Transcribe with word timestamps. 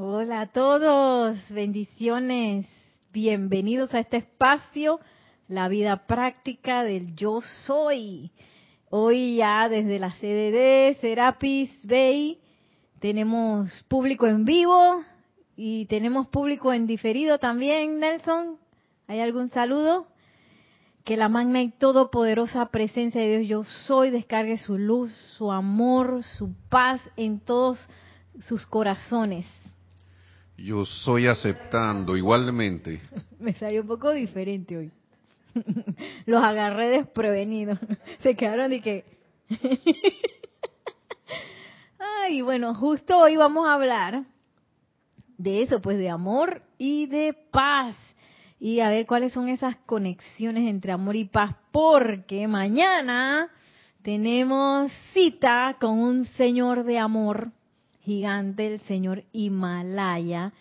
Hola 0.00 0.42
a 0.42 0.46
todos, 0.46 1.36
bendiciones, 1.48 2.66
bienvenidos 3.12 3.92
a 3.94 3.98
este 3.98 4.18
espacio, 4.18 5.00
la 5.48 5.68
vida 5.68 6.06
práctica 6.06 6.84
del 6.84 7.16
yo 7.16 7.40
soy. 7.66 8.30
Hoy 8.90 9.38
ya 9.38 9.68
desde 9.68 9.98
la 9.98 10.12
CDD, 10.12 11.00
Serapis 11.00 11.72
Bay, 11.82 12.38
tenemos 13.00 13.72
público 13.88 14.28
en 14.28 14.44
vivo 14.44 15.02
y 15.56 15.86
tenemos 15.86 16.28
público 16.28 16.72
en 16.72 16.86
diferido 16.86 17.40
también, 17.40 17.98
Nelson. 17.98 18.56
¿Hay 19.08 19.18
algún 19.18 19.48
saludo? 19.48 20.06
Que 21.02 21.16
la 21.16 21.28
magna 21.28 21.60
y 21.60 21.70
todopoderosa 21.70 22.66
presencia 22.66 23.20
de 23.20 23.38
Dios 23.38 23.48
yo 23.48 23.64
soy 23.88 24.10
descargue 24.10 24.58
su 24.58 24.78
luz, 24.78 25.10
su 25.36 25.50
amor, 25.50 26.22
su 26.22 26.54
paz 26.68 27.00
en 27.16 27.40
todos 27.40 27.80
sus 28.38 28.64
corazones. 28.64 29.44
Yo 30.58 30.84
soy 30.84 31.28
aceptando 31.28 32.16
igualmente. 32.16 33.00
Me 33.38 33.54
salió 33.54 33.82
un 33.82 33.86
poco 33.86 34.10
diferente 34.10 34.76
hoy. 34.76 34.90
Los 36.26 36.42
agarré 36.42 36.88
desprevenidos. 36.88 37.78
Se 38.22 38.34
quedaron 38.34 38.72
y 38.72 38.80
que... 38.80 39.04
Ay, 41.98 42.42
bueno, 42.42 42.74
justo 42.74 43.16
hoy 43.16 43.36
vamos 43.36 43.68
a 43.68 43.74
hablar 43.74 44.24
de 45.36 45.62
eso, 45.62 45.80
pues 45.80 45.96
de 45.96 46.10
amor 46.10 46.62
y 46.76 47.06
de 47.06 47.34
paz. 47.52 47.94
Y 48.58 48.80
a 48.80 48.90
ver 48.90 49.06
cuáles 49.06 49.32
son 49.32 49.48
esas 49.48 49.76
conexiones 49.86 50.68
entre 50.68 50.90
amor 50.90 51.14
y 51.14 51.26
paz, 51.26 51.54
porque 51.70 52.48
mañana 52.48 53.48
tenemos 54.02 54.90
cita 55.14 55.76
con 55.80 56.00
un 56.00 56.24
señor 56.24 56.82
de 56.82 56.98
amor 56.98 57.52
gigante, 58.08 58.66
el 58.66 58.80
señor 58.80 59.24
Himalaya. 59.32 60.52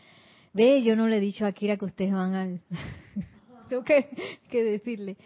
Ve, 0.54 0.82
yo 0.84 0.96
no 0.96 1.08
le 1.08 1.18
he 1.18 1.20
dicho 1.20 1.46
a 1.46 1.52
Kira 1.52 1.78
que 1.78 1.86
ustedes 1.86 2.12
van 2.12 2.34
al... 2.34 2.62
Tengo 3.70 3.84
que, 3.84 4.08
decirle. 4.52 5.17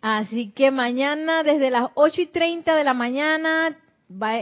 Así 0.00 0.50
que 0.52 0.70
mañana 0.70 1.42
desde 1.42 1.70
las 1.70 1.90
8 1.94 2.22
y 2.22 2.26
30 2.26 2.74
de 2.74 2.84
la 2.84 2.94
mañana 2.94 3.76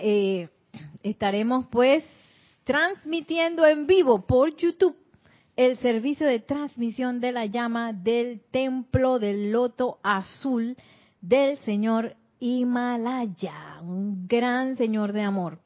eh, 0.02 0.48
estaremos 1.02 1.66
pues 1.70 2.04
transmitiendo 2.64 3.66
en 3.66 3.86
vivo 3.86 4.26
por 4.26 4.54
YouTube 4.56 4.96
el 5.56 5.78
servicio 5.78 6.26
de 6.26 6.38
transmisión 6.38 7.18
de 7.18 7.32
la 7.32 7.46
llama 7.46 7.92
del 7.92 8.40
templo 8.52 9.18
del 9.18 9.50
loto 9.50 9.98
azul 10.04 10.76
del 11.20 11.58
señor 11.58 12.14
Himalaya, 12.38 13.80
un 13.82 14.28
gran 14.28 14.76
señor 14.76 15.12
de 15.12 15.22
amor. 15.22 15.58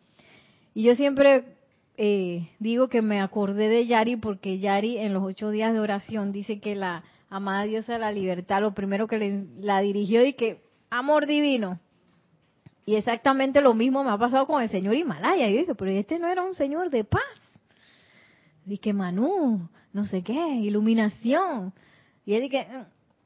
Y 0.74 0.84
yo 0.84 0.94
siempre 0.94 1.56
eh, 1.96 2.48
digo 2.58 2.88
que 2.88 3.02
me 3.02 3.20
acordé 3.20 3.68
de 3.68 3.86
Yari 3.86 4.16
porque 4.16 4.58
Yari 4.58 4.98
en 4.98 5.12
los 5.12 5.22
ocho 5.22 5.50
días 5.50 5.72
de 5.72 5.80
oración 5.80 6.32
dice 6.32 6.60
que 6.60 6.74
la 6.74 7.04
amada 7.28 7.64
diosa 7.64 7.94
de 7.94 7.98
la 7.98 8.12
libertad, 8.12 8.60
lo 8.60 8.74
primero 8.74 9.06
que 9.06 9.18
le, 9.18 9.44
la 9.60 9.80
dirigió 9.80 10.24
y 10.24 10.34
que 10.34 10.62
amor 10.90 11.26
divino. 11.26 11.80
Y 12.84 12.96
exactamente 12.96 13.60
lo 13.60 13.74
mismo 13.74 14.02
me 14.02 14.10
ha 14.10 14.18
pasado 14.18 14.46
con 14.46 14.62
el 14.62 14.68
señor 14.68 14.96
Himalaya. 14.96 15.48
Yo 15.48 15.58
dije, 15.58 15.74
pero 15.74 15.90
este 15.90 16.18
no 16.18 16.28
era 16.28 16.42
un 16.42 16.54
señor 16.54 16.90
de 16.90 17.04
paz. 17.04 17.22
Dije, 18.64 18.92
Manú, 18.92 19.68
no 19.92 20.06
sé 20.06 20.22
qué, 20.22 20.56
iluminación. 20.56 21.72
Y 22.26 22.34
él 22.34 22.42
dije, 22.42 22.66
mm, 22.68 22.84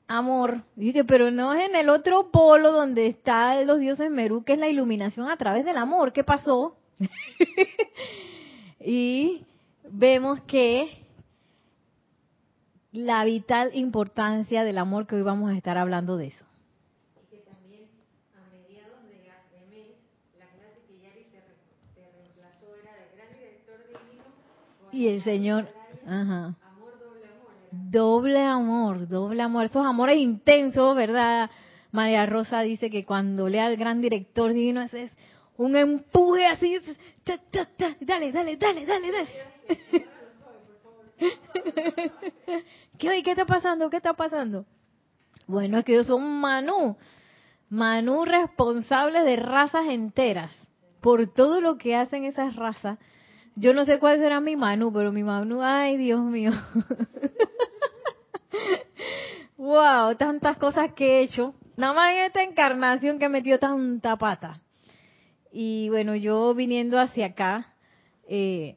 amor. 0.08 0.62
Y 0.76 0.86
dije, 0.86 1.04
pero 1.04 1.30
no 1.30 1.54
es 1.54 1.68
en 1.68 1.76
el 1.76 1.88
otro 1.88 2.30
polo 2.30 2.72
donde 2.72 3.06
están 3.06 3.66
los 3.66 3.78
dioses 3.78 4.10
Merú, 4.10 4.44
que 4.44 4.52
es 4.54 4.58
la 4.58 4.68
iluminación 4.68 5.28
a 5.28 5.36
través 5.36 5.64
del 5.64 5.78
amor. 5.78 6.12
¿Qué 6.12 6.24
pasó? 6.24 6.76
y 8.80 9.44
vemos 9.90 10.40
que 10.42 11.04
la 12.92 13.24
vital 13.24 13.72
importancia 13.74 14.64
del 14.64 14.78
amor 14.78 15.06
que 15.06 15.16
hoy 15.16 15.22
vamos 15.22 15.50
a 15.50 15.56
estar 15.56 15.76
hablando 15.76 16.16
de 16.16 16.28
eso. 16.28 16.46
Y 17.22 17.26
que 17.26 17.42
también 17.42 17.82
a 18.34 18.50
mediados 18.50 19.02
de, 19.04 19.18
mes, 19.70 19.96
la 20.38 20.46
clase 20.46 20.80
que 20.88 20.98
Yari 21.02 21.24
te, 21.24 21.42
reemplazó 22.16 22.74
era 22.82 22.92
de 22.96 23.14
gran 23.14 23.32
director 23.38 23.78
divino. 23.86 24.24
Y 24.92 25.08
el 25.08 25.22
Señor, 25.22 25.68
ajá. 26.06 26.54
Amor, 26.62 26.98
doble 26.98 27.26
amor. 27.26 27.90
Doble 27.90 28.42
amor, 28.42 29.08
doble 29.08 29.42
amor. 29.42 29.64
Esos 29.66 29.84
amores 29.84 30.18
intensos, 30.18 30.96
¿verdad? 30.96 31.50
María 31.92 32.24
Rosa 32.26 32.60
dice 32.62 32.90
que 32.90 33.04
cuando 33.04 33.48
lea 33.48 33.66
al 33.66 33.76
gran 33.76 34.00
director 34.00 34.52
divino 34.52 34.82
ese 34.82 35.04
es 35.04 35.12
un 35.58 35.76
empuje 35.76 36.46
así, 36.46 36.78
dale, 38.00 38.32
dale, 38.32 38.56
dale, 38.56 38.86
dale, 38.86 39.12
dale. 39.12 39.28
¿Qué, 42.98 43.22
¿Qué 43.22 43.30
está 43.30 43.46
pasando? 43.46 43.88
¿Qué 43.90 43.96
está 43.96 44.14
pasando? 44.14 44.66
Bueno, 45.46 45.78
es 45.78 45.84
que 45.84 45.92
ellos 45.92 46.08
son 46.08 46.40
Manú, 46.40 46.96
Manú 47.68 48.24
responsable 48.24 49.22
de 49.22 49.36
razas 49.36 49.86
enteras, 49.88 50.52
por 51.00 51.32
todo 51.32 51.60
lo 51.60 51.78
que 51.78 51.96
hacen 51.96 52.24
esas 52.24 52.56
razas. 52.56 52.98
Yo 53.54 53.72
no 53.72 53.86
sé 53.86 53.98
cuál 53.98 54.18
será 54.18 54.40
mi 54.40 54.56
Manú, 54.56 54.92
pero 54.92 55.12
mi 55.12 55.22
Manú, 55.22 55.62
ay 55.62 55.96
Dios 55.96 56.20
mío. 56.20 56.52
wow, 59.56 60.14
tantas 60.16 60.58
cosas 60.58 60.92
que 60.92 61.20
he 61.20 61.22
hecho. 61.22 61.54
Nada 61.76 61.94
más 61.94 62.12
en 62.12 62.18
esta 62.24 62.42
encarnación 62.42 63.18
que 63.18 63.26
he 63.26 63.30
metido 63.30 63.58
tanta 63.58 64.16
pata. 64.16 64.60
Y 65.58 65.88
bueno, 65.88 66.14
yo 66.14 66.52
viniendo 66.54 67.00
hacia 67.00 67.28
acá, 67.28 67.72
eh, 68.28 68.76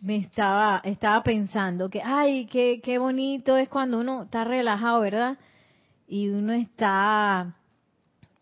me 0.00 0.14
estaba, 0.14 0.80
estaba 0.84 1.24
pensando 1.24 1.90
que, 1.90 2.00
ay, 2.04 2.46
qué, 2.46 2.80
qué 2.84 2.98
bonito 2.98 3.56
es 3.56 3.68
cuando 3.68 3.98
uno 3.98 4.22
está 4.22 4.44
relajado, 4.44 5.00
¿verdad? 5.00 5.38
Y 6.06 6.28
uno 6.28 6.52
está, 6.52 7.56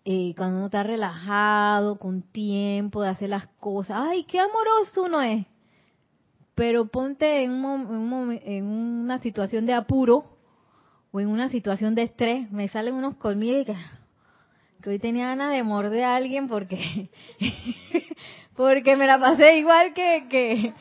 eh, 0.04 0.34
cuando 0.36 0.58
uno 0.58 0.66
está 0.66 0.82
relajado, 0.82 1.98
con 1.98 2.20
tiempo 2.20 3.00
de 3.00 3.08
hacer 3.08 3.30
las 3.30 3.46
cosas, 3.58 3.96
ay, 3.98 4.24
qué 4.24 4.38
amoroso 4.38 5.04
uno 5.04 5.22
es. 5.22 5.46
Pero 6.54 6.88
ponte 6.88 7.42
en, 7.42 7.52
un, 7.64 8.38
en 8.44 8.66
una 8.66 9.18
situación 9.20 9.64
de 9.64 9.72
apuro 9.72 10.26
o 11.10 11.20
en 11.20 11.28
una 11.28 11.48
situación 11.48 11.94
de 11.94 12.02
estrés, 12.02 12.50
me 12.52 12.68
salen 12.68 12.92
unos 12.92 13.16
colmillos 13.16 13.62
y 13.62 13.64
que, 13.64 13.76
que 14.88 14.92
hoy 14.92 14.98
tenía 14.98 15.26
ganas 15.26 15.52
de 15.52 15.62
morder 15.62 16.02
a 16.04 16.16
alguien 16.16 16.48
porque 16.48 17.10
porque 18.56 18.96
me 18.96 19.06
la 19.06 19.18
pasé 19.18 19.58
igual 19.58 19.92
que 19.92 20.26
que 20.30 20.72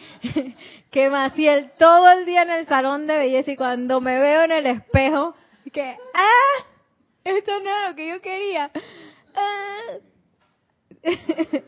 que 0.91 1.09
Maciel 1.09 1.71
todo 1.77 2.09
el 2.11 2.25
día 2.25 2.43
en 2.43 2.51
el 2.51 2.67
salón 2.67 3.05
de 3.05 3.17
belleza 3.17 3.51
y 3.51 3.57
cuando 3.57 3.99
me 3.99 4.17
veo 4.17 4.43
en 4.43 4.53
el 4.53 4.65
espejo 4.65 5.35
que 5.73 5.97
ah 6.13 6.63
esto 7.25 7.51
no 7.59 7.69
es 7.69 7.89
lo 7.89 7.95
que 7.97 8.07
yo 8.07 8.21
quería. 8.21 8.71
Ah. 9.35 9.97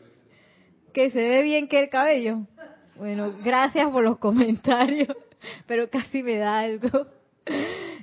que 0.94 1.10
se 1.10 1.18
ve 1.18 1.42
bien 1.42 1.68
que 1.68 1.80
el 1.82 1.90
cabello 1.90 2.46
bueno 2.96 3.34
gracias 3.44 3.86
por 3.90 4.02
los 4.02 4.16
comentarios 4.16 5.14
pero 5.66 5.90
casi 5.90 6.22
me 6.22 6.38
da 6.38 6.60
algo. 6.60 7.06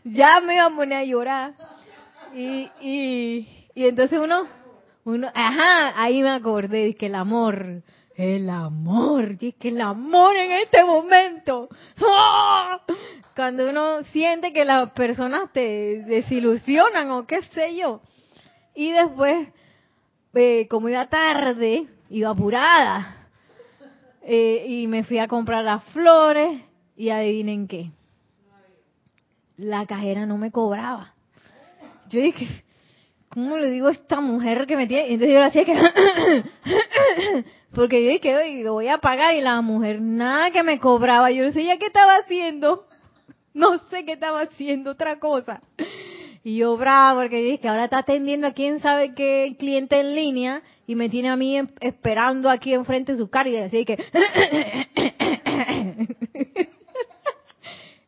Ya 0.04 0.42
me 0.42 0.56
iba 0.56 0.66
a 0.66 0.76
poner 0.76 0.98
a 0.98 1.04
llorar. 1.04 1.54
Y, 2.34 2.70
y 2.82 3.57
y 3.78 3.86
entonces 3.86 4.20
uno, 4.20 4.48
uno, 5.04 5.30
ajá, 5.36 6.02
ahí 6.02 6.24
me 6.24 6.32
acordé, 6.32 6.96
que 6.96 7.06
el 7.06 7.14
amor, 7.14 7.84
el 8.16 8.50
amor, 8.50 9.38
es 9.40 9.54
que 9.54 9.68
el 9.68 9.80
amor 9.82 10.36
en 10.36 10.52
este 10.54 10.84
momento, 10.84 11.70
¡ah! 12.04 12.82
cuando 13.36 13.70
uno 13.70 14.02
siente 14.06 14.52
que 14.52 14.66
las 14.66 14.90
personas 14.94 15.54
te 15.54 16.02
desilusionan 16.08 17.12
o 17.12 17.28
qué 17.28 17.44
sé 17.54 17.78
yo, 17.78 18.02
y 18.74 18.94
después, 18.94 19.48
eh, 20.34 20.68
como 20.68 20.90
iba 20.90 21.06
tarde, 21.06 21.86
iba 22.10 22.32
apurada, 22.32 23.28
eh, 24.24 24.66
y 24.68 24.88
me 24.88 25.04
fui 25.04 25.20
a 25.20 25.28
comprar 25.28 25.64
las 25.64 25.84
flores, 25.94 26.64
y 26.96 27.12
adivinen 27.12 27.68
qué, 27.68 27.92
la 29.56 29.86
cajera 29.86 30.26
no 30.26 30.40
me 30.40 30.50
cobraba. 30.50 31.14
Yo 32.10 32.22
dije, 32.22 32.64
¿cómo 33.38 33.56
le 33.56 33.70
digo 33.70 33.88
a 33.88 33.92
esta 33.92 34.20
mujer 34.20 34.66
que 34.66 34.76
me 34.76 34.88
tiene? 34.88 35.14
Entonces 35.14 35.36
yo 35.36 35.40
le 35.40 35.46
hacía 35.46 35.64
que, 35.64 35.76
porque 37.76 38.04
yo 38.04 38.10
dije, 38.10 38.36
oye, 38.36 38.64
lo 38.64 38.74
voy 38.74 38.88
a 38.88 38.98
pagar 38.98 39.36
y 39.36 39.42
la 39.42 39.62
mujer 39.62 40.02
nada 40.02 40.50
que 40.50 40.64
me 40.64 40.80
cobraba. 40.80 41.30
Yo 41.30 41.48
ya 41.50 41.78
qué 41.78 41.86
estaba 41.86 42.16
haciendo. 42.16 42.88
No 43.54 43.78
sé 43.90 44.06
qué 44.06 44.14
estaba 44.14 44.42
haciendo, 44.42 44.90
otra 44.92 45.20
cosa. 45.20 45.62
Y 46.44 46.58
yo 46.58 46.76
bravo, 46.78 47.20
porque 47.20 47.44
dije 47.44 47.60
que 47.60 47.68
ahora 47.68 47.84
está 47.84 48.00
atendiendo 48.00 48.48
a 48.48 48.54
quién 48.54 48.80
sabe 48.80 49.14
qué 49.14 49.56
cliente 49.60 50.00
en 50.00 50.16
línea 50.16 50.64
y 50.88 50.96
me 50.96 51.08
tiene 51.08 51.30
a 51.30 51.36
mí 51.36 51.58
em, 51.58 51.68
esperando 51.80 52.50
aquí 52.50 52.74
enfrente 52.74 53.12
de 53.12 53.20
su 53.20 53.30
cara 53.30 53.50
y 53.50 53.58
así 53.58 53.86
que... 53.86 53.98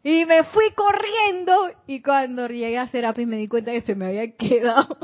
y 0.03 0.25
me 0.25 0.43
fui 0.45 0.71
corriendo 0.73 1.69
y 1.85 2.01
cuando 2.01 2.47
llegué 2.47 2.79
a 2.79 2.87
Serapis 2.87 3.27
me 3.27 3.37
di 3.37 3.47
cuenta 3.47 3.71
que 3.71 3.81
se 3.81 3.93
me 3.93 4.07
había 4.07 4.35
quedado 4.35 4.97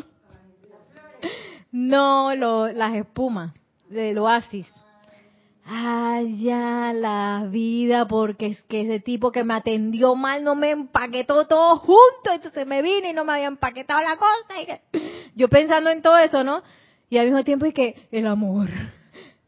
no, 1.72 2.36
lo, 2.36 2.72
las 2.72 2.96
espumas 2.96 3.54
del 3.90 4.18
oasis. 4.18 4.68
haya 5.66 6.94
la 6.94 7.48
vida, 7.50 8.08
porque 8.08 8.48
es 8.48 8.62
que 8.64 8.82
ese 8.82 9.00
tipo 9.00 9.32
que 9.32 9.44
me 9.44 9.56
atendió 9.56 10.16
mal 10.16 10.44
no 10.44 10.56
me 10.56 10.72
empaquetó 10.72 11.48
todo 11.48 11.78
junto, 11.78 12.32
entonces 12.32 12.68
me 12.68 12.82
vine 12.82 13.10
y 13.10 13.14
no 13.14 13.26
me 13.26 13.34
había 13.34 13.48
empaquetado 13.48 14.02
la 14.02 14.16
cosa. 14.16 14.82
Yo 15.36 15.50
pensando 15.50 15.90
en 15.90 16.02
todo 16.02 16.18
eso, 16.18 16.44
¿no? 16.44 16.62
Y 17.10 17.18
al 17.18 17.26
mismo 17.26 17.44
tiempo 17.44 17.66
es 17.66 17.74
que 17.74 18.08
el 18.12 18.28
amor 18.28 18.70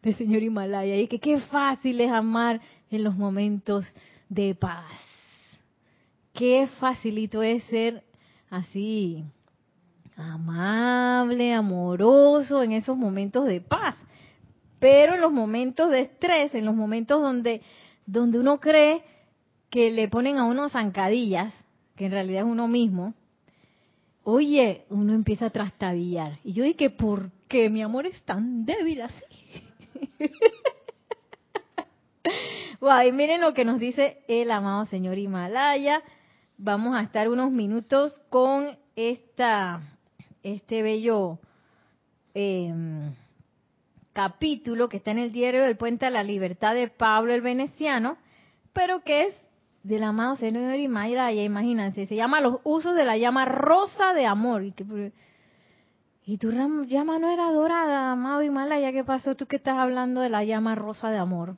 del 0.01 0.15
señor 0.15 0.41
Himalaya, 0.41 0.95
y 0.95 1.07
que 1.07 1.19
qué 1.19 1.39
fácil 1.39 2.01
es 2.01 2.11
amar 2.11 2.61
en 2.89 3.03
los 3.03 3.15
momentos 3.15 3.85
de 4.29 4.55
paz. 4.55 4.85
Qué 6.33 6.67
facilito 6.79 7.41
es 7.43 7.63
ser 7.65 8.03
así, 8.49 9.23
amable, 10.17 11.53
amoroso 11.53 12.63
en 12.63 12.73
esos 12.73 12.97
momentos 12.97 13.45
de 13.45 13.61
paz. 13.61 13.95
Pero 14.79 15.15
en 15.15 15.21
los 15.21 15.31
momentos 15.31 15.89
de 15.89 16.01
estrés, 16.01 16.53
en 16.53 16.65
los 16.65 16.75
momentos 16.75 17.21
donde, 17.21 17.61
donde 18.05 18.39
uno 18.39 18.59
cree 18.59 19.03
que 19.69 19.91
le 19.91 20.07
ponen 20.07 20.37
a 20.37 20.45
uno 20.45 20.69
zancadillas, 20.69 21.53
que 21.95 22.05
en 22.05 22.11
realidad 22.11 22.43
es 22.43 22.51
uno 22.51 22.67
mismo, 22.67 23.13
oye, 24.23 24.85
uno 24.89 25.13
empieza 25.13 25.47
a 25.47 25.49
trastabillar. 25.49 26.39
Y 26.43 26.53
yo 26.53 26.63
dije, 26.63 26.89
¿por 26.89 27.31
qué 27.47 27.69
mi 27.69 27.81
amor 27.81 28.05
es 28.05 28.21
tan 28.23 28.65
débil 28.65 29.01
así? 29.01 29.23
wow, 32.81 33.01
y 33.07 33.11
miren 33.11 33.41
lo 33.41 33.53
que 33.53 33.65
nos 33.65 33.79
dice 33.79 34.19
el 34.27 34.51
amado 34.51 34.85
señor 34.85 35.17
Himalaya. 35.17 36.03
Vamos 36.57 36.95
a 36.95 37.01
estar 37.01 37.29
unos 37.29 37.51
minutos 37.51 38.21
con 38.29 38.77
esta, 38.95 39.81
este 40.53 40.81
bello 40.81 41.39
eh, 42.33 42.73
capítulo 44.13 44.87
que 44.89 44.97
está 44.97 45.11
en 45.11 45.19
el 45.19 45.31
diario 45.31 45.63
del 45.63 45.77
Puente 45.77 46.05
a 46.05 46.09
la 46.09 46.23
Libertad 46.23 46.73
de 46.73 46.87
Pablo 46.87 47.33
el 47.33 47.41
Veneciano, 47.41 48.17
pero 48.73 49.01
que 49.01 49.25
es 49.25 49.35
del 49.83 50.03
amado 50.03 50.35
Señor 50.37 50.75
Himalaya, 50.75 51.43
imagínense, 51.43 52.05
se 52.07 52.15
llama 52.15 52.41
Los 52.41 52.59
usos 52.63 52.95
de 52.95 53.05
la 53.05 53.17
llama 53.17 53.45
rosa 53.45 54.13
de 54.13 54.25
amor. 54.25 54.63
Y, 54.63 54.73
y 56.25 56.37
tu 56.37 56.51
llama 56.51 57.19
no 57.19 57.29
era 57.29 57.51
dorada, 57.51 58.11
amado 58.11 58.43
Himalaya, 58.43 58.91
¿qué 58.91 59.03
pasó? 59.03 59.35
Tú 59.35 59.47
que 59.47 59.57
estás 59.57 59.77
hablando 59.77 60.21
de 60.21 60.29
la 60.29 60.43
llama 60.43 60.75
rosa 60.75 61.09
de 61.09 61.17
amor. 61.17 61.57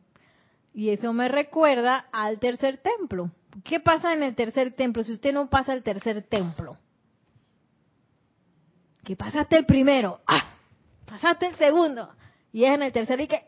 Y 0.73 0.89
eso 0.89 1.13
me 1.13 1.27
recuerda 1.27 2.05
al 2.11 2.39
tercer 2.39 2.77
templo. 2.77 3.31
¿Qué 3.63 3.79
pasa 3.79 4.13
en 4.13 4.23
el 4.23 4.35
tercer 4.35 4.73
templo 4.73 5.03
si 5.03 5.13
usted 5.13 5.33
no 5.33 5.49
pasa 5.49 5.73
el 5.73 5.81
tercer 5.81 6.21
templo? 6.23 6.77
¿Qué 9.09 9.15
pasaste 9.15 9.57
el 9.57 9.65
primero, 9.65 10.19
¡ah! 10.27 10.51
pasaste 11.07 11.47
el 11.47 11.55
segundo, 11.55 12.11
y 12.53 12.65
es 12.65 12.75
en 12.75 12.83
el 12.83 12.91
tercer 12.91 13.19
y 13.19 13.25
que, 13.25 13.41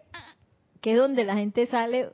que 0.82 0.94
es 0.94 0.98
donde 0.98 1.24
la 1.24 1.36
gente 1.36 1.68
sale, 1.68 2.10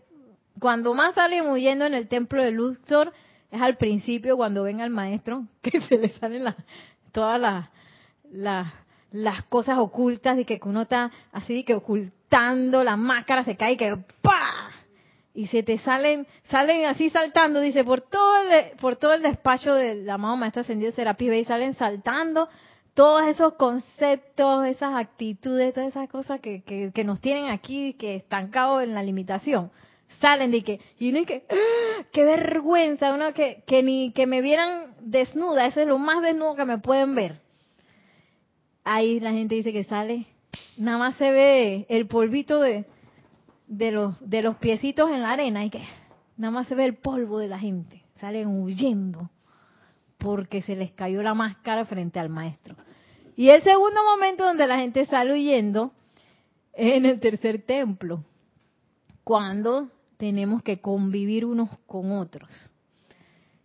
cuando 0.60 0.94
más 0.94 1.16
sale 1.16 1.42
huyendo 1.42 1.86
en 1.86 1.94
el 1.94 2.10
templo 2.10 2.44
de 2.44 2.52
Luxor, 2.52 3.14
es 3.50 3.62
al 3.62 3.78
principio 3.78 4.36
cuando 4.36 4.64
ven 4.64 4.82
al 4.82 4.90
maestro, 4.90 5.46
que 5.62 5.80
se 5.80 5.98
le 5.98 6.10
salen 6.10 6.44
todas 7.14 7.40
las, 7.40 7.70
las, 8.30 8.68
las 9.12 9.44
cosas 9.44 9.78
ocultas 9.78 10.38
y 10.38 10.44
que 10.44 10.60
uno 10.66 10.82
está 10.82 11.10
así 11.32 11.64
que 11.64 11.76
ocultando 11.76 12.84
la 12.84 12.98
máscara, 12.98 13.46
se 13.46 13.56
cae 13.56 13.72
y 13.72 13.78
que 13.78 13.96
¡pa! 14.22 14.72
Y 15.34 15.48
se 15.48 15.64
te 15.64 15.78
salen, 15.78 16.28
salen 16.50 16.84
así 16.86 17.10
saltando, 17.10 17.62
dice, 17.62 17.86
por 17.86 18.02
todo 18.02 18.42
el, 18.42 18.72
por 18.78 18.98
todo 18.98 19.14
el 19.14 19.22
despacho 19.22 19.74
del 19.74 20.10
amado 20.10 20.36
maestro 20.36 20.64
ascendido 20.64 20.92
Serapis 20.92 21.32
y 21.32 21.46
salen 21.46 21.76
saltando 21.76 22.50
todos 22.98 23.28
esos 23.28 23.54
conceptos, 23.54 24.66
esas 24.66 24.96
actitudes, 24.96 25.72
todas 25.72 25.90
esas 25.90 26.10
cosas 26.10 26.42
que, 26.42 27.04
nos 27.06 27.22
tienen 27.22 27.52
aquí, 27.52 27.94
que 27.94 28.16
estancados 28.16 28.82
en 28.82 28.96
la 28.96 29.04
limitación, 29.04 29.70
salen 30.20 30.50
de 30.50 30.64
que, 30.64 30.82
y 30.98 31.12
uno 31.12 31.24
que, 31.28 31.46
¡ah! 31.48 32.06
qué 32.12 32.24
vergüenza, 32.24 33.14
uno 33.14 33.36
que, 33.36 33.64
que 33.68 33.84
ni 33.84 34.14
que 34.14 34.26
me 34.26 34.42
vieran 34.42 34.96
desnuda, 35.00 35.68
eso 35.68 35.82
es 35.82 35.88
lo 35.88 36.00
más 36.00 36.24
desnudo 36.24 36.56
que 36.56 36.66
me 36.66 36.80
pueden 36.80 37.14
ver. 37.14 37.40
Ahí 38.84 39.20
la 39.20 39.32
gente 39.32 39.54
dice 39.54 39.72
que 39.72 39.84
sale, 39.84 40.26
nada 40.80 40.98
más 40.98 41.18
se 41.18 41.32
ve 41.32 41.86
el 41.90 42.08
polvito 42.08 42.62
de, 42.62 42.86
de 43.68 43.92
los, 43.92 44.16
de 44.28 44.42
los 44.42 44.56
piecitos 44.56 45.12
en 45.12 45.22
la 45.22 45.34
arena 45.34 45.64
y 45.64 45.70
que 45.70 45.84
nada 46.36 46.50
más 46.50 46.68
se 46.68 46.74
ve 46.74 46.86
el 46.86 46.96
polvo 46.96 47.38
de 47.38 47.48
la 47.48 47.60
gente, 47.60 48.02
salen 48.16 48.48
huyendo 48.48 49.30
porque 50.18 50.64
se 50.64 50.76
les 50.76 50.92
cayó 50.94 51.22
la 51.22 51.36
máscara 51.36 51.86
frente 51.86 52.20
al 52.20 52.30
maestro. 52.30 52.76
Y 53.38 53.51
el 53.51 53.62
segundo 53.62 54.04
momento 54.04 54.44
donde 54.45 54.66
la 54.66 54.80
gente 54.80 55.06
sale 55.06 55.34
huyendo 55.34 55.92
es 56.74 56.95
en 56.95 57.06
el 57.06 57.19
tercer 57.19 57.62
templo, 57.62 58.24
cuando 59.24 59.89
tenemos 60.18 60.63
que 60.63 60.81
convivir 60.81 61.45
unos 61.45 61.69
con 61.86 62.12
otros. 62.13 62.50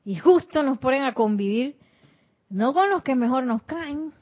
Y 0.04 0.16
justo 0.16 0.62
nos 0.62 0.76
ponen 0.76 1.04
a 1.04 1.14
convivir 1.14 1.78
no 2.50 2.74
con 2.74 2.90
los 2.90 3.02
que 3.02 3.14
mejor 3.14 3.44
nos 3.44 3.62
caen, 3.62 4.12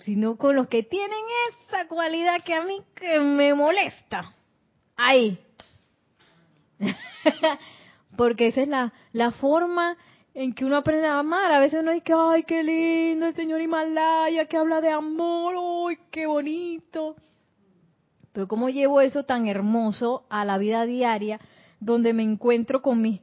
sino 0.00 0.36
con 0.36 0.56
los 0.56 0.68
que 0.68 0.82
tienen 0.82 1.24
esa 1.48 1.88
cualidad 1.88 2.42
que 2.44 2.52
a 2.52 2.62
mí 2.62 2.82
que 2.94 3.18
me 3.18 3.54
molesta. 3.54 4.34
Ahí. 4.94 5.40
Porque 8.18 8.48
esa 8.48 8.60
es 8.60 8.68
la, 8.68 8.92
la 9.12 9.30
forma 9.30 9.96
en 10.34 10.54
que 10.54 10.64
uno 10.64 10.76
aprende 10.76 11.06
a 11.06 11.18
amar. 11.18 11.52
A 11.52 11.60
veces 11.60 11.80
uno 11.80 11.92
dice, 11.92 12.12
ay, 12.16 12.42
qué 12.44 12.62
lindo 12.62 13.26
el 13.26 13.34
señor 13.34 13.60
Himalaya 13.60 14.46
que 14.46 14.56
habla 14.56 14.80
de 14.80 14.90
amor, 14.90 15.54
ay, 15.88 15.98
qué 16.10 16.26
bonito. 16.26 17.16
Pero 18.32 18.48
¿cómo 18.48 18.70
llevo 18.70 19.00
eso 19.00 19.24
tan 19.24 19.46
hermoso 19.46 20.24
a 20.30 20.44
la 20.44 20.58
vida 20.58 20.86
diaria 20.86 21.40
donde 21.80 22.12
me 22.12 22.22
encuentro 22.22 22.80
con 22.80 23.02
mi, 23.02 23.20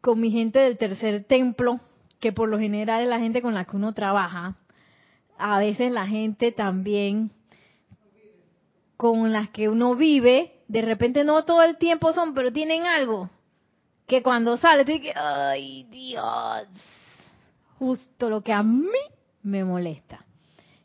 con 0.00 0.20
mi 0.20 0.30
gente 0.30 0.60
del 0.60 0.78
tercer 0.78 1.24
templo, 1.24 1.80
que 2.20 2.32
por 2.32 2.48
lo 2.48 2.58
general 2.58 3.02
es 3.02 3.08
la 3.08 3.18
gente 3.18 3.42
con 3.42 3.54
la 3.54 3.64
que 3.64 3.76
uno 3.76 3.94
trabaja? 3.94 4.56
A 5.38 5.58
veces 5.58 5.92
la 5.92 6.06
gente 6.06 6.52
también 6.52 7.30
con 8.96 9.32
las 9.32 9.50
que 9.50 9.68
uno 9.68 9.94
vive, 9.94 10.52
de 10.66 10.82
repente 10.82 11.22
no 11.22 11.44
todo 11.44 11.62
el 11.62 11.76
tiempo 11.78 12.12
son, 12.12 12.34
pero 12.34 12.52
tienen 12.52 12.82
algo 12.82 13.30
que 14.08 14.22
cuando 14.22 14.56
sale, 14.56 14.86
te 14.86 14.92
dices, 14.92 15.12
ay 15.14 15.84
Dios, 15.84 16.66
justo 17.78 18.30
lo 18.30 18.40
que 18.40 18.54
a 18.54 18.62
mí 18.62 18.88
me 19.42 19.62
molesta. 19.62 20.24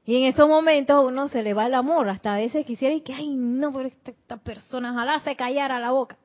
Y 0.05 0.17
en 0.17 0.23
esos 0.25 0.47
momentos 0.47 1.05
uno 1.05 1.29
se 1.29 1.41
le 1.41 1.53
va 1.53 1.67
el 1.67 1.73
amor, 1.73 2.09
hasta 2.09 2.33
a 2.33 2.37
veces 2.37 2.65
quisiera 2.65 2.93
y 2.93 2.99
que, 2.99 3.13
ay 3.13 3.33
no, 3.33 3.71
pero 3.71 3.87
esta, 3.87 4.37
persona, 4.37 4.91
ojalá 4.91 5.21
se 5.21 5.37
callara 5.37 5.79
la 5.79 5.91
boca, 5.91 6.17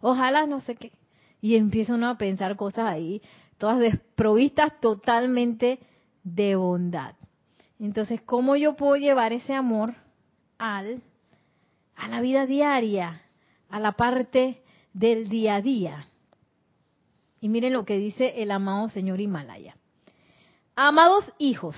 ojalá 0.00 0.44
no 0.46 0.60
sé 0.60 0.74
qué. 0.74 0.90
Y 1.40 1.54
empieza 1.54 1.94
uno 1.94 2.08
a 2.08 2.18
pensar 2.18 2.56
cosas 2.56 2.86
ahí, 2.86 3.22
todas 3.56 3.78
desprovistas 3.78 4.80
totalmente 4.80 5.78
de 6.24 6.56
bondad. 6.56 7.14
Entonces, 7.78 8.20
¿cómo 8.22 8.56
yo 8.56 8.74
puedo 8.74 8.96
llevar 8.96 9.32
ese 9.32 9.54
amor 9.54 9.94
al, 10.58 11.00
a 11.94 12.08
la 12.08 12.20
vida 12.20 12.46
diaria, 12.46 13.22
a 13.68 13.78
la 13.78 13.92
parte 13.92 14.62
del 14.92 15.28
día 15.28 15.56
a 15.56 15.60
día? 15.60 16.06
Y 17.44 17.50
miren 17.50 17.74
lo 17.74 17.84
que 17.84 17.98
dice 17.98 18.40
el 18.40 18.50
amado 18.50 18.88
señor 18.88 19.20
Himalaya. 19.20 19.76
Amados 20.76 21.30
hijos, 21.36 21.76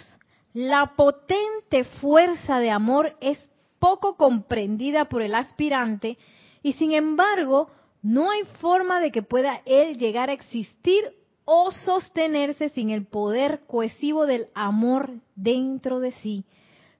la 0.53 0.95
potente 0.95 1.83
fuerza 1.83 2.61
de 2.61 2.71
amor 2.71 3.17
es 3.21 3.51
poco 3.81 4.17
comprendida 4.17 5.07
por 5.07 5.23
el 5.23 5.35
aspirante 5.35 6.19
y 6.63 6.75
sin 6.75 6.93
embargo 6.93 7.69
no 8.01 8.31
hay 8.31 8.45
forma 8.61 9.01
de 9.01 9.11
que 9.11 9.25
pueda 9.25 9.61
él 9.67 9.99
llegar 9.99 10.31
a 10.31 10.35
existir 10.35 11.03
o 11.45 11.73
sostenerse 11.73 12.69
sin 12.69 12.91
el 12.91 13.05
poder 13.05 13.63
cohesivo 13.67 14.25
del 14.25 14.47
amor 14.55 15.15
dentro 15.35 15.99
de 15.99 16.13
sí, 16.13 16.45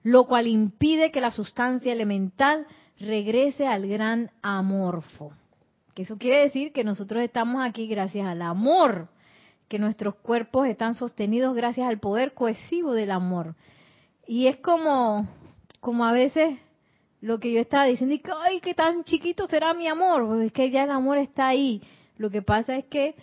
lo 0.03 0.25
cual 0.25 0.45
impide 0.45 1.13
que 1.13 1.21
la 1.21 1.31
sustancia 1.31 1.93
elemental 1.93 2.67
regrese 2.99 3.65
al 3.65 3.87
gran 3.87 4.29
amorfo. 4.41 5.31
Que 5.97 6.03
eso 6.03 6.19
quiere 6.19 6.43
decir 6.43 6.73
que 6.73 6.83
nosotros 6.83 7.23
estamos 7.23 7.65
aquí 7.65 7.87
gracias 7.87 8.27
al 8.27 8.43
amor, 8.43 9.07
que 9.67 9.79
nuestros 9.79 10.13
cuerpos 10.13 10.67
están 10.67 10.93
sostenidos 10.93 11.55
gracias 11.55 11.89
al 11.89 11.97
poder 11.97 12.35
cohesivo 12.35 12.93
del 12.93 13.09
amor. 13.09 13.55
Y 14.27 14.45
es 14.45 14.57
como, 14.57 15.27
como 15.79 16.05
a 16.05 16.11
veces 16.11 16.59
lo 17.19 17.39
que 17.39 17.51
yo 17.51 17.59
estaba 17.59 17.85
diciendo, 17.85 18.13
y 18.13 18.19
que, 18.19 18.31
ay, 18.31 18.59
qué 18.59 18.75
tan 18.75 19.05
chiquito 19.05 19.47
será 19.47 19.73
mi 19.73 19.87
amor, 19.87 20.27
pues 20.27 20.45
es 20.45 20.51
que 20.51 20.69
ya 20.69 20.83
el 20.83 20.91
amor 20.91 21.17
está 21.17 21.47
ahí. 21.47 21.81
Lo 22.17 22.29
que 22.29 22.43
pasa 22.43 22.75
es 22.75 22.85
que 22.85 23.15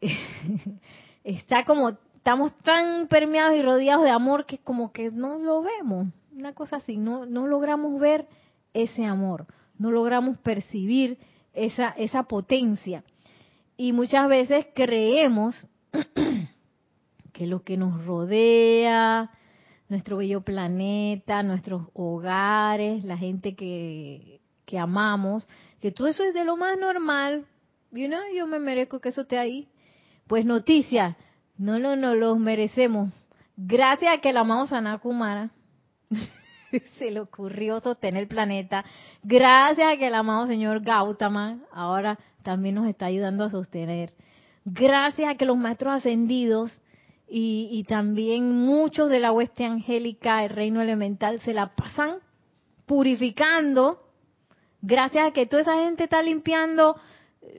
está 1.22 1.66
como, 1.66 1.98
estamos 2.16 2.56
tan 2.62 3.08
permeados 3.08 3.58
y 3.58 3.62
rodeados 3.62 4.04
de 4.04 4.10
amor 4.10 4.46
que 4.46 4.56
como 4.56 4.90
que 4.90 5.10
no 5.10 5.38
lo 5.38 5.60
vemos, 5.60 6.06
una 6.34 6.54
cosa 6.54 6.76
así, 6.76 6.96
no, 6.96 7.26
no 7.26 7.46
logramos 7.46 8.00
ver 8.00 8.26
ese 8.72 9.04
amor 9.04 9.46
no 9.78 9.90
logramos 9.90 10.38
percibir 10.38 11.18
esa, 11.52 11.88
esa 11.90 12.24
potencia. 12.24 13.04
Y 13.76 13.92
muchas 13.92 14.28
veces 14.28 14.66
creemos 14.74 15.66
que 17.32 17.46
lo 17.46 17.62
que 17.62 17.76
nos 17.76 18.04
rodea, 18.04 19.30
nuestro 19.88 20.18
bello 20.18 20.40
planeta, 20.40 21.42
nuestros 21.42 21.88
hogares, 21.94 23.04
la 23.04 23.18
gente 23.18 23.54
que, 23.54 24.40
que 24.64 24.78
amamos, 24.78 25.46
que 25.80 25.92
todo 25.92 26.08
eso 26.08 26.24
es 26.24 26.34
de 26.34 26.44
lo 26.44 26.56
más 26.56 26.78
normal, 26.78 27.46
you 27.92 28.08
know, 28.08 28.20
yo 28.34 28.46
me 28.46 28.58
merezco 28.58 29.00
que 29.00 29.10
eso 29.10 29.22
esté 29.22 29.38
ahí. 29.38 29.68
Pues 30.26 30.44
noticia, 30.44 31.16
no, 31.56 31.78
no, 31.78 31.96
no, 31.96 32.14
los 32.14 32.38
merecemos. 32.38 33.12
Gracias 33.56 34.12
a 34.12 34.20
que 34.20 34.32
la 34.32 34.40
amamos 34.40 34.72
a 34.72 34.80
Nakumara, 34.80 35.50
se 36.98 37.10
le 37.10 37.20
ocurrió 37.20 37.80
sostener 37.80 38.22
el 38.22 38.28
planeta. 38.28 38.84
Gracias 39.22 39.92
a 39.92 39.96
que 39.96 40.06
el 40.06 40.14
amado 40.14 40.46
señor 40.46 40.80
Gautama 40.80 41.58
ahora 41.72 42.18
también 42.42 42.76
nos 42.76 42.88
está 42.88 43.06
ayudando 43.06 43.44
a 43.44 43.50
sostener. 43.50 44.14
Gracias 44.64 45.28
a 45.28 45.36
que 45.36 45.44
los 45.44 45.56
maestros 45.56 45.94
ascendidos 45.94 46.72
y, 47.28 47.68
y 47.72 47.84
también 47.84 48.60
muchos 48.60 49.10
de 49.10 49.20
la 49.20 49.32
hueste 49.32 49.64
angélica, 49.64 50.44
el 50.44 50.50
reino 50.50 50.80
elemental, 50.80 51.40
se 51.40 51.52
la 51.52 51.74
pasan 51.74 52.18
purificando. 52.86 54.00
Gracias 54.82 55.26
a 55.26 55.32
que 55.32 55.46
toda 55.46 55.62
esa 55.62 55.76
gente 55.76 56.04
está 56.04 56.22
limpiando 56.22 56.96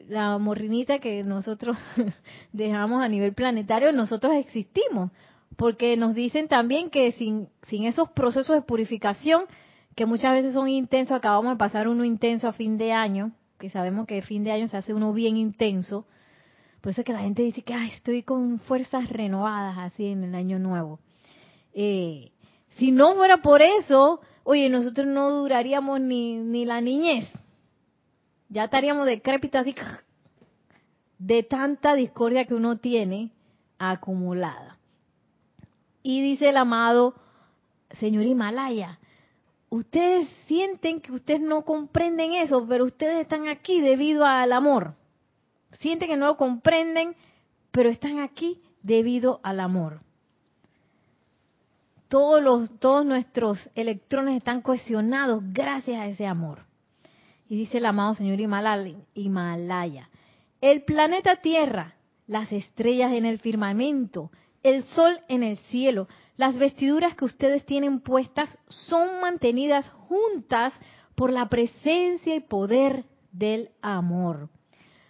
la 0.07 0.37
morrinita 0.37 0.99
que 0.99 1.23
nosotros 1.23 1.77
dejamos 2.51 3.03
a 3.03 3.09
nivel 3.09 3.33
planetario, 3.33 3.91
nosotros 3.91 4.33
existimos 4.35 5.11
porque 5.57 5.97
nos 5.97 6.15
dicen 6.15 6.47
también 6.47 6.89
que 6.89 7.11
sin, 7.11 7.49
sin 7.67 7.83
esos 7.85 8.09
procesos 8.11 8.55
de 8.55 8.61
purificación, 8.61 9.43
que 9.95 10.05
muchas 10.05 10.31
veces 10.31 10.53
son 10.53 10.69
intensos, 10.69 11.17
acabamos 11.17 11.53
de 11.53 11.57
pasar 11.57 11.87
uno 11.87 12.05
intenso 12.05 12.47
a 12.47 12.53
fin 12.53 12.77
de 12.77 12.93
año, 12.93 13.33
que 13.59 13.69
sabemos 13.69 14.07
que 14.07 14.21
fin 14.21 14.43
de 14.43 14.51
año 14.51 14.67
se 14.67 14.77
hace 14.77 14.93
uno 14.93 15.11
bien 15.11 15.35
intenso, 15.35 16.05
por 16.81 16.91
eso 16.91 17.01
es 17.01 17.05
que 17.05 17.13
la 17.13 17.19
gente 17.19 17.41
dice 17.41 17.63
que 17.63 17.73
estoy 17.87 18.23
con 18.23 18.59
fuerzas 18.59 19.09
renovadas 19.09 19.77
así 19.77 20.05
en 20.05 20.23
el 20.23 20.35
año 20.35 20.59
nuevo. 20.59 20.99
Eh, 21.73 22.31
si 22.77 22.91
no 22.91 23.15
fuera 23.15 23.41
por 23.41 23.61
eso, 23.61 24.21
oye, 24.43 24.69
nosotros 24.69 25.07
no 25.07 25.31
duraríamos 25.31 25.99
ni, 25.99 26.65
la 26.65 26.79
niñez. 26.79 27.27
Ya 28.49 28.65
estaríamos 28.65 29.05
decrépitos 29.05 29.61
así 29.61 29.75
de 31.17 31.43
tanta 31.43 31.95
discordia 31.95 32.45
que 32.45 32.53
uno 32.53 32.77
tiene 32.77 33.31
acumulada. 33.79 34.76
Y 36.07 36.21
dice 36.21 36.47
el 36.47 36.55
amado 36.55 37.15
señor 37.99 38.23
Himalaya, 38.23 38.97
ustedes 39.67 40.29
sienten 40.45 41.01
que 41.01 41.11
ustedes 41.11 41.41
no 41.41 41.65
comprenden 41.65 42.33
eso, 42.33 42.65
pero 42.65 42.85
ustedes 42.85 43.17
están 43.17 43.49
aquí 43.49 43.81
debido 43.81 44.23
al 44.23 44.53
amor. 44.53 44.95
Sienten 45.81 46.07
que 46.07 46.15
no 46.15 46.27
lo 46.27 46.37
comprenden, 46.37 47.13
pero 47.71 47.89
están 47.89 48.19
aquí 48.19 48.61
debido 48.81 49.41
al 49.43 49.59
amor. 49.59 49.99
Todos, 52.07 52.41
los, 52.41 52.79
todos 52.79 53.05
nuestros 53.05 53.69
electrones 53.75 54.37
están 54.37 54.61
cohesionados 54.61 55.43
gracias 55.51 55.99
a 55.99 56.07
ese 56.07 56.25
amor. 56.25 56.63
Y 57.49 57.57
dice 57.57 57.79
el 57.79 57.85
amado 57.85 58.15
señor 58.15 58.39
Himalaya, 58.39 60.09
el 60.61 60.83
planeta 60.83 61.41
Tierra, 61.41 61.95
las 62.27 62.49
estrellas 62.53 63.11
en 63.11 63.25
el 63.25 63.39
firmamento, 63.39 64.31
el 64.67 64.83
sol 64.83 65.19
en 65.27 65.43
el 65.43 65.57
cielo. 65.69 66.07
Las 66.35 66.57
vestiduras 66.57 67.15
que 67.15 67.25
ustedes 67.25 67.65
tienen 67.65 68.01
puestas 68.01 68.57
son 68.67 69.21
mantenidas 69.21 69.87
juntas 69.89 70.73
por 71.15 71.31
la 71.31 71.47
presencia 71.47 72.35
y 72.35 72.41
poder 72.41 73.05
del 73.31 73.69
amor. 73.81 74.49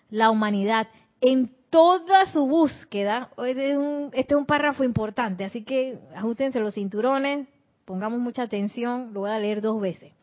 La 0.09 0.29
humanidad 0.29 0.87
en 1.19 1.51
toda 1.69 2.27
su 2.27 2.47
búsqueda, 2.47 3.31
este 3.37 3.71
es 3.71 3.77
un, 3.77 4.11
este 4.13 4.33
es 4.35 4.39
un 4.39 4.45
párrafo 4.45 4.83
importante, 4.83 5.43
así 5.43 5.63
que 5.63 5.99
ajustense 6.15 6.59
los 6.59 6.75
cinturones, 6.75 7.47
pongamos 7.83 8.19
mucha 8.19 8.43
atención, 8.43 9.13
lo 9.13 9.21
voy 9.21 9.31
a 9.31 9.39
leer 9.39 9.61
dos 9.61 9.81
veces. 9.81 10.13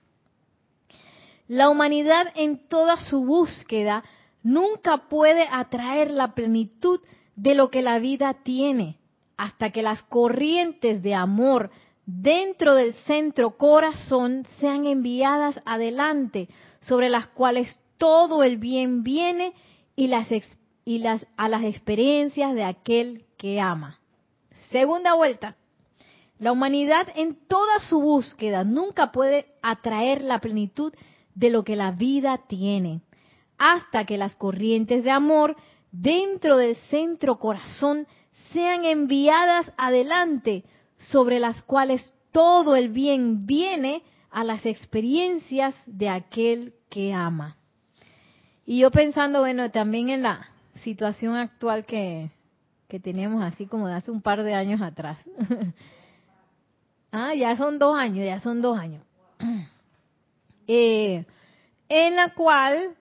La 1.49 1.69
humanidad 1.69 2.29
en 2.37 2.67
toda 2.69 2.97
su 2.97 3.27
búsqueda 3.27 4.05
nunca 4.43 5.09
puede 5.09 5.47
atraer 5.51 6.11
la 6.11 6.35
plenitud 6.35 7.01
de 7.37 7.55
lo 7.55 7.69
que 7.69 7.83
la 7.83 7.99
vida 7.99 8.39
tiene 8.45 8.99
hasta 9.37 9.71
que 9.71 9.83
las 9.83 10.03
corrientes 10.05 11.03
de 11.03 11.15
amor 11.15 11.71
dentro 12.07 12.75
del 12.75 12.95
centro 13.07 13.57
corazón 13.57 14.47
sean 14.61 14.87
enviadas 14.87 15.61
adelante, 15.65 16.49
sobre 16.81 17.09
las 17.09 17.29
cuales 17.29 17.79
todo 17.99 18.43
el 18.43 18.59
bien 18.59 19.03
viene 19.03 19.55
y 19.97 20.09
las, 20.09 20.29
a 21.37 21.49
las 21.49 21.65
experiencias 21.65 22.55
de 22.55 22.65
aquel 22.65 23.25
que 23.39 23.61
ama. 23.61 24.01
Segunda 24.71 25.15
vuelta. 25.15 25.57
La 26.39 26.53
humanidad 26.53 27.07
en 27.15 27.37
toda 27.47 27.79
su 27.89 28.01
búsqueda 28.01 28.65
nunca 28.65 29.13
puede 29.13 29.47
atraer 29.63 30.23
la 30.23 30.41
plenitud 30.41 30.93
de 31.35 31.51
lo 31.51 31.65
que 31.65 31.77
la 31.77 31.93
vida 31.93 32.41
tiene, 32.49 33.01
hasta 33.57 34.05
que 34.05 34.19
las 34.19 34.35
corrientes 34.37 35.05
de 35.05 35.11
amor 35.11 35.57
dentro 35.93 36.57
del 36.57 36.75
centro 36.91 37.39
corazón 37.39 38.07
sean 38.55 38.87
enviadas 38.87 39.71
adelante, 39.77 40.65
sobre 41.11 41.39
las 41.39 41.61
cuales 41.63 42.15
todo 42.33 42.77
el 42.77 42.89
bien 42.89 43.47
viene 43.47 44.03
a 44.31 44.45
las 44.45 44.65
experiencias 44.65 45.75
de 45.85 46.09
aquel 46.09 46.73
que 46.89 47.13
ama. 47.13 47.57
Y 48.65 48.79
yo 48.79 48.91
pensando, 48.91 49.41
bueno, 49.41 49.71
también 49.71 50.09
en 50.09 50.23
la 50.23 50.49
situación 50.83 51.35
actual 51.35 51.85
que, 51.85 52.31
que 52.89 52.99
tenemos, 52.99 53.43
así 53.43 53.67
como 53.67 53.89
de 53.89 53.95
hace 53.95 54.11
un 54.11 54.23
par 54.23 54.43
de 54.43 54.55
años 54.55 54.81
atrás. 54.81 55.19
ah, 57.13 57.35
ya 57.35 57.57
son 57.57 57.79
dos 57.79 57.97
años, 57.97 58.25
ya 58.25 58.41
son 58.41 58.63
dos 58.63 58.79
años. 58.79 59.03
Eh, 60.67 61.27
en 61.91 62.17
la 62.17 62.33
cual 62.33 62.97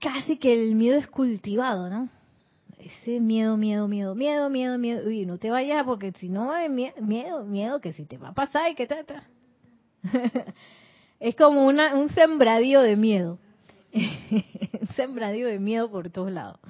casi 0.00 0.38
que 0.38 0.50
el 0.54 0.74
miedo 0.74 0.96
es 0.96 1.06
cultivado, 1.06 1.90
¿no? 1.90 2.08
Ese 2.86 3.20
miedo, 3.20 3.56
miedo, 3.56 3.88
miedo, 3.88 4.14
miedo, 4.14 4.50
miedo, 4.50 4.78
miedo, 4.78 5.06
uy, 5.06 5.24
no 5.24 5.38
te 5.38 5.50
vayas 5.50 5.84
porque 5.84 6.12
si 6.12 6.28
no, 6.28 6.54
es 6.54 6.70
miedo, 6.70 7.44
miedo, 7.44 7.80
que 7.80 7.92
si 7.92 8.04
te 8.04 8.18
va 8.18 8.28
a 8.28 8.34
pasar 8.34 8.70
y 8.70 8.74
que 8.74 8.86
te... 8.86 9.04
es 11.20 11.34
como 11.36 11.66
una, 11.66 11.94
un 11.94 12.10
sembradío 12.10 12.82
de 12.82 12.96
miedo, 12.96 13.38
un 13.94 14.86
sembradío 14.96 15.48
de 15.48 15.58
miedo 15.58 15.90
por 15.90 16.10
todos 16.10 16.30
lados. 16.30 16.60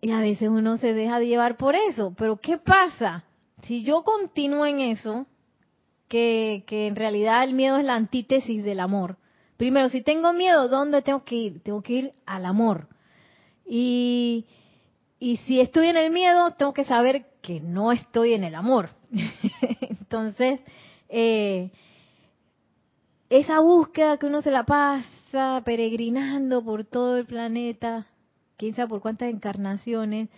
Y 0.00 0.10
a 0.10 0.20
veces 0.20 0.48
uno 0.48 0.78
se 0.78 0.94
deja 0.94 1.20
llevar 1.20 1.56
por 1.56 1.74
eso, 1.74 2.14
pero 2.16 2.38
¿qué 2.38 2.58
pasa? 2.58 3.24
Si 3.64 3.84
yo 3.84 4.02
continúo 4.02 4.66
en 4.66 4.80
eso, 4.80 5.26
que, 6.08 6.64
que 6.66 6.86
en 6.86 6.96
realidad 6.96 7.44
el 7.44 7.54
miedo 7.54 7.76
es 7.76 7.84
la 7.84 7.94
antítesis 7.94 8.64
del 8.64 8.80
amor. 8.80 9.18
Primero, 9.56 9.90
si 9.90 10.02
tengo 10.02 10.32
miedo, 10.32 10.68
¿dónde 10.68 11.02
tengo 11.02 11.24
que 11.24 11.36
ir? 11.36 11.62
Tengo 11.62 11.82
que 11.82 11.92
ir 11.92 12.12
al 12.26 12.46
amor. 12.46 12.88
Y, 13.64 14.46
y 15.22 15.36
si 15.36 15.60
estoy 15.60 15.86
en 15.86 15.96
el 15.96 16.10
miedo, 16.10 16.50
tengo 16.54 16.72
que 16.72 16.82
saber 16.82 17.26
que 17.42 17.60
no 17.60 17.92
estoy 17.92 18.34
en 18.34 18.42
el 18.42 18.56
amor. 18.56 18.88
Entonces, 19.80 20.58
eh, 21.08 21.70
esa 23.30 23.60
búsqueda 23.60 24.16
que 24.16 24.26
uno 24.26 24.42
se 24.42 24.50
la 24.50 24.64
pasa 24.64 25.62
peregrinando 25.64 26.64
por 26.64 26.82
todo 26.82 27.18
el 27.18 27.26
planeta, 27.26 28.08
quién 28.56 28.74
sabe 28.74 28.88
por 28.88 29.00
cuántas 29.00 29.28
encarnaciones, 29.28 30.28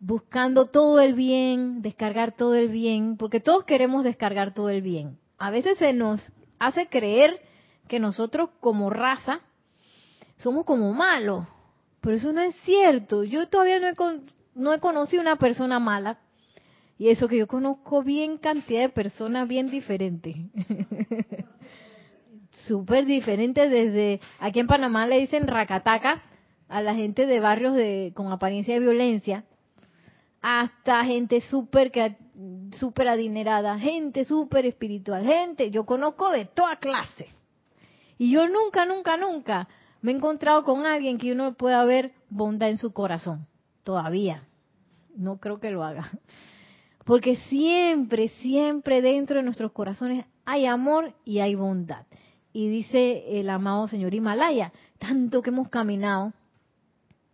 buscando 0.00 0.66
todo 0.66 1.00
el 1.00 1.14
bien, 1.14 1.80
descargar 1.80 2.36
todo 2.36 2.56
el 2.56 2.68
bien, 2.68 3.16
porque 3.16 3.40
todos 3.40 3.64
queremos 3.64 4.04
descargar 4.04 4.52
todo 4.52 4.68
el 4.68 4.82
bien. 4.82 5.18
A 5.38 5.50
veces 5.50 5.78
se 5.78 5.94
nos 5.94 6.20
hace 6.58 6.88
creer 6.88 7.40
que 7.88 8.00
nosotros 8.00 8.50
como 8.60 8.90
raza 8.90 9.40
somos 10.36 10.66
como 10.66 10.92
malos, 10.92 11.46
pero 12.06 12.18
eso 12.18 12.32
no 12.32 12.40
es 12.40 12.54
cierto. 12.60 13.24
Yo 13.24 13.48
todavía 13.48 13.80
no 13.80 13.88
he, 13.88 14.20
no 14.54 14.72
he 14.72 14.78
conocido 14.78 15.20
una 15.20 15.34
persona 15.34 15.80
mala. 15.80 16.20
Y 16.98 17.08
eso 17.08 17.26
que 17.26 17.36
yo 17.36 17.48
conozco 17.48 18.04
bien 18.04 18.38
cantidad 18.38 18.82
de 18.82 18.90
personas 18.90 19.48
bien 19.48 19.68
diferentes. 19.70 20.36
Súper 22.68 23.06
diferentes 23.06 23.68
desde 23.68 24.20
aquí 24.38 24.60
en 24.60 24.68
Panamá 24.68 25.08
le 25.08 25.18
dicen 25.18 25.48
racataca 25.48 26.22
a 26.68 26.80
la 26.80 26.94
gente 26.94 27.26
de 27.26 27.40
barrios 27.40 27.74
de 27.74 28.12
con 28.14 28.30
apariencia 28.30 28.74
de 28.74 28.80
violencia 28.80 29.44
hasta 30.40 31.04
gente 31.04 31.40
súper 31.40 31.90
super 32.78 33.08
adinerada, 33.08 33.80
gente 33.80 34.22
súper 34.22 34.64
espiritual, 34.64 35.24
gente, 35.24 35.72
yo 35.72 35.84
conozco 35.84 36.30
de 36.30 36.44
toda 36.44 36.76
clase. 36.76 37.26
Y 38.16 38.30
yo 38.30 38.46
nunca, 38.46 38.86
nunca, 38.86 39.16
nunca 39.16 39.66
me 40.06 40.12
he 40.12 40.14
encontrado 40.14 40.62
con 40.62 40.86
alguien 40.86 41.18
que 41.18 41.32
uno 41.32 41.54
pueda 41.54 41.84
ver 41.84 42.12
bondad 42.30 42.68
en 42.68 42.78
su 42.78 42.92
corazón. 42.92 43.48
Todavía. 43.82 44.44
No 45.16 45.38
creo 45.38 45.58
que 45.58 45.72
lo 45.72 45.82
haga. 45.82 46.12
Porque 47.04 47.34
siempre, 47.48 48.28
siempre 48.28 49.02
dentro 49.02 49.38
de 49.38 49.42
nuestros 49.42 49.72
corazones 49.72 50.24
hay 50.44 50.66
amor 50.66 51.12
y 51.24 51.40
hay 51.40 51.56
bondad. 51.56 52.06
Y 52.52 52.68
dice 52.68 53.40
el 53.40 53.50
amado 53.50 53.88
señor 53.88 54.14
Himalaya, 54.14 54.72
tanto 55.00 55.42
que 55.42 55.50
hemos 55.50 55.70
caminado, 55.70 56.32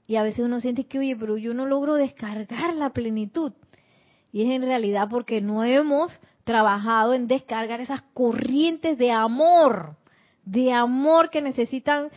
y 0.06 0.16
a 0.16 0.22
veces 0.22 0.40
uno 0.40 0.62
siente 0.62 0.84
que, 0.84 0.98
oye, 0.98 1.14
pero 1.14 1.36
yo 1.36 1.52
no 1.52 1.66
logro 1.66 1.96
descargar 1.96 2.72
la 2.72 2.88
plenitud. 2.88 3.52
Y 4.32 4.44
es 4.44 4.50
en 4.50 4.62
realidad 4.62 5.08
porque 5.10 5.42
no 5.42 5.62
hemos 5.62 6.10
trabajado 6.44 7.12
en 7.12 7.26
descargar 7.26 7.82
esas 7.82 8.00
corrientes 8.14 8.96
de 8.96 9.12
amor 9.12 9.98
de 10.44 10.72
amor 10.72 11.30
que 11.30 11.40
necesitan 11.40 12.10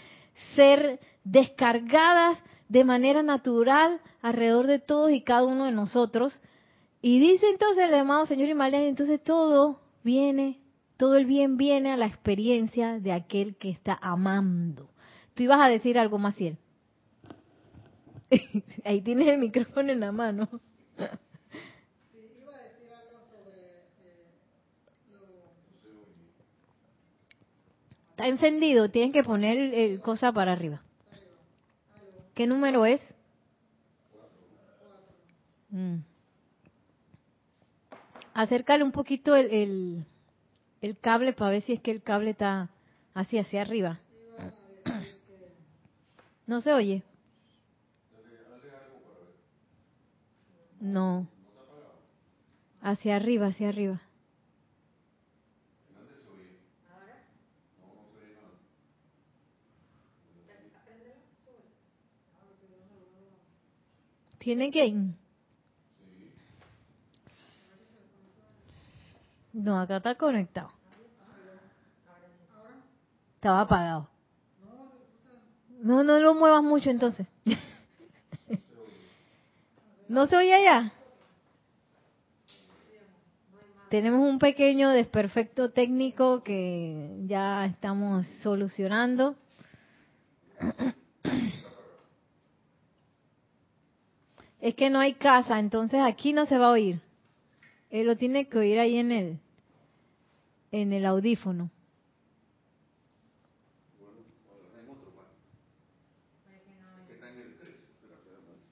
ser 0.56 1.00
descargadas 1.24 2.38
de 2.70 2.84
manera 2.84 3.24
natural 3.24 4.02
alrededor 4.22 4.68
de 4.68 4.80
todos 4.80 5.12
y 5.12 5.22
cada 5.22 5.46
uno 5.46 5.66
de 5.66 5.72
nosotros. 5.72 6.42
Y 7.02 7.20
dice 7.20 7.48
entonces 7.50 7.86
el 7.86 7.94
amado 7.94 8.26
Señor 8.26 8.50
Himalaya, 8.50 8.88
entonces 8.88 9.24
todo 9.24 9.82
viene, 10.04 10.60
todo 10.98 11.18
el 11.18 11.26
bien 11.26 11.58
viene 11.58 11.92
a 11.92 11.98
la 11.98 12.08
experiencia 12.08 13.00
de 13.00 13.12
aquel 13.12 13.56
que 13.58 13.70
está 13.70 13.98
amando. 14.02 14.90
Tú 15.34 15.44
ibas 15.44 15.60
a 15.60 15.68
decir 15.68 16.00
algo, 16.00 16.18
Maciel. 16.18 16.58
Ahí 18.86 19.02
tienes 19.02 19.28
el 19.28 19.38
micrófono 19.38 19.92
en 19.92 20.00
la 20.00 20.12
mano. 20.12 20.50
Está 28.16 28.28
encendido, 28.30 28.90
tienes 28.90 29.12
que 29.12 29.26
poner 29.26 29.58
el, 29.58 30.00
cosa 30.00 30.32
para 30.32 30.54
arriba. 30.54 30.82
¿Qué 32.34 32.48
número 32.48 32.86
es? 32.86 33.02
Mm. 35.70 35.98
Acércale 38.34 38.86
un 38.86 38.94
poquito 38.94 39.36
el, 39.36 40.06
el, 40.80 40.98
cable 40.98 41.34
para 41.34 41.52
ver 41.52 41.62
si 41.64 41.74
es 41.74 41.82
que 41.82 41.92
el 41.92 42.02
cable 42.02 42.30
está 42.30 42.70
así 43.14 43.38
hacia 43.38 43.64
arriba. 43.64 44.00
¿No 46.48 46.62
se 46.62 46.72
oye? 46.72 47.04
No. 50.80 51.28
Hacia 52.82 53.18
arriba, 53.18 53.48
hacia 53.48 53.68
arriba. 53.68 54.02
¿Tiene 64.46 64.70
que 64.70 64.94
No, 69.54 69.80
acá 69.80 69.98
está 69.98 70.14
conectado. 70.14 70.70
Estaba 73.34 73.62
apagado. 73.62 74.08
No, 75.82 76.04
no 76.04 76.20
lo 76.20 76.36
muevas 76.36 76.62
mucho 76.62 76.92
entonces. 76.92 77.26
¿No 80.08 80.28
se 80.28 80.36
oye 80.36 80.54
allá? 80.54 80.94
Tenemos 83.90 84.30
un 84.30 84.38
pequeño 84.38 84.92
desperfecto 84.92 85.72
técnico 85.72 86.44
que 86.44 87.24
ya 87.26 87.66
estamos 87.66 88.28
solucionando. 88.44 89.36
Es 94.66 94.74
que 94.74 94.90
no 94.90 94.98
hay 94.98 95.14
casa, 95.14 95.60
entonces 95.60 96.02
aquí 96.04 96.34
no 96.34 96.48
se 96.48 96.58
va 96.58 96.70
a 96.70 96.72
oír. 96.72 97.00
Él 97.92 98.08
lo 98.08 98.18
tiene 98.18 98.48
que 98.48 98.58
oír 98.58 98.80
ahí 98.80 98.98
en 98.98 99.12
el, 99.12 99.38
en 100.72 100.92
el 100.92 101.06
audífono. 101.06 101.70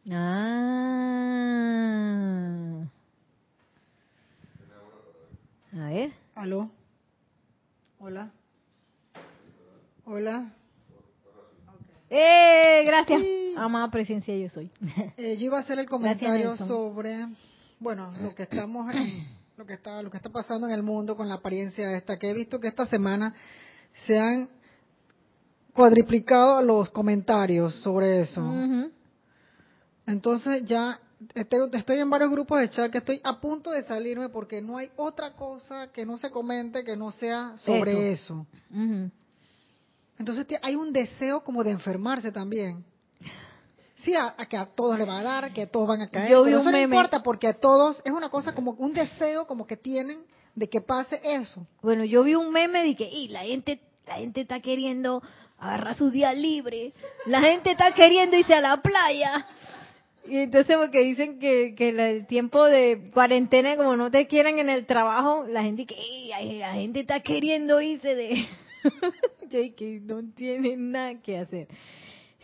Ah. 0.09 0.73
A 5.73 5.89
ver. 5.89 6.11
Aló. 6.33 6.71
Hola. 7.99 8.31
Hola. 10.05 10.53
¡Eh! 12.15 12.83
Gracias. 12.85 13.21
Amada 13.57 13.89
presencia, 13.89 14.35
yo 14.35 14.49
soy. 14.49 14.69
Eh, 15.17 15.37
yo 15.37 15.45
iba 15.45 15.57
a 15.57 15.61
hacer 15.61 15.79
el 15.79 15.87
comentario 15.87 16.55
sobre, 16.57 17.27
bueno, 17.79 18.13
lo 18.21 18.35
que 18.35 18.43
estamos, 18.43 18.93
lo 19.57 19.65
que 19.65 19.73
está, 19.73 20.01
lo 20.01 20.11
que 20.11 20.17
está 20.17 20.29
pasando 20.29 20.67
en 20.67 20.73
el 20.73 20.83
mundo 20.83 21.15
con 21.15 21.27
la 21.27 21.35
apariencia 21.35 21.95
esta, 21.97 22.19
que 22.19 22.29
he 22.29 22.33
visto 22.33 22.59
que 22.59 22.67
esta 22.67 22.85
semana 22.85 23.33
se 24.05 24.19
han 24.19 24.49
cuadriplicado 25.73 26.61
los 26.61 26.91
comentarios 26.91 27.75
sobre 27.81 28.21
eso. 28.21 28.41
Entonces 30.05 30.65
ya 30.65 30.99
estoy, 31.33 31.99
en 31.99 32.09
varios 32.09 32.29
grupos 32.31 32.59
de 32.59 32.69
chat 32.69 32.91
que 32.91 32.99
estoy 32.99 33.21
a 33.23 33.39
punto 33.39 33.71
de 33.71 33.83
salirme 33.83 34.29
porque 34.29 34.61
no 34.61 34.77
hay 34.77 34.91
otra 34.97 35.33
cosa 35.33 35.91
que 35.91 36.05
no 36.05 36.17
se 36.17 36.29
comente 36.29 36.83
que 36.83 36.95
no 36.95 37.11
sea 37.11 37.53
sobre 37.57 38.11
eso. 38.11 38.45
Entonces 40.23 40.47
hay 40.61 40.75
un 40.75 40.93
deseo 40.93 41.43
como 41.43 41.65
de 41.65 41.71
enfermarse 41.71 42.31
también. 42.31 42.85
Sí, 43.95 44.15
a, 44.15 44.33
que 44.47 44.55
a 44.55 44.65
todos 44.65 44.97
le 44.97 45.03
va 45.03 45.19
a 45.19 45.23
dar, 45.23 45.51
que 45.51 45.67
todos 45.67 45.85
van 45.85 46.01
a 46.01 46.09
caer, 46.09 46.29
pero 46.29 46.59
eso 46.59 46.71
no 46.71 46.77
importa 46.77 47.21
porque 47.21 47.47
a 47.47 47.53
todos 47.53 48.01
es 48.05 48.11
una 48.13 48.29
cosa 48.29 48.55
como 48.55 48.71
un 48.71 48.93
deseo 48.93 49.45
como 49.47 49.67
que 49.67 49.75
tienen 49.75 50.23
de 50.55 50.69
que 50.69 50.79
pase 50.79 51.19
eso. 51.23 51.67
Bueno, 51.81 52.05
yo 52.05 52.23
vi 52.23 52.35
un 52.35 52.53
meme 52.53 52.83
de 52.83 52.95
que 52.95 53.09
y 53.09 53.27
la 53.27 53.41
gente 53.41 53.81
la 54.07 54.15
gente 54.15 54.41
está 54.41 54.61
queriendo 54.61 55.21
agarrar 55.57 55.95
su 55.95 56.09
día 56.09 56.31
libre, 56.31 56.93
la 57.25 57.41
gente 57.41 57.71
está 57.71 57.93
queriendo 57.93 58.37
irse 58.37 58.53
a 58.53 58.61
la 58.61 58.81
playa, 58.81 59.45
y 60.25 60.37
entonces 60.37 60.77
porque 60.77 60.99
dicen 60.99 61.37
que, 61.37 61.75
que 61.75 61.89
el 61.89 62.27
tiempo 62.27 62.63
de 62.63 63.11
cuarentena, 63.13 63.75
como 63.75 63.97
no 63.97 64.09
te 64.09 64.27
quieren 64.27 64.57
en 64.59 64.69
el 64.69 64.85
trabajo, 64.85 65.45
la 65.49 65.63
gente 65.63 65.85
que 65.85 65.95
la 66.59 66.73
gente 66.75 67.01
está 67.01 67.19
queriendo 67.19 67.81
irse 67.81 68.15
de 68.15 68.47
que 69.49 70.01
no 70.01 70.21
tienen 70.33 70.91
nada 70.91 71.21
que 71.21 71.37
hacer. 71.37 71.67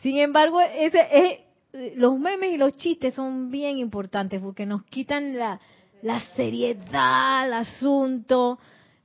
Sin 0.01 0.17
embargo, 0.19 0.59
ese 0.61 1.07
es, 1.11 1.97
los 1.97 2.17
memes 2.19 2.53
y 2.53 2.57
los 2.57 2.75
chistes 2.77 3.13
son 3.13 3.51
bien 3.51 3.77
importantes 3.77 4.41
porque 4.41 4.65
nos 4.65 4.83
quitan 4.85 5.37
la, 5.37 5.59
la 6.01 6.21
seriedad 6.35 7.41
al 7.41 7.53
asunto. 7.53 8.59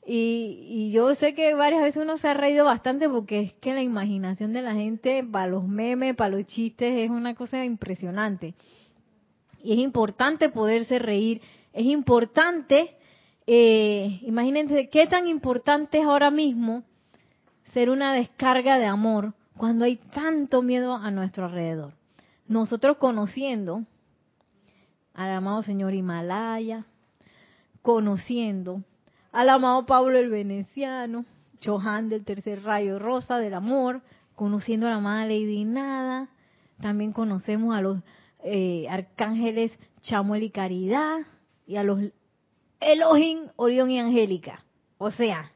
Y, 0.06 0.66
y, 0.68 0.90
yo 0.92 1.14
sé 1.14 1.34
que 1.34 1.54
varias 1.54 1.82
veces 1.82 2.02
uno 2.02 2.18
se 2.18 2.28
ha 2.28 2.34
reído 2.34 2.66
bastante 2.66 3.08
porque 3.08 3.40
es 3.40 3.52
que 3.54 3.72
la 3.72 3.82
imaginación 3.82 4.52
de 4.52 4.60
la 4.60 4.74
gente 4.74 5.24
para 5.24 5.46
los 5.46 5.66
memes, 5.66 6.14
para 6.14 6.36
los 6.36 6.46
chistes, 6.46 6.94
es 6.94 7.10
una 7.10 7.34
cosa 7.34 7.64
impresionante. 7.64 8.54
Y 9.62 9.72
es 9.72 9.78
importante 9.78 10.50
poderse 10.50 10.98
reír, 10.98 11.40
es 11.72 11.86
importante, 11.86 12.96
eh, 13.46 14.20
imagínense 14.22 14.90
qué 14.90 15.06
tan 15.06 15.26
importante 15.26 16.00
es 16.00 16.04
ahora 16.04 16.30
mismo 16.30 16.84
ser 17.74 17.90
una 17.90 18.14
descarga 18.14 18.78
de 18.78 18.86
amor 18.86 19.34
cuando 19.56 19.84
hay 19.84 19.96
tanto 19.96 20.62
miedo 20.62 20.94
a 20.94 21.10
nuestro 21.10 21.46
alrededor. 21.46 21.92
Nosotros 22.46 22.96
conociendo 22.98 23.82
al 25.12 25.30
amado 25.32 25.62
Señor 25.62 25.92
Himalaya, 25.92 26.86
conociendo 27.82 28.82
al 29.32 29.48
amado 29.48 29.86
Pablo 29.86 30.18
el 30.18 30.30
Veneciano, 30.30 31.24
Johan 31.62 32.08
del 32.08 32.24
tercer 32.24 32.62
rayo 32.62 32.98
rosa 32.98 33.38
del 33.38 33.54
amor, 33.54 34.02
conociendo 34.36 34.86
a 34.86 34.90
la 34.90 34.96
amada 34.96 35.26
Lady 35.26 35.64
Nada, 35.64 36.28
también 36.80 37.12
conocemos 37.12 37.74
a 37.74 37.80
los 37.80 37.98
eh, 38.44 38.86
arcángeles 38.88 39.72
Chamuel 40.02 40.44
y 40.44 40.50
Caridad, 40.50 41.16
y 41.66 41.76
a 41.76 41.82
los 41.82 42.00
Elohim, 42.78 43.48
Orión 43.56 43.90
y 43.90 43.98
Angélica. 43.98 44.64
O 44.98 45.10
sea, 45.10 45.50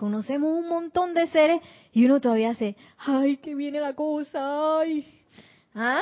conocemos 0.00 0.58
un 0.58 0.66
montón 0.66 1.12
de 1.12 1.28
seres 1.28 1.60
y 1.92 2.06
uno 2.06 2.22
todavía 2.22 2.52
hace, 2.52 2.74
ay, 2.96 3.36
que 3.36 3.54
viene 3.54 3.80
la 3.80 3.92
cosa, 3.92 4.78
ay. 4.80 5.20
¿Ah? 5.74 6.00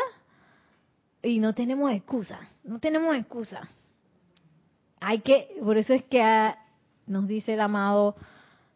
Y 1.21 1.41
no 1.41 1.53
tenemos 1.53 1.91
excusa, 1.91 2.39
no 2.63 2.79
tenemos 2.79 3.17
excusa. 3.17 3.69
Hay 5.01 5.19
que, 5.23 5.49
por 5.65 5.79
eso 5.79 5.95
es 5.95 6.05
que 6.05 6.23
ah, 6.23 6.57
nos 7.09 7.27
dice 7.27 7.55
el 7.55 7.61
amado 7.61 8.15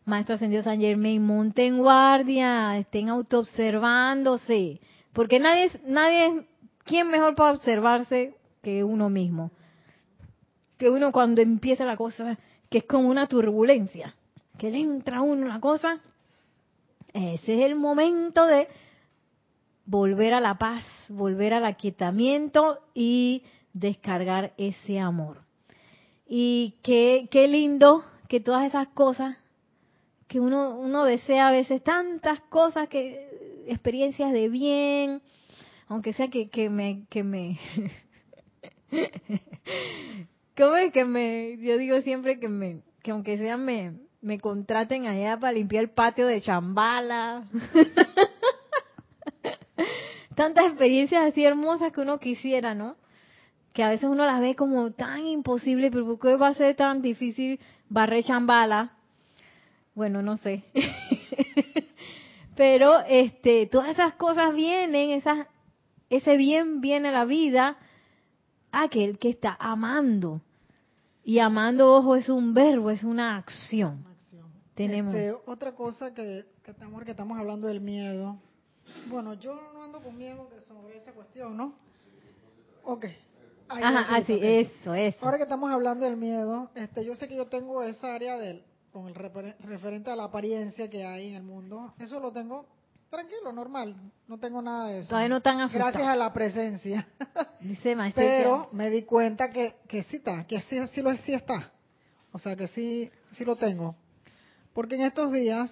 Maestro 0.06 0.34
Ascendido 0.34 0.64
San 0.64 0.80
Germain, 0.80 1.24
monten 1.24 1.78
guardia, 1.78 2.76
estén 2.76 3.08
autoobservándose, 3.08 4.80
porque 5.12 5.38
nadie, 5.38 5.70
nadie, 5.86 6.48
¿quién 6.82 7.08
mejor 7.12 7.36
para 7.36 7.52
observarse 7.52 8.34
que 8.60 8.82
uno 8.82 9.08
mismo? 9.08 9.52
Que 10.78 10.90
uno 10.90 11.12
cuando 11.12 11.42
empieza 11.42 11.84
la 11.84 11.96
cosa, 11.96 12.40
que 12.68 12.78
es 12.78 12.84
como 12.84 13.08
una 13.08 13.28
turbulencia, 13.28 14.16
que 14.62 14.70
le 14.70 14.78
entra 14.78 15.16
a 15.16 15.22
uno 15.22 15.48
la 15.48 15.58
cosa, 15.58 15.98
ese 17.12 17.54
es 17.54 17.60
el 17.62 17.74
momento 17.74 18.46
de 18.46 18.68
volver 19.86 20.34
a 20.34 20.40
la 20.40 20.56
paz, 20.56 20.84
volver 21.08 21.52
al 21.52 21.64
aquietamiento 21.64 22.78
y 22.94 23.42
descargar 23.72 24.52
ese 24.58 25.00
amor. 25.00 25.38
Y 26.28 26.76
qué, 26.84 27.26
qué 27.28 27.48
lindo 27.48 28.04
que 28.28 28.38
todas 28.38 28.64
esas 28.66 28.86
cosas 28.86 29.36
que 30.28 30.38
uno, 30.38 30.78
uno 30.78 31.06
desea 31.06 31.48
a 31.48 31.50
veces, 31.50 31.82
tantas 31.82 32.38
cosas, 32.42 32.88
que 32.88 33.64
experiencias 33.66 34.32
de 34.32 34.48
bien, 34.48 35.22
aunque 35.88 36.12
sea 36.12 36.28
que, 36.28 36.50
que 36.50 36.70
me, 36.70 37.04
que 37.10 37.24
me, 37.24 37.58
¿cómo 40.56 40.76
es 40.76 40.92
que 40.92 41.04
me, 41.04 41.58
yo 41.58 41.76
digo 41.78 42.00
siempre 42.02 42.38
que 42.38 42.48
me, 42.48 42.82
que 43.02 43.10
aunque 43.10 43.38
sea 43.38 43.56
me, 43.56 44.11
me 44.22 44.38
contraten 44.38 45.06
allá 45.06 45.36
para 45.36 45.52
limpiar 45.52 45.84
el 45.84 45.90
patio 45.90 46.26
de 46.26 46.40
Chambala. 46.40 47.44
Tantas 50.36 50.66
experiencias 50.66 51.24
así 51.24 51.44
hermosas 51.44 51.92
que 51.92 52.00
uno 52.00 52.18
quisiera, 52.18 52.74
¿no? 52.74 52.96
Que 53.72 53.82
a 53.82 53.90
veces 53.90 54.08
uno 54.08 54.24
las 54.24 54.40
ve 54.40 54.54
como 54.54 54.92
tan 54.92 55.26
imposible, 55.26 55.90
pero 55.90 56.06
¿por 56.06 56.20
qué 56.20 56.36
va 56.36 56.48
a 56.48 56.54
ser 56.54 56.76
tan 56.76 57.02
difícil 57.02 57.58
barrer 57.88 58.22
Chambala? 58.22 58.92
Bueno, 59.94 60.22
no 60.22 60.36
sé. 60.36 60.64
pero 62.56 63.00
este, 63.00 63.66
todas 63.66 63.90
esas 63.90 64.14
cosas 64.14 64.54
vienen, 64.54 65.10
esas, 65.10 65.48
ese 66.10 66.36
bien 66.36 66.80
viene 66.80 67.08
a 67.08 67.12
la 67.12 67.24
vida 67.24 67.76
aquel 68.70 69.18
que 69.18 69.30
está 69.30 69.56
amando. 69.58 70.40
Y 71.24 71.40
amando, 71.40 71.92
ojo, 71.92 72.16
es 72.16 72.28
un 72.28 72.54
verbo, 72.54 72.90
es 72.90 73.02
una 73.02 73.36
acción. 73.36 74.11
Tenemos. 74.74 75.14
Este, 75.14 75.38
otra 75.46 75.74
cosa 75.74 76.14
que, 76.14 76.46
que, 76.64 76.70
estamos, 76.70 77.04
que 77.04 77.10
estamos 77.10 77.38
hablando 77.38 77.66
del 77.66 77.80
miedo. 77.80 78.38
Bueno, 79.06 79.34
yo 79.34 79.54
no 79.74 79.84
ando 79.84 80.00
con 80.00 80.16
miedo 80.16 80.48
sobre 80.66 80.96
esa 80.96 81.12
cuestión, 81.12 81.56
¿no? 81.56 81.74
Ok. 82.84 83.06
Ajá, 83.68 84.16
así, 84.16 84.34
ah, 84.34 84.46
eso, 84.46 84.94
eso. 84.94 85.24
Ahora 85.24 85.38
que 85.38 85.44
estamos 85.44 85.70
hablando 85.70 86.04
del 86.04 86.16
miedo, 86.16 86.70
este, 86.74 87.04
yo 87.04 87.14
sé 87.14 87.28
que 87.28 87.36
yo 87.36 87.46
tengo 87.46 87.82
esa 87.82 88.14
área 88.14 88.36
del, 88.36 88.64
con 88.92 89.06
el 89.06 89.14
referente 89.14 90.10
a 90.10 90.16
la 90.16 90.24
apariencia 90.24 90.90
que 90.90 91.06
hay 91.06 91.30
en 91.30 91.36
el 91.36 91.42
mundo. 91.42 91.94
Eso 91.98 92.20
lo 92.20 92.32
tengo 92.32 92.66
tranquilo, 93.08 93.52
normal. 93.52 93.94
No 94.26 94.38
tengo 94.38 94.60
nada 94.60 94.88
de 94.88 95.00
eso. 95.00 95.10
Todavía 95.10 95.28
no 95.28 95.40
tan 95.40 95.58
Gracias 95.68 96.06
a 96.06 96.16
la 96.16 96.32
presencia. 96.32 97.06
Dice 97.60 97.96
Pero 98.14 98.68
me 98.72 98.90
di 98.90 99.02
cuenta 99.04 99.50
que, 99.50 99.76
que 99.86 100.02
sí 100.04 100.16
está, 100.16 100.44
que 100.46 100.60
sí, 100.62 100.78
sí, 100.88 101.02
lo, 101.02 101.14
sí 101.18 101.32
está. 101.32 101.72
O 102.32 102.38
sea, 102.38 102.56
que 102.56 102.68
sí, 102.68 103.10
sí 103.32 103.44
lo 103.44 103.56
tengo. 103.56 103.94
Porque 104.72 104.94
en 104.94 105.02
estos 105.02 105.32
días, 105.32 105.70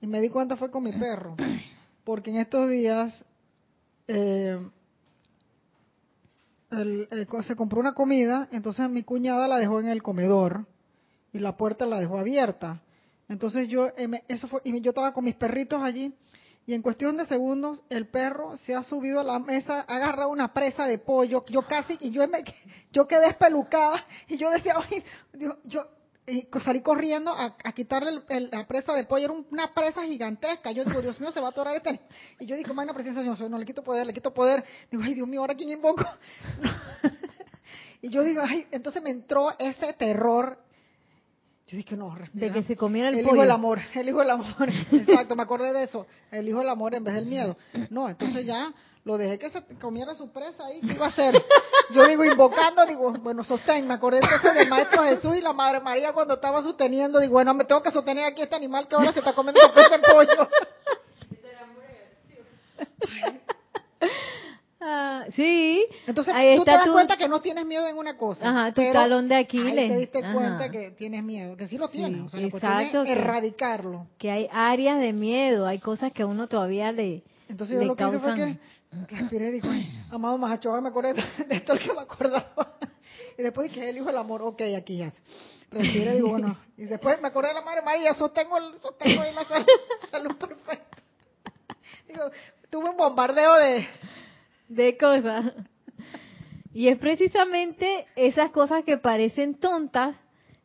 y 0.00 0.06
me 0.06 0.20
di 0.20 0.28
cuenta 0.28 0.56
fue 0.56 0.70
con 0.70 0.82
mi 0.82 0.92
perro, 0.92 1.36
porque 2.04 2.30
en 2.30 2.36
estos 2.36 2.68
días 2.68 3.24
eh, 4.08 4.58
eh, 6.70 7.26
se 7.46 7.56
compró 7.56 7.80
una 7.80 7.94
comida, 7.94 8.48
entonces 8.52 8.88
mi 8.90 9.02
cuñada 9.02 9.48
la 9.48 9.58
dejó 9.58 9.80
en 9.80 9.88
el 9.88 10.02
comedor 10.02 10.66
y 11.32 11.38
la 11.38 11.56
puerta 11.56 11.86
la 11.86 12.00
dejó 12.00 12.18
abierta. 12.18 12.82
Entonces 13.28 13.68
yo, 13.68 13.88
eh, 13.96 14.22
eso 14.28 14.48
fue, 14.48 14.60
y 14.64 14.80
yo 14.80 14.90
estaba 14.90 15.12
con 15.12 15.24
mis 15.24 15.36
perritos 15.36 15.82
allí 15.82 16.14
y 16.66 16.74
en 16.74 16.82
cuestión 16.82 17.16
de 17.16 17.26
segundos 17.26 17.82
el 17.88 18.06
perro 18.06 18.56
se 18.56 18.74
ha 18.74 18.82
subido 18.82 19.20
a 19.20 19.24
la 19.24 19.38
mesa, 19.38 19.84
ha 19.88 19.96
agarrado 19.96 20.30
una 20.30 20.52
presa 20.52 20.86
de 20.86 20.98
pollo, 20.98 21.44
yo 21.46 21.62
casi, 21.62 21.96
y 22.00 22.12
yo, 22.12 22.26
me, 22.28 22.44
yo 22.92 23.06
quedé 23.06 23.28
espelucada 23.28 24.04
y 24.28 24.36
yo 24.36 24.50
decía, 24.50 24.74
yo, 25.34 25.56
yo 25.64 25.86
salí 26.64 26.82
corriendo 26.82 27.32
a, 27.32 27.56
quitarle 27.72 28.22
la 28.50 28.66
presa 28.66 28.92
de 28.92 29.04
pollo, 29.04 29.24
era 29.24 29.34
una 29.50 29.74
presa 29.74 30.04
gigantesca. 30.04 30.70
Yo 30.70 30.84
digo, 30.84 31.02
Dios 31.02 31.20
mío, 31.20 31.32
se 31.32 31.40
va 31.40 31.48
a 31.48 31.50
atorar 31.50 31.76
este. 31.76 32.00
Y 32.38 32.46
yo 32.46 32.56
digo, 32.56 32.74
magna 32.74 32.94
presencia, 32.94 33.22
Señor, 33.22 33.50
no 33.50 33.58
le 33.58 33.66
quito 33.66 33.82
poder, 33.82 34.06
le 34.06 34.14
quito 34.14 34.32
poder. 34.32 34.64
Digo, 34.90 35.02
ay, 35.02 35.14
Dios 35.14 35.26
mío, 35.26 35.40
ahora 35.40 35.54
quién 35.54 35.70
invoco. 35.70 36.04
y 38.02 38.10
yo 38.10 38.22
digo, 38.22 38.42
ay, 38.46 38.66
entonces 38.70 39.02
me 39.02 39.10
entró 39.10 39.52
ese 39.58 39.92
terror. 39.94 40.58
Yo 41.66 41.76
dije, 41.76 41.96
no, 41.96 42.16
De 42.32 42.52
que 42.52 42.62
se 42.64 42.76
comiera 42.76 43.08
el, 43.08 43.18
el 43.18 43.24
pollo. 43.24 43.36
hijo 43.36 43.42
del 43.42 43.50
amor, 43.50 43.80
el 43.94 44.08
hijo 44.08 44.18
del 44.20 44.30
amor. 44.30 44.68
Exacto, 44.92 45.34
me 45.34 45.42
acordé 45.42 45.72
de 45.72 45.84
eso. 45.84 46.06
El 46.30 46.48
hijo 46.48 46.58
del 46.58 46.68
amor 46.68 46.94
en 46.94 47.02
vez 47.02 47.14
del 47.14 47.26
miedo. 47.26 47.56
No, 47.90 48.08
entonces 48.08 48.46
ya 48.46 48.72
lo 49.04 49.18
dejé 49.18 49.38
que 49.38 49.50
se 49.50 49.62
comiera 49.80 50.14
su 50.14 50.30
presa 50.30 50.64
ahí, 50.64 50.80
¿qué 50.80 50.92
iba 50.94 51.06
a 51.06 51.08
hacer? 51.08 51.34
Yo 51.90 52.06
digo, 52.06 52.24
invocando, 52.24 52.86
digo, 52.86 53.12
bueno, 53.20 53.42
sostén, 53.42 53.86
me 53.86 53.94
acordé 53.94 54.20
entonces 54.22 54.54
del 54.54 54.68
Maestro 54.68 55.02
Jesús 55.02 55.36
y 55.36 55.40
la 55.40 55.52
Madre 55.52 55.80
María 55.80 56.12
cuando 56.12 56.34
estaba 56.34 56.62
sosteniendo, 56.62 57.18
digo, 57.18 57.32
bueno, 57.32 57.52
me 57.52 57.64
tengo 57.64 57.82
que 57.82 57.90
sostener 57.90 58.24
aquí 58.24 58.42
este 58.42 58.54
animal 58.54 58.86
que 58.86 58.94
ahora 58.94 59.12
se 59.12 59.18
está 59.18 59.32
comiendo 59.32 59.60
presa 59.72 59.94
en 59.96 60.02
pollo. 60.02 60.48
Ah, 64.84 65.26
sí. 65.36 65.86
Entonces, 66.08 66.34
tú 66.56 66.64
te 66.64 66.70
das 66.72 66.88
cuenta 66.88 67.16
que 67.16 67.28
no 67.28 67.40
tienes 67.40 67.64
miedo 67.64 67.86
en 67.86 67.96
una 67.96 68.16
cosa. 68.16 68.48
Ajá, 68.48 68.72
tu 68.72 68.82
talón 68.92 69.28
de 69.28 69.36
Aquiles. 69.36 69.78
Ahí 69.78 69.88
te 69.88 69.96
diste 69.96 70.32
cuenta 70.32 70.70
que 70.72 70.90
tienes 70.90 71.22
miedo, 71.22 71.56
que 71.56 71.68
sí 71.68 71.78
lo 71.78 71.88
tienes. 71.88 72.22
o 72.22 72.28
sea, 72.28 72.40
exacto, 72.40 73.04
erradicarlo. 73.04 74.08
Que 74.18 74.32
hay 74.32 74.48
áreas 74.52 74.98
de 74.98 75.12
miedo, 75.12 75.68
hay 75.68 75.78
cosas 75.78 76.12
que 76.12 76.22
a 76.22 76.26
uno 76.26 76.48
todavía 76.48 76.90
le, 76.90 77.22
Entonces, 77.48 77.78
yo 77.78 77.86
lo 77.86 77.94
que 77.94 78.08
hice 78.08 78.18
fue 78.18 78.34
que 78.34 78.58
respiré 79.08 79.48
y 79.48 79.52
dijo, 79.52 79.68
amado 80.10 80.38
Mahacho, 80.38 80.80
me 80.80 80.88
acordé 80.88 81.14
de 81.14 81.56
esto 81.56 81.74
que 81.74 81.92
me 81.92 82.00
acordaba. 82.00 82.78
Y 83.36 83.42
después 83.42 83.70
dije, 83.70 83.88
el 83.88 83.96
hijo 83.96 84.06
del 84.06 84.18
amor, 84.18 84.42
ok, 84.42 84.60
aquí 84.76 84.98
ya. 84.98 85.12
Respiré 85.70 86.12
y 86.12 86.16
digo, 86.16 86.28
bueno. 86.28 86.58
Y 86.76 86.84
después 86.84 87.20
me 87.20 87.28
acordé 87.28 87.48
de 87.48 87.54
la 87.54 87.62
Madre 87.62 87.80
María, 87.82 88.12
sostengo, 88.12 88.58
el, 88.58 88.78
sostengo 88.80 89.22
ahí 89.22 89.34
la 89.34 89.44
salud 90.10 90.36
perfecta. 90.38 90.98
Digo, 92.06 92.30
tuve 92.70 92.90
un 92.90 92.96
bombardeo 92.96 93.54
de 93.56 93.86
de 94.74 94.96
cosas. 94.96 95.52
Y 96.72 96.88
es 96.88 96.98
precisamente 96.98 98.06
esas 98.16 98.50
cosas 98.50 98.84
que 98.84 98.96
parecen 98.96 99.54
tontas, 99.54 100.16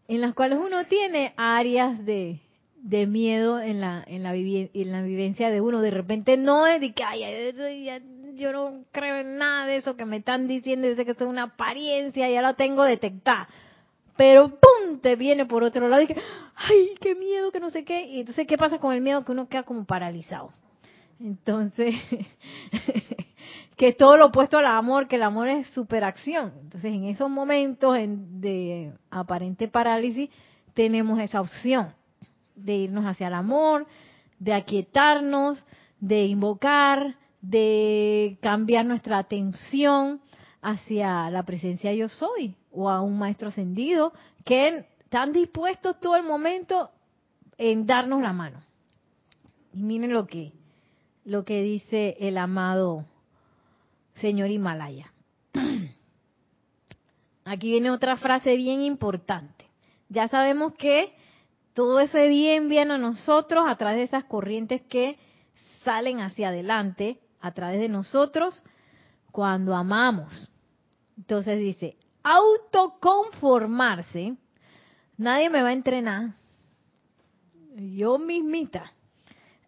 en 0.07 0.21
las 0.21 0.33
cuales 0.33 0.59
uno 0.59 0.85
tiene 0.85 1.33
áreas 1.35 2.05
de, 2.05 2.39
de 2.75 3.07
miedo 3.07 3.59
en 3.59 3.81
la, 3.81 4.03
en, 4.07 4.23
la 4.23 4.33
en 4.33 4.91
la 4.91 5.01
vivencia 5.01 5.49
de 5.49 5.59
uno. 5.59 5.81
De 5.81 5.91
repente 5.91 6.37
no 6.37 6.65
es 6.65 6.79
de 6.79 6.93
que, 6.93 7.03
ay, 7.03 7.23
yo 8.37 8.51
no 8.53 8.83
creo 8.91 9.17
en 9.17 9.37
nada 9.37 9.65
de 9.65 9.77
eso 9.77 9.95
que 9.95 10.05
me 10.05 10.17
están 10.17 10.47
diciendo, 10.47 10.87
sé 10.95 11.05
que 11.05 11.11
esto 11.11 11.25
es 11.25 11.29
una 11.29 11.43
apariencia, 11.43 12.29
ya 12.29 12.41
lo 12.41 12.55
tengo 12.55 12.83
detectada. 12.83 13.47
Pero 14.15 14.49
¡pum! 14.49 14.99
te 14.99 15.15
viene 15.15 15.45
por 15.45 15.63
otro 15.63 15.87
lado 15.87 16.01
y 16.01 16.07
que, 16.07 16.17
ay, 16.55 16.91
qué 16.99 17.15
miedo, 17.15 17.51
que 17.51 17.59
no 17.59 17.69
sé 17.69 17.83
qué. 17.83 18.07
Y 18.07 18.21
entonces, 18.21 18.47
¿qué 18.47 18.57
pasa 18.57 18.79
con 18.79 18.93
el 18.93 19.01
miedo? 19.01 19.23
Que 19.23 19.31
uno 19.31 19.47
queda 19.47 19.63
como 19.63 19.85
paralizado. 19.85 20.51
Entonces, 21.19 21.95
que 23.77 23.89
es 23.89 23.97
todo 23.97 24.17
lo 24.17 24.27
opuesto 24.27 24.57
al 24.57 24.65
amor, 24.65 25.07
que 25.07 25.17
el 25.17 25.23
amor 25.23 25.47
es 25.49 25.67
superacción. 25.69 26.53
Entonces, 26.61 26.91
en 26.91 27.05
esos 27.05 27.29
momentos 27.29 27.95
de 27.95 28.93
aparente 29.11 29.67
parálisis, 29.67 30.29
tenemos 30.73 31.19
esa 31.19 31.41
opción 31.41 31.93
de 32.55 32.73
irnos 32.75 33.05
hacia 33.05 33.27
el 33.27 33.33
amor, 33.33 33.85
de 34.39 34.53
aquietarnos, 34.53 35.63
de 35.99 36.25
invocar, 36.25 37.15
de 37.41 38.37
cambiar 38.41 38.85
nuestra 38.85 39.19
atención 39.19 40.21
hacia 40.61 41.29
la 41.29 41.43
presencia 41.43 41.93
yo 41.93 42.09
soy 42.09 42.55
o 42.71 42.89
a 42.89 43.01
un 43.01 43.17
maestro 43.17 43.49
ascendido 43.49 44.13
que 44.43 44.85
están 44.99 45.31
dispuestos 45.31 45.99
todo 45.99 46.15
el 46.15 46.23
momento 46.23 46.91
en 47.57 47.85
darnos 47.85 48.21
la 48.21 48.33
mano. 48.33 48.59
Y 49.73 49.83
miren 49.83 50.13
lo 50.13 50.25
que 50.25 50.53
lo 51.23 51.43
que 51.43 51.61
dice 51.61 52.15
el 52.21 52.37
amado 52.37 53.05
señor 54.15 54.49
Himalaya. 54.49 55.11
Aquí 57.45 57.71
viene 57.71 57.91
otra 57.91 58.15
frase 58.15 58.55
bien 58.55 58.81
importante. 58.81 59.65
Ya 60.09 60.29
sabemos 60.29 60.73
que 60.75 61.13
todo 61.73 61.99
ese 61.99 62.27
bien 62.29 62.69
viene 62.69 62.93
a 62.93 62.97
nosotros 62.97 63.65
a 63.67 63.75
través 63.75 63.97
de 63.97 64.03
esas 64.03 64.23
corrientes 64.23 64.81
que 64.83 65.17
salen 65.83 66.21
hacia 66.21 66.49
adelante, 66.49 67.19
a 67.41 67.51
través 67.51 67.79
de 67.79 67.89
nosotros, 67.89 68.63
cuando 69.31 69.75
amamos. 69.75 70.49
Entonces 71.17 71.59
dice, 71.59 71.97
autoconformarse, 72.23 74.35
nadie 75.17 75.49
me 75.49 75.61
va 75.61 75.69
a 75.69 75.73
entrenar, 75.73 76.33
yo 77.75 78.17
mismita, 78.17 78.91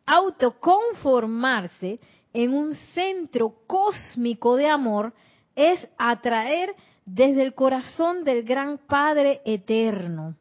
autoconformarse 0.05 1.99
en 2.33 2.53
un 2.53 2.73
centro 2.93 3.55
cósmico 3.67 4.55
de 4.55 4.67
amor 4.67 5.13
es 5.55 5.87
atraer 5.97 6.75
desde 7.05 7.43
el 7.43 7.53
corazón 7.53 8.23
del 8.23 8.43
gran 8.43 8.77
Padre 8.77 9.41
eterno, 9.45 10.35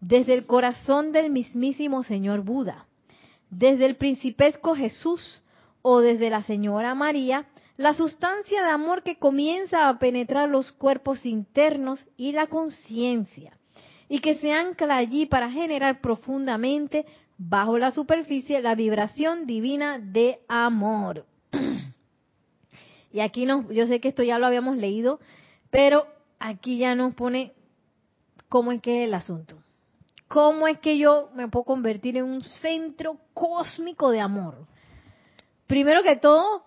desde 0.00 0.34
el 0.34 0.46
corazón 0.46 1.12
del 1.12 1.30
mismísimo 1.30 2.02
Señor 2.02 2.42
Buda, 2.42 2.86
desde 3.48 3.86
el 3.86 3.96
principesco 3.96 4.74
Jesús 4.74 5.42
o 5.82 6.00
desde 6.00 6.30
la 6.30 6.42
Señora 6.42 6.94
María, 6.94 7.46
la 7.76 7.94
sustancia 7.94 8.62
de 8.62 8.70
amor 8.70 9.02
que 9.02 9.18
comienza 9.18 9.88
a 9.88 9.98
penetrar 9.98 10.48
los 10.48 10.70
cuerpos 10.72 11.24
internos 11.24 12.06
y 12.16 12.32
la 12.32 12.46
conciencia, 12.46 13.56
y 14.08 14.20
que 14.20 14.34
se 14.34 14.52
ancla 14.52 14.96
allí 14.96 15.26
para 15.26 15.50
generar 15.50 16.00
profundamente 16.00 17.06
bajo 17.38 17.78
la 17.78 17.90
superficie 17.90 18.60
la 18.60 18.74
vibración 18.74 19.46
divina 19.46 19.98
de 19.98 20.40
amor. 20.48 21.24
Y 23.12 23.18
aquí 23.18 23.44
nos, 23.44 23.66
yo 23.70 23.88
sé 23.88 23.98
que 23.98 24.06
esto 24.06 24.22
ya 24.22 24.38
lo 24.38 24.46
habíamos 24.46 24.76
leído, 24.76 25.18
pero 25.70 26.06
aquí 26.38 26.78
ya 26.78 26.94
nos 26.94 27.12
pone 27.14 27.54
cómo 28.48 28.70
es 28.70 28.80
que 28.80 29.02
es 29.02 29.08
el 29.08 29.14
asunto. 29.14 29.56
¿Cómo 30.28 30.68
es 30.68 30.78
que 30.78 30.96
yo 30.96 31.28
me 31.34 31.48
puedo 31.48 31.64
convertir 31.64 32.16
en 32.18 32.24
un 32.24 32.44
centro 32.44 33.16
cósmico 33.34 34.10
de 34.12 34.20
amor? 34.20 34.68
Primero 35.70 36.02
que 36.02 36.16
todo, 36.16 36.64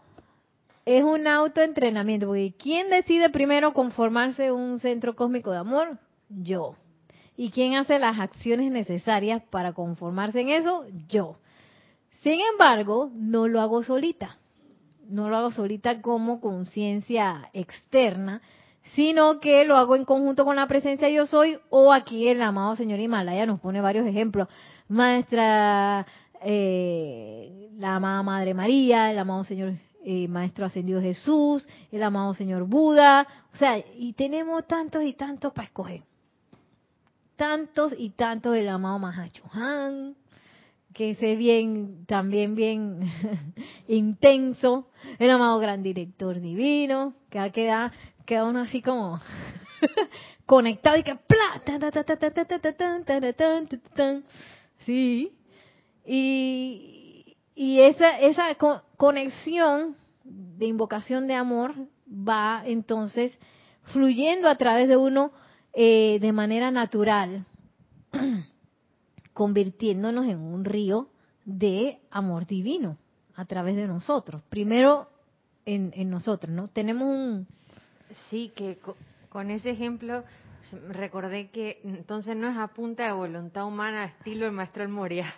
es 0.85 1.03
un 1.03 1.27
autoentrenamiento, 1.27 2.27
porque 2.27 2.53
¿quién 2.57 2.89
decide 2.89 3.29
primero 3.29 3.73
conformarse 3.73 4.49
un 4.53 4.79
centro 4.79 5.13
cósmico 5.13 5.51
de 5.51 5.57
amor? 5.57 5.99
Yo. 6.29 6.77
¿Y 7.35 7.51
quién 7.51 7.75
hace 7.75 7.99
las 7.99 8.17
acciones 8.17 8.71
necesarias 8.71 9.43
para 9.49 9.73
conformarse 9.73 10.39
en 10.39 10.51
eso? 10.51 10.85
Yo. 11.09 11.35
Sin 12.21 12.39
embargo, 12.53 13.11
no 13.13 13.49
lo 13.49 13.59
hago 13.59 13.83
solita. 13.83 14.37
No 15.09 15.29
lo 15.29 15.35
hago 15.35 15.51
solita 15.51 15.99
como 16.01 16.39
conciencia 16.39 17.49
externa, 17.51 18.41
sino 18.95 19.41
que 19.41 19.65
lo 19.65 19.75
hago 19.75 19.97
en 19.97 20.05
conjunto 20.05 20.45
con 20.45 20.55
la 20.55 20.67
presencia 20.67 21.09
yo 21.09 21.25
soy 21.25 21.59
o 21.69 21.91
aquí 21.91 22.29
el 22.29 22.41
amado 22.41 22.77
señor 22.77 23.01
Himalaya 23.01 23.45
nos 23.45 23.59
pone 23.59 23.81
varios 23.81 24.05
ejemplos. 24.05 24.47
Maestra, 24.87 26.05
eh, 26.43 27.69
la 27.77 27.95
amada 27.95 28.23
Madre 28.23 28.53
María, 28.53 29.11
el 29.11 29.19
amado 29.19 29.43
señor 29.43 29.73
eh, 30.05 30.27
Maestro 30.27 30.65
Ascendido 30.65 31.01
Jesús, 31.01 31.67
el 31.91 32.03
amado 32.03 32.33
señor 32.33 32.63
Buda, 32.63 33.27
o 33.53 33.57
sea, 33.57 33.77
y 33.77 34.13
tenemos 34.13 34.67
tantos 34.67 35.03
y 35.03 35.13
tantos 35.13 35.53
para 35.53 35.67
escoger. 35.67 36.03
Tantos 37.35 37.93
y 37.97 38.11
tantos 38.11 38.53
del 38.53 38.69
amado 38.69 38.99
Mahacho 38.99 39.43
Han, 39.53 40.15
que 40.93 41.11
es 41.11 41.37
bien, 41.37 42.05
también 42.05 42.55
bien 42.55 43.11
intenso, 43.87 44.87
el 45.19 45.29
amado 45.29 45.57
Gran 45.59 45.81
Director 45.83 46.39
Divino, 46.39 47.13
que 47.29 47.39
va 47.39 47.45
a 47.45 47.51
quedar 47.51 47.91
queda 48.25 48.45
uno 48.45 48.61
así 48.61 48.81
como 48.81 49.19
conectado 50.45 50.97
y 50.97 51.03
que 51.03 51.17
sí 54.85 55.31
y, 56.05 57.37
y 57.55 57.81
esa 57.81 58.19
esa 58.19 58.55
conexión 58.97 59.95
de 60.23 60.65
invocación 60.65 61.27
de 61.27 61.35
amor 61.35 61.73
va 62.07 62.63
entonces 62.65 63.31
fluyendo 63.83 64.47
a 64.49 64.57
través 64.57 64.87
de 64.87 64.97
uno 64.97 65.31
eh, 65.73 66.19
de 66.21 66.31
manera 66.31 66.71
natural 66.71 67.45
convirtiéndonos 69.33 70.27
en 70.27 70.39
un 70.39 70.65
río 70.65 71.09
de 71.45 71.99
amor 72.11 72.45
divino 72.45 72.97
a 73.35 73.45
través 73.45 73.75
de 73.75 73.87
nosotros 73.87 74.41
primero 74.49 75.09
en, 75.65 75.91
en 75.95 76.09
nosotros 76.09 76.53
no 76.53 76.67
tenemos 76.67 77.07
un 77.07 77.47
Sí, 78.29 78.51
que 78.55 78.77
con 79.29 79.49
ese 79.49 79.71
ejemplo 79.71 80.23
recordé 80.89 81.49
que 81.49 81.81
entonces 81.83 82.35
no 82.35 82.49
es 82.49 82.57
a 82.57 82.67
punta 82.69 83.05
de 83.05 83.11
voluntad 83.11 83.65
humana 83.65 84.05
estilo 84.05 84.45
el 84.45 84.51
maestro 84.51 84.83
El 84.83 84.89
Moria. 84.89 85.33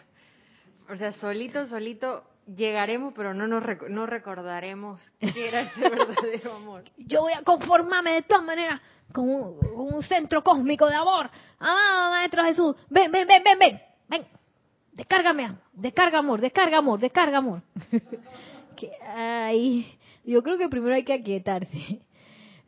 O 0.89 0.95
sea, 0.95 1.11
solito, 1.13 1.65
solito 1.67 2.23
llegaremos, 2.45 3.13
pero 3.15 3.33
no 3.33 3.47
nos 3.47 3.63
no 3.89 4.05
recordaremos 4.05 5.01
qué 5.19 5.47
era 5.47 5.61
ese 5.61 5.79
verdadero 5.89 6.55
amor. 6.55 6.83
Yo 6.97 7.21
voy 7.21 7.33
a 7.33 7.41
conformarme 7.41 8.13
de 8.13 8.21
todas 8.21 8.43
maneras 8.43 8.81
con 9.11 9.29
un, 9.29 10.03
centro 10.03 10.43
cósmico 10.43 10.87
de 10.87 10.95
amor. 10.95 11.29
Ah, 11.59 12.09
Maestro 12.11 12.43
Jesús, 12.43 12.75
ven, 12.89 13.11
ven, 13.11 13.27
ven, 13.27 13.43
ven, 13.43 13.59
ven, 13.59 13.81
ven. 14.07 14.25
Descárgame, 14.93 15.55
descarga 15.73 16.19
amor, 16.19 16.39
descarga 16.39 16.77
amor, 16.77 16.99
descarga 16.99 17.37
amor. 17.37 17.61
que, 18.77 18.91
ay, 19.01 19.97
yo 20.23 20.41
creo 20.43 20.57
que 20.57 20.69
primero 20.69 20.95
hay 20.95 21.03
que 21.03 21.13
aquietarse 21.13 22.01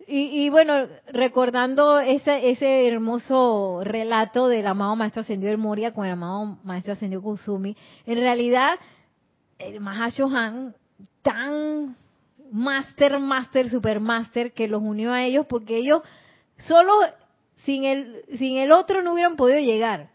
y, 0.10 0.50
bueno, 0.50 0.88
recordando 1.08 2.00
ese, 2.00 2.50
ese 2.50 2.88
hermoso 2.88 3.82
relato 3.84 4.48
del 4.48 4.65
amado 4.65 4.96
Maestro 4.96 5.22
Ascendido 5.22 5.50
del 5.50 5.58
Moria 5.58 5.93
con 5.93 6.06
el 6.06 6.13
amado 6.13 6.58
Maestro 6.63 6.93
Ascendido 6.93 7.22
Kusumi, 7.22 7.76
en 8.06 8.15
realidad 8.15 8.76
el 9.60 9.82
Mahashohan, 9.82 10.76
tan 11.22 11.98
master, 12.52 13.20
master, 13.20 13.70
supermaster, 13.70 14.54
que 14.54 14.70
los 14.70 14.82
unió 14.82 15.12
a 15.12 15.24
ellos 15.24 15.46
porque 15.48 15.76
ellos 15.76 16.02
solo 16.56 16.93
sin 17.65 17.84
el, 17.84 18.24
sin 18.38 18.58
el 18.58 18.72
otro 18.72 19.02
no 19.02 19.12
hubieran 19.12 19.36
podido 19.36 19.60
llegar. 19.60 20.10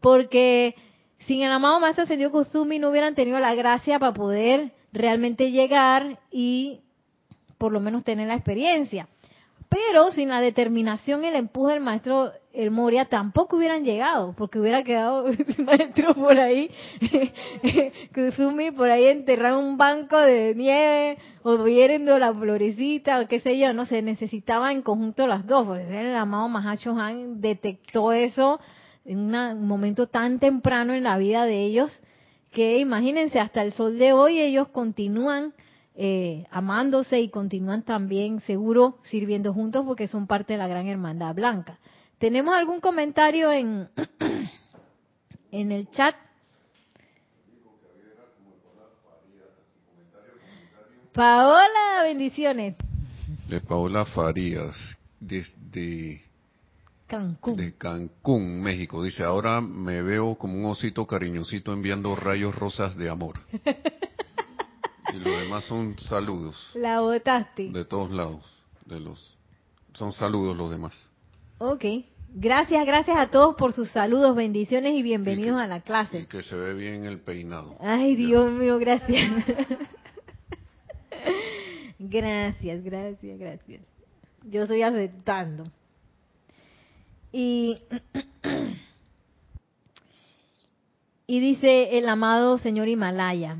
Porque 0.00 0.76
sin 1.20 1.42
el 1.42 1.50
amado 1.50 1.80
Maestro 1.80 2.04
Ascendido 2.04 2.30
Kusumi 2.30 2.78
no 2.78 2.90
hubieran 2.90 3.16
tenido 3.16 3.40
la 3.40 3.56
gracia 3.56 3.98
para 3.98 4.14
poder 4.14 4.72
realmente 4.92 5.50
llegar 5.50 6.20
y 6.30 6.82
por 7.58 7.72
lo 7.72 7.80
menos 7.80 8.04
tener 8.04 8.28
la 8.28 8.34
experiencia. 8.34 9.08
Pero 9.74 10.12
sin 10.12 10.28
la 10.28 10.40
determinación 10.40 11.24
y 11.24 11.26
el 11.26 11.34
empuje 11.34 11.72
del 11.72 11.82
maestro 11.82 12.30
el 12.52 12.70
Moria 12.70 13.06
tampoco 13.06 13.56
hubieran 13.56 13.82
llegado, 13.84 14.32
porque 14.38 14.60
hubiera 14.60 14.84
quedado 14.84 15.26
el 15.58 15.64
maestro 15.64 16.14
por 16.14 16.38
ahí, 16.38 16.70
Kusumi 18.14 18.70
por 18.70 18.88
ahí 18.88 19.06
enterrado 19.06 19.58
en 19.58 19.66
un 19.66 19.76
banco 19.76 20.16
de 20.16 20.54
nieve, 20.54 21.18
o 21.42 21.58
viendo 21.64 22.16
la 22.20 22.32
florecita, 22.32 23.18
o 23.18 23.26
qué 23.26 23.40
sé 23.40 23.58
yo, 23.58 23.72
no 23.72 23.84
se 23.84 24.00
necesitaba 24.00 24.70
en 24.70 24.82
conjunto 24.82 25.26
las 25.26 25.44
dos, 25.44 25.66
porque 25.66 25.82
el 25.82 26.14
amado 26.14 26.48
Mahacho 26.48 26.96
Han 26.96 27.40
detectó 27.40 28.12
eso 28.12 28.60
en 29.04 29.34
un 29.34 29.66
momento 29.66 30.06
tan 30.06 30.38
temprano 30.38 30.94
en 30.94 31.02
la 31.02 31.18
vida 31.18 31.46
de 31.46 31.64
ellos, 31.64 32.00
que 32.52 32.78
imagínense, 32.78 33.40
hasta 33.40 33.62
el 33.62 33.72
sol 33.72 33.98
de 33.98 34.12
hoy 34.12 34.38
ellos 34.38 34.68
continúan 34.68 35.52
eh, 35.96 36.44
amándose 36.50 37.20
y 37.20 37.28
continúan 37.28 37.82
también 37.84 38.40
seguro 38.40 38.98
sirviendo 39.04 39.52
juntos 39.52 39.84
porque 39.86 40.08
son 40.08 40.26
parte 40.26 40.54
de 40.54 40.58
la 40.58 40.66
gran 40.66 40.88
hermandad 40.88 41.34
blanca. 41.34 41.78
¿Tenemos 42.18 42.54
algún 42.54 42.80
comentario 42.80 43.52
en, 43.52 43.88
en 45.52 45.72
el 45.72 45.88
chat? 45.90 46.16
Paola, 51.12 52.02
bendiciones. 52.02 52.74
De 53.48 53.60
Paola 53.60 54.04
Farías, 54.04 54.74
desde 55.20 56.22
Cancún. 57.06 57.56
De 57.56 57.74
Cancún, 57.74 58.60
México. 58.60 59.00
Dice, 59.00 59.22
ahora 59.22 59.60
me 59.60 60.02
veo 60.02 60.34
como 60.34 60.54
un 60.54 60.64
osito 60.64 61.06
cariñosito 61.06 61.72
enviando 61.72 62.16
rayos 62.16 62.52
rosas 62.56 62.96
de 62.96 63.08
amor. 63.08 63.38
Y 65.14 65.20
lo 65.20 65.30
demás 65.30 65.64
son 65.66 65.96
saludos. 66.00 66.56
La 66.74 67.00
botaste. 67.00 67.70
De 67.70 67.84
todos 67.84 68.10
lados. 68.10 68.44
De 68.84 68.98
los, 68.98 69.38
son 69.92 70.12
saludos 70.12 70.56
los 70.56 70.72
demás. 70.72 71.08
Ok. 71.58 71.84
Gracias, 72.30 72.84
gracias 72.84 73.16
a 73.16 73.28
todos 73.28 73.54
por 73.54 73.72
sus 73.72 73.88
saludos, 73.90 74.34
bendiciones 74.34 74.94
y 74.94 75.04
bienvenidos 75.04 75.60
a 75.60 75.68
la 75.68 75.82
clase. 75.82 76.18
Y 76.18 76.26
que 76.26 76.42
se 76.42 76.56
ve 76.56 76.74
bien 76.74 77.04
el 77.04 77.20
peinado. 77.20 77.76
Ay, 77.78 78.16
Dios 78.16 78.50
mío, 78.50 78.76
gracias. 78.80 79.30
gracias, 82.00 82.82
gracias, 82.82 83.38
gracias. 83.38 83.82
Yo 84.42 84.62
estoy 84.62 84.82
aceptando. 84.82 85.62
Y, 87.30 87.78
y 91.28 91.38
dice 91.38 91.98
el 91.98 92.08
amado 92.08 92.58
señor 92.58 92.88
Himalaya, 92.88 93.58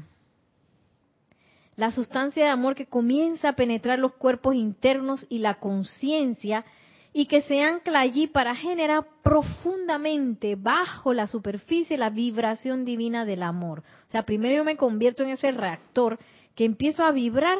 la 1.76 1.90
sustancia 1.90 2.44
de 2.44 2.50
amor 2.50 2.74
que 2.74 2.86
comienza 2.86 3.50
a 3.50 3.56
penetrar 3.56 3.98
los 3.98 4.14
cuerpos 4.14 4.54
internos 4.54 5.26
y 5.28 5.38
la 5.38 5.54
conciencia 5.54 6.64
y 7.12 7.26
que 7.26 7.42
se 7.42 7.62
ancla 7.62 8.00
allí 8.00 8.26
para 8.26 8.56
generar 8.56 9.06
profundamente 9.22 10.56
bajo 10.56 11.14
la 11.14 11.26
superficie 11.26 11.96
la 11.96 12.10
vibración 12.10 12.84
divina 12.84 13.24
del 13.24 13.42
amor. 13.42 13.84
O 14.08 14.10
sea, 14.10 14.24
primero 14.24 14.56
yo 14.56 14.64
me 14.64 14.76
convierto 14.76 15.22
en 15.22 15.30
ese 15.30 15.52
reactor 15.52 16.18
que 16.54 16.64
empiezo 16.64 17.04
a 17.04 17.12
vibrar 17.12 17.58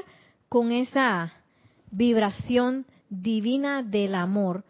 con 0.49 0.73
esa 0.73 1.33
vibración 1.91 2.87
divina 3.09 3.83
del 3.83 4.17
amor, 4.17 4.65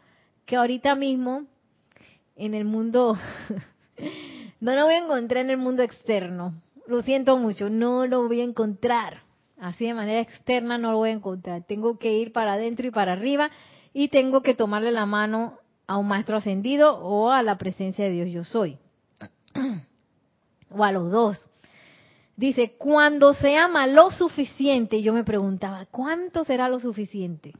que 0.44 0.56
ahorita 0.56 0.94
mismo 0.94 1.46
en 2.36 2.52
el 2.52 2.64
mundo, 2.64 3.16
no 4.60 4.74
lo 4.74 4.84
voy 4.84 4.94
a 4.94 5.04
encontrar 5.04 5.44
en 5.44 5.50
el 5.50 5.56
mundo 5.56 5.82
externo, 5.82 6.54
lo 6.86 7.02
siento 7.02 7.38
mucho, 7.38 7.70
no 7.70 8.06
lo 8.06 8.28
voy 8.28 8.40
a 8.40 8.44
encontrar 8.44 9.23
así 9.58 9.86
de 9.86 9.94
manera 9.94 10.20
externa 10.20 10.78
no 10.78 10.92
lo 10.92 10.98
voy 10.98 11.10
a 11.10 11.14
encontrar. 11.14 11.64
Tengo 11.64 11.98
que 11.98 12.12
ir 12.18 12.32
para 12.32 12.54
adentro 12.54 12.86
y 12.86 12.90
para 12.90 13.12
arriba 13.12 13.50
y 13.92 14.08
tengo 14.08 14.42
que 14.42 14.54
tomarle 14.54 14.92
la 14.92 15.06
mano 15.06 15.58
a 15.86 15.98
un 15.98 16.08
maestro 16.08 16.36
ascendido 16.36 16.98
o 16.98 17.30
a 17.30 17.42
la 17.42 17.58
presencia 17.58 18.04
de 18.04 18.10
Dios 18.10 18.30
yo 18.30 18.44
soy. 18.44 18.78
o 20.70 20.84
a 20.84 20.92
los 20.92 21.10
dos. 21.10 21.50
Dice, 22.36 22.74
cuando 22.76 23.32
se 23.34 23.56
ama 23.56 23.86
lo 23.86 24.10
suficiente, 24.10 25.02
yo 25.02 25.12
me 25.12 25.22
preguntaba, 25.22 25.86
¿cuánto 25.86 26.44
será 26.44 26.68
lo 26.68 26.80
suficiente? 26.80 27.52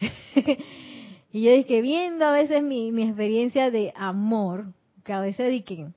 y 1.32 1.42
yo 1.42 1.52
dije, 1.52 1.82
viendo 1.82 2.24
a 2.24 2.32
veces 2.32 2.62
mi, 2.62 2.88
experiencia 3.02 3.70
de 3.70 3.92
amor, 3.94 4.72
que 5.04 5.12
a 5.12 5.20
veces 5.20 5.50
dije, 5.50 5.88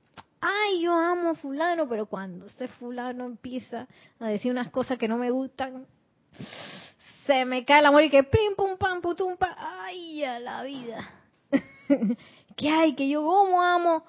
ay, 0.42 0.82
yo 0.82 0.92
amo 0.92 1.30
a 1.30 1.34
fulano, 1.36 1.88
pero 1.88 2.06
cuando 2.06 2.46
este 2.46 2.66
fulano 2.66 3.24
empieza 3.24 3.86
a 4.18 4.26
decir 4.26 4.50
unas 4.50 4.70
cosas 4.70 4.98
que 4.98 5.06
no 5.06 5.16
me 5.16 5.30
gustan, 5.30 5.86
se 7.24 7.44
me 7.44 7.64
cae 7.64 7.78
el 7.78 7.86
amor 7.86 8.02
y 8.02 8.10
que 8.10 8.24
pim, 8.24 8.54
pum, 8.56 8.76
pam, 8.76 9.00
putum, 9.00 9.36
pa, 9.36 9.56
ay, 9.56 10.24
a 10.24 10.40
la 10.40 10.64
vida. 10.64 11.10
¿Qué 12.56 12.68
hay? 12.68 12.94
Que 12.94 13.08
yo 13.08 13.22
como 13.22 13.62
amo, 13.62 14.04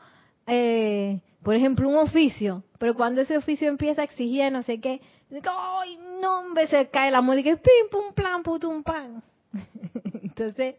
eh, 0.47 1.21
por 1.43 1.55
ejemplo, 1.55 1.87
un 1.87 1.97
oficio, 1.97 2.63
pero 2.79 2.95
cuando 2.95 3.21
ese 3.21 3.37
oficio 3.37 3.69
empieza 3.69 4.01
a 4.01 4.05
exigir 4.05 4.51
no 4.51 4.63
sé 4.63 4.81
qué, 4.81 5.01
ay, 5.31 5.99
no, 6.19 6.49
me 6.49 6.65
se 6.65 6.89
cae 6.89 7.09
el 7.09 7.15
amor 7.15 7.37
y 7.37 7.43
que 7.43 7.57
pim, 7.57 7.89
pum, 7.91 8.13
plan, 8.13 8.41
putum, 8.41 8.81
pan. 8.81 9.21
Entonces, 10.23 10.75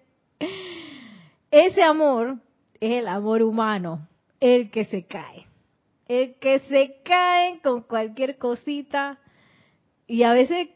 ese 1.49 1.83
amor 1.85 2.39
es 2.81 2.99
el 2.99 3.07
amor 3.07 3.43
humano, 3.43 4.09
el 4.45 4.71
que 4.71 4.85
se 4.85 5.07
cae. 5.07 5.47
El 6.07 6.35
que 6.35 6.59
se 6.61 7.01
cae 7.03 7.59
con 7.63 7.81
cualquier 7.81 8.37
cosita 8.37 9.19
y 10.07 10.25
a 10.25 10.35
veces 10.35 10.69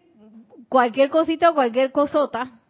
cualquier 0.71 1.11
cosita 1.11 1.51
o 1.51 1.55
cualquier 1.55 1.93
cosota 1.93 2.63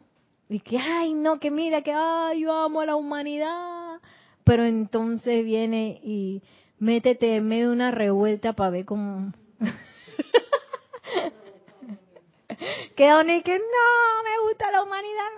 y 0.48 0.58
que, 0.58 0.76
ay, 0.76 1.14
no, 1.14 1.38
que 1.38 1.52
mira, 1.52 1.82
que, 1.82 1.92
ay, 1.92 2.40
yo 2.40 2.52
amo 2.52 2.80
a 2.80 2.86
la 2.86 2.96
humanidad. 2.96 4.00
Pero 4.42 4.64
entonces 4.64 5.44
viene 5.44 6.00
y 6.02 6.42
métete 6.80 7.36
en 7.36 7.46
medio 7.46 7.68
de 7.68 7.74
una 7.74 7.92
revuelta 7.92 8.54
para 8.54 8.70
ver 8.70 8.84
cómo... 8.84 9.32
que 12.96 13.04
y 13.04 13.42
que 13.42 13.58
no, 13.58 14.22
me 14.24 14.38
gusta 14.48 14.72
la 14.72 14.82
humanidad. 14.82 15.30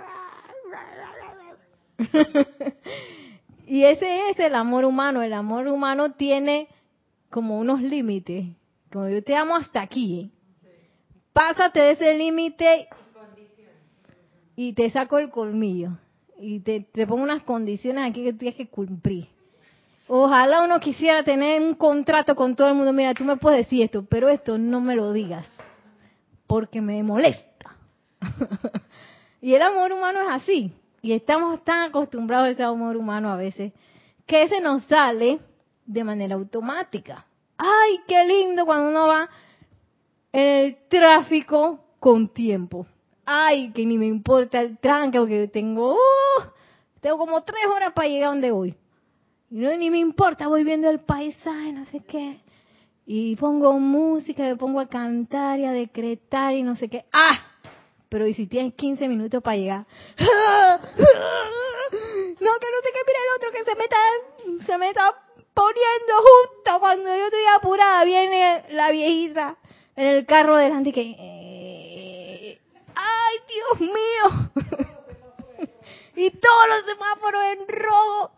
y 3.70 3.84
ese 3.84 4.30
es 4.30 4.38
el 4.40 4.56
amor 4.56 4.84
humano. 4.84 5.22
El 5.22 5.32
amor 5.32 5.68
humano 5.68 6.10
tiene 6.10 6.66
como 7.30 7.56
unos 7.56 7.80
límites. 7.80 8.46
Como 8.92 9.08
yo 9.08 9.22
te 9.22 9.36
amo 9.36 9.54
hasta 9.54 9.80
aquí. 9.80 10.32
Pásate 11.32 11.78
de 11.78 11.90
ese 11.92 12.14
límite 12.14 12.88
y 14.56 14.72
te 14.72 14.90
saco 14.90 15.18
el 15.18 15.30
colmillo 15.30 15.92
y 16.36 16.58
te, 16.58 16.80
pongo 17.06 17.22
unas 17.22 17.44
condiciones 17.44 18.10
aquí 18.10 18.24
que 18.24 18.32
tienes 18.32 18.56
que 18.56 18.66
cumplir. 18.66 19.28
Ojalá 20.08 20.64
uno 20.64 20.80
quisiera 20.80 21.22
tener 21.22 21.62
un 21.62 21.76
contrato 21.76 22.34
con 22.34 22.56
todo 22.56 22.66
el 22.70 22.74
mundo. 22.74 22.92
Mira, 22.92 23.14
tú 23.14 23.22
me 23.22 23.36
puedes 23.36 23.66
decir 23.66 23.84
esto, 23.84 24.04
pero 24.04 24.28
esto 24.28 24.58
no 24.58 24.80
me 24.80 24.96
lo 24.96 25.12
digas, 25.12 25.46
porque 26.48 26.80
me 26.80 27.00
molesta. 27.04 27.76
y 29.40 29.54
el 29.54 29.62
amor 29.62 29.92
humano 29.92 30.22
es 30.22 30.42
así. 30.42 30.72
Y 31.02 31.12
estamos 31.12 31.64
tan 31.64 31.88
acostumbrados 31.88 32.48
a 32.48 32.50
ese 32.50 32.62
amor 32.62 32.96
humano 32.96 33.30
a 33.30 33.36
veces, 33.36 33.72
que 34.26 34.48
se 34.48 34.60
nos 34.60 34.82
sale 34.84 35.40
de 35.86 36.04
manera 36.04 36.34
automática. 36.34 37.26
¡Ay, 37.56 38.00
qué 38.06 38.24
lindo 38.24 38.64
cuando 38.66 38.90
uno 38.90 39.06
va 39.06 39.28
en 40.32 40.46
el 40.46 40.76
tráfico 40.88 41.80
con 41.98 42.28
tiempo! 42.28 42.86
ay, 43.32 43.70
que 43.70 43.86
ni 43.86 43.96
me 43.96 44.06
importa 44.06 44.60
el 44.60 44.78
tranque, 44.78 45.18
porque 45.18 45.46
tengo, 45.48 45.94
uh, 45.94 46.42
tengo 47.00 47.16
como 47.18 47.42
tres 47.42 47.64
horas 47.72 47.92
para 47.92 48.08
llegar 48.08 48.30
donde 48.30 48.50
voy. 48.50 48.74
Y 49.50 49.58
no, 49.58 49.76
ni 49.76 49.88
me 49.88 49.98
importa, 49.98 50.48
voy 50.48 50.64
viendo 50.64 50.90
el 50.90 51.00
paisaje, 51.00 51.72
no 51.72 51.84
sé 51.86 52.00
qué. 52.00 52.40
Y 53.06 53.36
pongo 53.36 53.78
música, 53.78 54.42
me 54.42 54.56
pongo 54.56 54.80
a 54.80 54.88
cantar 54.88 55.60
y 55.60 55.64
a 55.64 55.72
decretar 55.72 56.54
y 56.54 56.62
no 56.62 56.74
sé 56.74 56.88
qué. 56.88 57.04
¡Ah! 57.12 57.38
Pero 58.10 58.26
¿y 58.26 58.34
si 58.34 58.46
tienes 58.46 58.74
15 58.74 59.08
minutos 59.08 59.42
para 59.42 59.56
llegar? 59.56 59.86
No, 62.40 62.50
que 62.58 62.66
no 62.70 62.78
sé 62.82 62.88
qué, 62.94 63.00
mira 63.06 63.18
el 63.20 63.36
otro 63.36 63.50
que 63.50 63.64
se 63.64 63.74
meta, 63.76 63.96
se 64.64 64.78
me 64.78 64.88
está 64.88 65.14
poniendo 65.52 66.14
justo 66.16 66.80
cuando 66.80 67.16
yo 67.16 67.24
estoy 67.24 67.44
apurada. 67.58 68.04
Viene 68.04 68.64
la 68.70 68.90
viejita 68.90 69.58
en 69.96 70.06
el 70.06 70.24
carro 70.24 70.56
delante 70.56 70.92
que 70.92 72.58
¡ay, 72.94 73.36
Dios 73.48 73.80
mío! 73.80 74.50
y 76.16 76.30
todos 76.30 76.68
los 76.68 76.84
semáforos 76.86 77.42
en 77.52 77.68
rojo. 77.68 78.30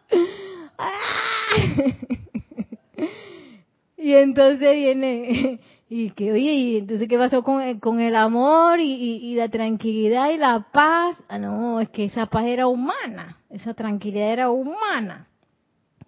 y 3.98 4.14
entonces 4.14 4.74
viene, 4.74 5.60
y 5.94 6.10
que, 6.10 6.32
oye, 6.32 6.52
y 6.54 6.76
entonces, 6.78 7.08
¿qué 7.08 7.18
pasó 7.18 7.42
con, 7.42 7.60
el 8.00 8.16
amor 8.16 8.80
y, 8.80 8.92
y, 8.94 9.34
la 9.34 9.48
tranquilidad 9.48 10.30
y 10.30 10.38
la 10.38 10.66
paz? 10.72 11.16
Ah, 11.28 11.38
no, 11.38 11.80
es 11.80 11.90
que 11.90 12.04
esa 12.04 12.26
paz 12.26 12.46
era 12.46 12.66
humana, 12.66 13.38
esa 13.50 13.74
tranquilidad 13.74 14.32
era 14.32 14.50
humana. 14.50 15.26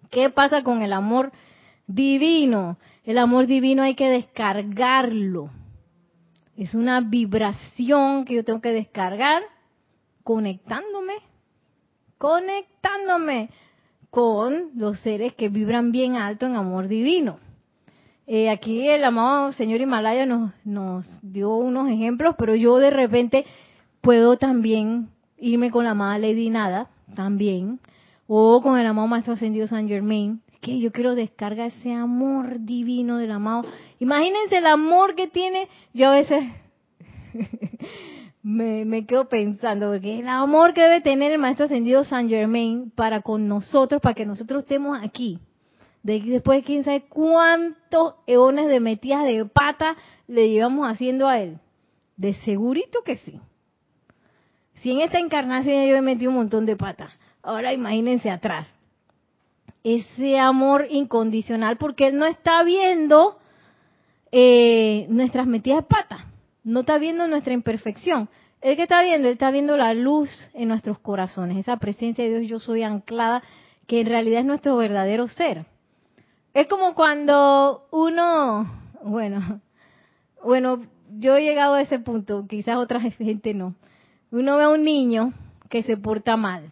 ¿Qué 0.09 0.29
pasa 0.29 0.63
con 0.63 0.81
el 0.81 0.93
amor 0.93 1.31
divino? 1.87 2.77
El 3.03 3.17
amor 3.17 3.45
divino 3.45 3.83
hay 3.83 3.95
que 3.95 4.09
descargarlo 4.09 5.51
es 6.57 6.73
una 6.73 7.01
vibración 7.01 8.23
que 8.25 8.35
yo 8.35 8.45
tengo 8.45 8.61
que 8.61 8.71
descargar 8.71 9.43
conectándome, 10.23 11.15
conectándome 12.17 13.49
con 14.09 14.71
los 14.75 14.99
seres 15.01 15.33
que 15.33 15.49
vibran 15.49 15.91
bien 15.91 16.15
alto 16.15 16.45
en 16.45 16.55
amor 16.55 16.87
divino. 16.87 17.39
Eh, 18.27 18.49
aquí 18.49 18.87
el 18.87 19.03
amado 19.03 19.51
señor 19.53 19.81
Himalaya 19.81 20.25
nos, 20.25 20.51
nos 20.63 21.07
dio 21.21 21.55
unos 21.55 21.89
ejemplos, 21.89 22.35
pero 22.37 22.55
yo 22.55 22.77
de 22.77 22.89
repente 22.89 23.45
puedo 24.01 24.37
también 24.37 25.09
irme 25.37 25.69
con 25.69 25.83
la 25.83 25.91
amada 25.91 26.17
Lady 26.17 26.49
Nada, 26.49 26.89
también, 27.15 27.79
o 28.27 28.61
con 28.61 28.79
el 28.79 28.87
amado 28.87 29.07
Maestro 29.07 29.33
Ascendido 29.33 29.67
San 29.67 29.87
Germain, 29.87 30.41
que 30.61 30.79
yo 30.79 30.91
quiero 30.91 31.13
descargar 31.13 31.67
ese 31.67 31.93
amor 31.93 32.59
divino 32.61 33.17
del 33.17 33.31
amado. 33.31 33.65
Imagínense 33.99 34.57
el 34.57 34.65
amor 34.65 35.13
que 35.15 35.27
tiene, 35.27 35.67
yo 35.93 36.09
a 36.09 36.15
veces 36.15 36.43
me, 38.41 39.05
quedo 39.05 39.29
pensando, 39.29 39.91
porque 39.91 40.19
el 40.19 40.27
amor 40.27 40.73
que 40.73 40.81
debe 40.81 41.01
tener 41.01 41.31
el 41.31 41.37
Maestro 41.37 41.65
Ascendido 41.65 42.03
San 42.03 42.29
Germain 42.29 42.89
para 42.89 43.21
con 43.21 43.47
nosotros, 43.47 44.01
para 44.01 44.15
que 44.15 44.25
nosotros 44.25 44.63
estemos 44.63 44.97
aquí. 45.01 45.39
De, 46.05 46.21
después 46.21 46.59
de 46.59 46.63
quién 46.63 46.83
sabe 46.83 47.01
cuántos 47.09 48.13
eones 48.27 48.67
de 48.67 48.79
metidas 48.79 49.25
de 49.25 49.43
pata 49.45 49.95
le 50.27 50.49
llevamos 50.49 50.87
haciendo 50.87 51.27
a 51.27 51.39
él. 51.39 51.57
De 52.15 52.35
segurito 52.45 53.01
que 53.03 53.17
sí. 53.17 53.39
Si 54.75 54.91
en 54.91 55.01
esta 55.01 55.17
encarnación 55.17 55.87
yo 55.87 55.95
he 55.95 56.01
metido 56.01 56.29
un 56.29 56.37
montón 56.37 56.67
de 56.67 56.75
pata, 56.75 57.09
ahora 57.41 57.73
imagínense 57.73 58.29
atrás 58.29 58.67
ese 59.83 60.39
amor 60.39 60.87
incondicional 60.89 61.77
porque 61.77 62.07
Él 62.07 62.17
no 62.17 62.25
está 62.25 62.63
viendo 62.63 63.37
eh, 64.31 65.05
nuestras 65.09 65.45
metidas 65.45 65.77
de 65.77 65.83
pata, 65.83 66.25
no 66.63 66.81
está 66.81 66.97
viendo 66.97 67.27
nuestra 67.27 67.53
imperfección. 67.53 68.27
¿El 68.61 68.75
que 68.77 68.83
está 68.83 69.03
viendo? 69.03 69.27
Él 69.27 69.33
está 69.33 69.51
viendo 69.51 69.77
la 69.77 69.93
luz 69.93 70.29
en 70.55 70.69
nuestros 70.69 70.97
corazones, 70.97 71.57
esa 71.57 71.77
presencia 71.77 72.23
de 72.23 72.39
Dios, 72.39 72.49
yo 72.49 72.59
soy 72.59 72.81
anclada, 72.81 73.43
que 73.85 74.01
en 74.01 74.07
realidad 74.07 74.39
es 74.39 74.45
nuestro 74.45 74.75
verdadero 74.75 75.27
ser. 75.27 75.67
Es 76.55 76.67
como 76.67 76.95
cuando 76.95 77.85
uno, 77.91 78.65
bueno, 79.03 79.59
bueno, 80.41 80.85
yo 81.19 81.35
he 81.35 81.43
llegado 81.43 81.73
a 81.73 81.81
ese 81.81 81.99
punto, 81.99 82.45
quizás 82.47 82.77
otra 82.77 83.01
gente 83.11 83.53
no. 83.53 83.75
Uno 84.31 84.55
ve 84.55 84.63
a 84.63 84.69
un 84.69 84.85
niño 84.85 85.33
que 85.69 85.83
se 85.83 85.97
porta 85.97 86.37
mal. 86.37 86.71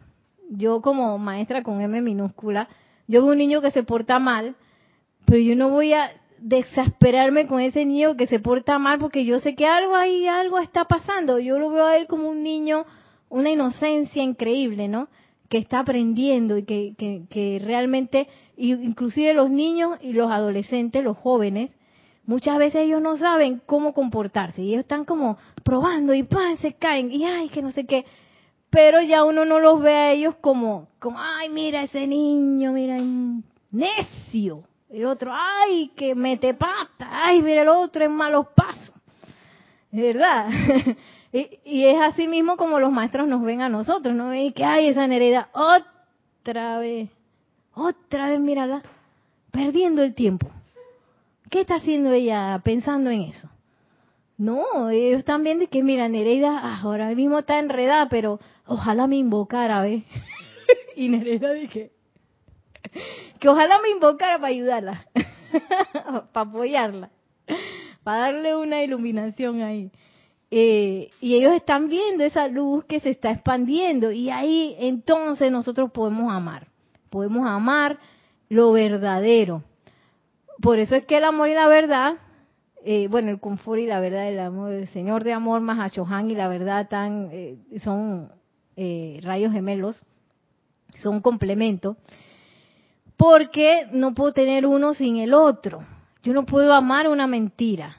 Yo 0.50 0.82
como 0.82 1.17
maestra 1.17 1.63
con 1.63 1.82
M 1.82 2.02
minúscula, 2.02 2.69
yo 3.10 3.24
veo 3.24 3.34
un 3.34 3.38
niño 3.38 3.60
que 3.62 3.72
se 3.72 3.84
porta 3.84 4.19
mal, 4.19 4.56
pero 5.26 5.39
yo 5.39 5.54
no 5.58 5.69
voy 5.69 5.91
a 5.91 6.12
desesperarme 6.39 7.46
con 7.48 7.60
ese 7.60 7.84
niño 7.84 8.15
que 8.15 8.28
se 8.28 8.39
porta 8.39 8.80
mal 8.80 9.00
porque 9.00 9.26
yo 9.26 9.41
sé 9.41 9.54
que 9.54 9.67
algo 9.67 9.98
ahí, 9.98 10.28
algo 10.28 10.60
está 10.60 10.86
pasando. 10.86 11.39
Yo 11.39 11.60
lo 11.60 11.69
veo 11.72 11.88
a 11.88 11.98
él 11.98 12.08
como 12.08 12.30
un 12.30 12.41
niño, 12.41 12.86
una 13.28 13.50
inocencia 13.50 14.24
increíble, 14.24 14.88
¿no? 14.88 15.10
Que 15.50 15.58
está 15.58 15.80
aprendiendo 15.80 16.58
y 16.58 16.63
que, 16.63 16.93
que, 16.98 17.24
que 17.30 17.60
realmente, 17.62 18.30
inclusive 18.57 19.33
los 19.33 19.49
niños 19.49 19.97
y 20.01 20.13
los 20.13 20.31
adolescentes, 20.31 21.03
los 21.03 21.17
jóvenes, 21.17 21.71
muchas 22.25 22.57
veces 22.57 22.81
ellos 22.81 23.01
no 23.01 23.17
saben 23.17 23.61
cómo 23.65 23.93
comportarse 23.93 24.61
y 24.61 24.69
ellos 24.69 24.81
están 24.81 25.05
como 25.05 25.37
probando 25.63 26.13
y 26.13 26.23
pan, 26.23 26.57
se 26.57 26.73
caen 26.73 27.11
y 27.11 27.25
ay, 27.25 27.49
que 27.49 27.61
no 27.61 27.71
sé 27.71 27.85
qué 27.85 28.05
pero 28.73 29.03
ya 29.03 29.23
uno 29.23 29.45
no 29.45 29.59
los 29.59 29.83
ve 29.83 29.93
a 29.93 30.11
ellos 30.13 30.33
como, 30.41 30.87
como, 30.97 31.19
ay, 31.19 31.47
mira 31.49 31.83
ese 31.83 32.07
niño, 32.07 32.71
mira, 32.71 32.97
necio. 33.69 34.63
El 34.89 35.05
otro, 35.05 35.31
ay, 35.31 35.91
que 35.95 36.15
mete 36.15 36.55
pata, 36.55 37.07
ay, 37.07 37.43
mira 37.43 37.61
el 37.61 37.67
otro 37.67 38.03
en 38.03 38.13
malos 38.13 38.47
pasos. 38.55 38.95
¿Verdad? 39.91 40.49
y, 41.31 41.85
es 41.85 42.01
así 42.01 42.27
mismo 42.27 42.57
como 42.57 42.79
los 42.79 42.91
maestros 42.91 43.27
nos 43.27 43.43
ven 43.43 43.61
a 43.61 43.69
nosotros, 43.69 44.15
¿no? 44.15 44.33
Y 44.33 44.53
que, 44.53 44.63
ay, 44.63 44.87
esa 44.87 45.05
Nereida, 45.05 45.49
otra 45.53 46.79
vez, 46.79 47.11
otra 47.73 48.29
vez, 48.29 48.39
mírala, 48.39 48.83
perdiendo 49.52 50.04
el 50.04 50.13
tiempo. 50.13 50.50
¿Qué 51.50 51.62
está 51.62 51.75
haciendo 51.75 52.12
ella 52.12 52.60
pensando 52.63 53.10
en 53.10 53.21
eso? 53.21 53.50
No, 54.37 54.89
ellos 54.89 55.23
también 55.23 55.60
de 55.60 55.67
que, 55.67 55.83
mira, 55.83 56.10
Nereida 56.10 56.58
ah, 56.58 56.79
ahora 56.81 57.13
mismo 57.13 57.39
está 57.39 57.60
enredada, 57.60 58.10
pero 58.10 58.39
ojalá 58.65 59.08
me 59.08 59.17
invocara, 59.17 59.81
¿ves? 59.81 60.04
y 60.95 61.10
Nereida 61.10 61.54
dije, 61.54 61.91
que 63.39 63.50
ojalá 63.50 63.79
me 63.81 63.89
invocara 63.89 64.37
para 64.37 64.48
ayudarla, 64.48 65.06
para 66.33 66.50
apoyarla, 66.50 67.10
para 68.04 68.19
darle 68.19 68.56
una 68.56 68.83
iluminación 68.83 69.62
ahí. 69.62 69.91
Eh, 70.50 71.10
y 71.19 71.35
ellos 71.35 71.54
están 71.54 71.87
viendo 71.87 72.23
esa 72.23 72.48
luz 72.48 72.85
que 72.85 73.00
se 73.00 73.10
está 73.10 73.31
expandiendo 73.31 74.12
y 74.12 74.29
ahí 74.29 74.75
entonces 74.77 75.52
nosotros 75.52 75.91
podemos 75.91 76.31
amar, 76.31 76.67
podemos 77.13 77.47
amar 77.47 77.99
lo 78.49 78.71
verdadero. 78.71 79.61
Por 80.63 80.79
eso 80.79 80.95
es 80.95 81.05
que 81.05 81.17
el 81.17 81.25
amor 81.25 81.49
y 81.49 81.53
la 81.53 81.67
verdad 81.67 82.15
eh, 82.85 83.07
bueno, 83.07 83.29
el 83.29 83.39
confort 83.39 83.79
y 83.79 83.85
la 83.85 84.01
verdad 84.01 84.25
del 84.25 84.39
amor, 84.39 84.73
el 84.73 84.89
Señor 84.89 85.23
de 85.23 85.31
amor 85.31 85.61
más 85.61 85.93
Chohan 85.93 86.29
y 86.29 86.35
la 86.35 86.49
verdad 86.49 86.89
tan, 86.89 87.29
eh, 87.31 87.57
son 87.81 88.29
eh, 88.75 89.21
rayos 89.23 89.53
gemelos, 89.53 89.95
son 90.95 91.21
complementos. 91.21 91.95
porque 93.15 93.87
no 93.93 94.13
puedo 94.13 94.33
tener 94.33 94.65
uno 94.65 94.95
sin 94.95 95.17
el 95.17 95.33
otro. 95.33 95.85
Yo 96.23 96.33
no 96.33 96.45
puedo 96.45 96.73
amar 96.73 97.07
una 97.07 97.27
mentira. 97.27 97.95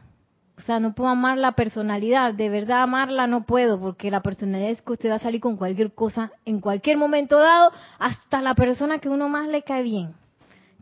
O 0.57 0.61
sea, 0.63 0.79
no 0.79 0.95
puedo 0.95 1.11
amar 1.11 1.37
la 1.37 1.53
personalidad. 1.53 2.33
De 2.35 2.49
verdad 2.49 2.83
amarla 2.83 3.27
no 3.27 3.45
puedo, 3.45 3.81
porque 3.81 4.11
la 4.11 4.23
personalidad 4.23 4.71
es 4.71 4.83
que 4.83 4.93
usted 4.93 5.11
va 5.11 5.17
a 5.17 5.21
salir 5.21 5.41
con 5.41 5.57
cualquier 5.57 5.93
cosa 5.93 6.33
en 6.45 6.61
cualquier 6.61 6.97
momento 6.97 7.39
dado, 7.39 7.73
hasta 7.99 8.41
la 8.41 8.55
persona 8.55 8.99
que 8.99 9.09
uno 9.09 9.29
más 9.29 9.49
le 9.49 9.63
cae 9.63 9.83
bien. 9.83 10.15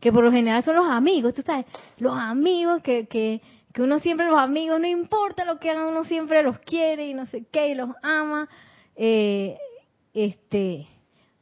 Que 0.00 0.12
por 0.12 0.24
lo 0.24 0.32
general 0.32 0.62
son 0.62 0.76
los 0.76 0.88
amigos, 0.88 1.32
tú 1.32 1.42
sabes, 1.42 1.64
los 1.98 2.16
amigos 2.16 2.82
que, 2.82 3.06
que, 3.06 3.40
que 3.72 3.82
uno 3.82 4.00
siempre, 4.00 4.26
los 4.26 4.38
amigos, 4.38 4.80
no 4.80 4.88
importa 4.88 5.44
lo 5.44 5.58
que 5.58 5.70
hagan, 5.70 5.86
uno 5.86 6.04
siempre 6.04 6.42
los 6.42 6.58
quiere 6.58 7.06
y 7.08 7.14
no 7.14 7.26
sé 7.26 7.46
qué, 7.50 7.68
y 7.68 7.74
los 7.74 7.90
ama. 8.02 8.48
Eh, 8.96 9.56
este, 10.12 10.86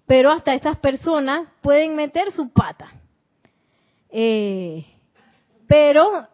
pero 0.07 0.31
hasta 0.31 0.55
esas 0.55 0.79
personas 0.79 1.49
pueden 1.63 1.97
meter 1.97 2.31
su 2.33 2.51
pata. 2.51 2.93
Eh, 4.11 4.85
pero, 5.67 6.27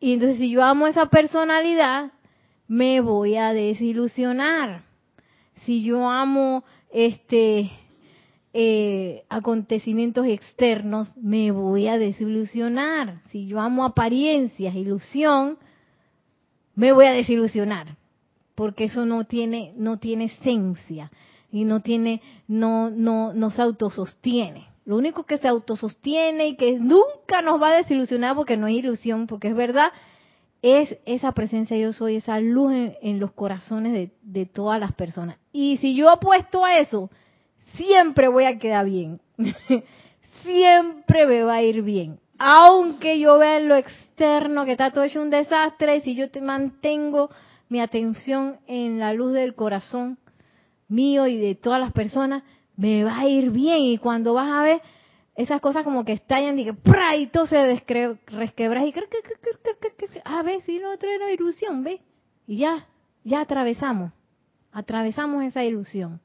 y 0.00 0.12
entonces 0.12 0.38
si 0.38 0.50
yo 0.50 0.62
amo 0.62 0.86
esa 0.86 1.06
personalidad, 1.06 2.12
me 2.68 3.00
voy 3.00 3.36
a 3.36 3.52
desilusionar. 3.52 4.82
Si 5.64 5.82
yo 5.82 6.08
amo 6.08 6.64
este 6.92 7.70
eh, 8.52 9.24
acontecimientos 9.28 10.26
externos, 10.26 11.16
me 11.16 11.50
voy 11.50 11.88
a 11.88 11.98
desilusionar. 11.98 13.22
Si 13.30 13.46
yo 13.46 13.60
amo 13.60 13.84
apariencias, 13.84 14.74
ilusión, 14.74 15.58
me 16.74 16.92
voy 16.92 17.06
a 17.06 17.12
desilusionar, 17.12 17.96
porque 18.54 18.84
eso 18.84 19.06
no 19.06 19.24
tiene 19.24 19.72
no 19.76 19.98
tiene 19.98 20.26
esencia 20.26 21.10
y 21.50 21.64
no 21.64 21.80
tiene, 21.80 22.20
no, 22.48 22.90
no, 22.90 23.32
no 23.32 23.50
se 23.50 23.62
autosostiene. 23.62 24.66
Lo 24.86 24.96
único 24.96 25.24
que 25.24 25.38
se 25.38 25.48
autosostiene 25.48 26.46
y 26.46 26.56
que 26.56 26.78
nunca 26.78 27.42
nos 27.42 27.60
va 27.60 27.70
a 27.70 27.76
desilusionar 27.76 28.36
porque 28.36 28.56
no 28.56 28.68
es 28.68 28.74
ilusión, 28.76 29.26
porque 29.26 29.48
es 29.48 29.56
verdad, 29.56 29.90
es 30.62 30.96
esa 31.06 31.32
presencia 31.32 31.76
yo 31.76 31.92
soy, 31.92 32.16
esa 32.16 32.38
luz 32.38 32.72
en, 32.72 33.18
los 33.18 33.32
corazones 33.32 34.10
de, 34.22 34.46
todas 34.46 34.78
las 34.78 34.92
personas. 34.92 35.38
Y 35.52 35.78
si 35.78 35.96
yo 35.96 36.08
apuesto 36.08 36.64
a 36.64 36.78
eso, 36.78 37.10
siempre 37.74 38.28
voy 38.28 38.44
a 38.44 38.58
quedar 38.58 38.86
bien. 38.86 39.20
siempre 40.44 41.26
me 41.26 41.42
va 41.42 41.54
a 41.54 41.62
ir 41.62 41.82
bien. 41.82 42.20
Aunque 42.38 43.18
yo 43.18 43.38
vea 43.38 43.58
en 43.58 43.68
lo 43.68 43.74
externo 43.74 44.64
que 44.64 44.72
está 44.72 44.92
todo 44.92 45.02
hecho 45.02 45.20
un 45.20 45.30
desastre, 45.30 45.96
y 45.96 46.00
si 46.02 46.14
yo 46.14 46.30
te 46.30 46.40
mantengo 46.40 47.28
mi 47.68 47.80
atención 47.80 48.58
en 48.68 49.00
la 49.00 49.12
luz 49.12 49.32
del 49.32 49.56
corazón, 49.56 50.18
mío 50.88 51.26
y 51.26 51.38
de 51.38 51.56
todas 51.56 51.80
las 51.80 51.92
personas, 51.92 52.44
me 52.76 53.04
va 53.04 53.18
a 53.18 53.28
ir 53.28 53.50
bien. 53.50 53.82
Y 53.82 53.98
cuando 53.98 54.34
vas 54.34 54.50
a 54.50 54.62
ver 54.62 54.82
esas 55.34 55.60
cosas 55.60 55.84
como 55.84 56.04
que 56.04 56.12
estallan 56.12 56.58
y 56.58 56.64
que 56.64 56.74
y 57.18 57.26
todo 57.26 57.46
se 57.46 57.82
resquebra 58.26 58.84
y 58.86 58.94
a 60.24 60.42
ver 60.42 60.62
si 60.62 60.78
lo 60.78 60.90
otro 60.92 61.10
era 61.10 61.32
ilusión, 61.32 61.84
¿ves? 61.84 62.00
Y 62.46 62.58
ya, 62.58 62.86
ya 63.24 63.40
atravesamos, 63.40 64.12
atravesamos 64.72 65.44
esa 65.44 65.64
ilusión. 65.64 66.20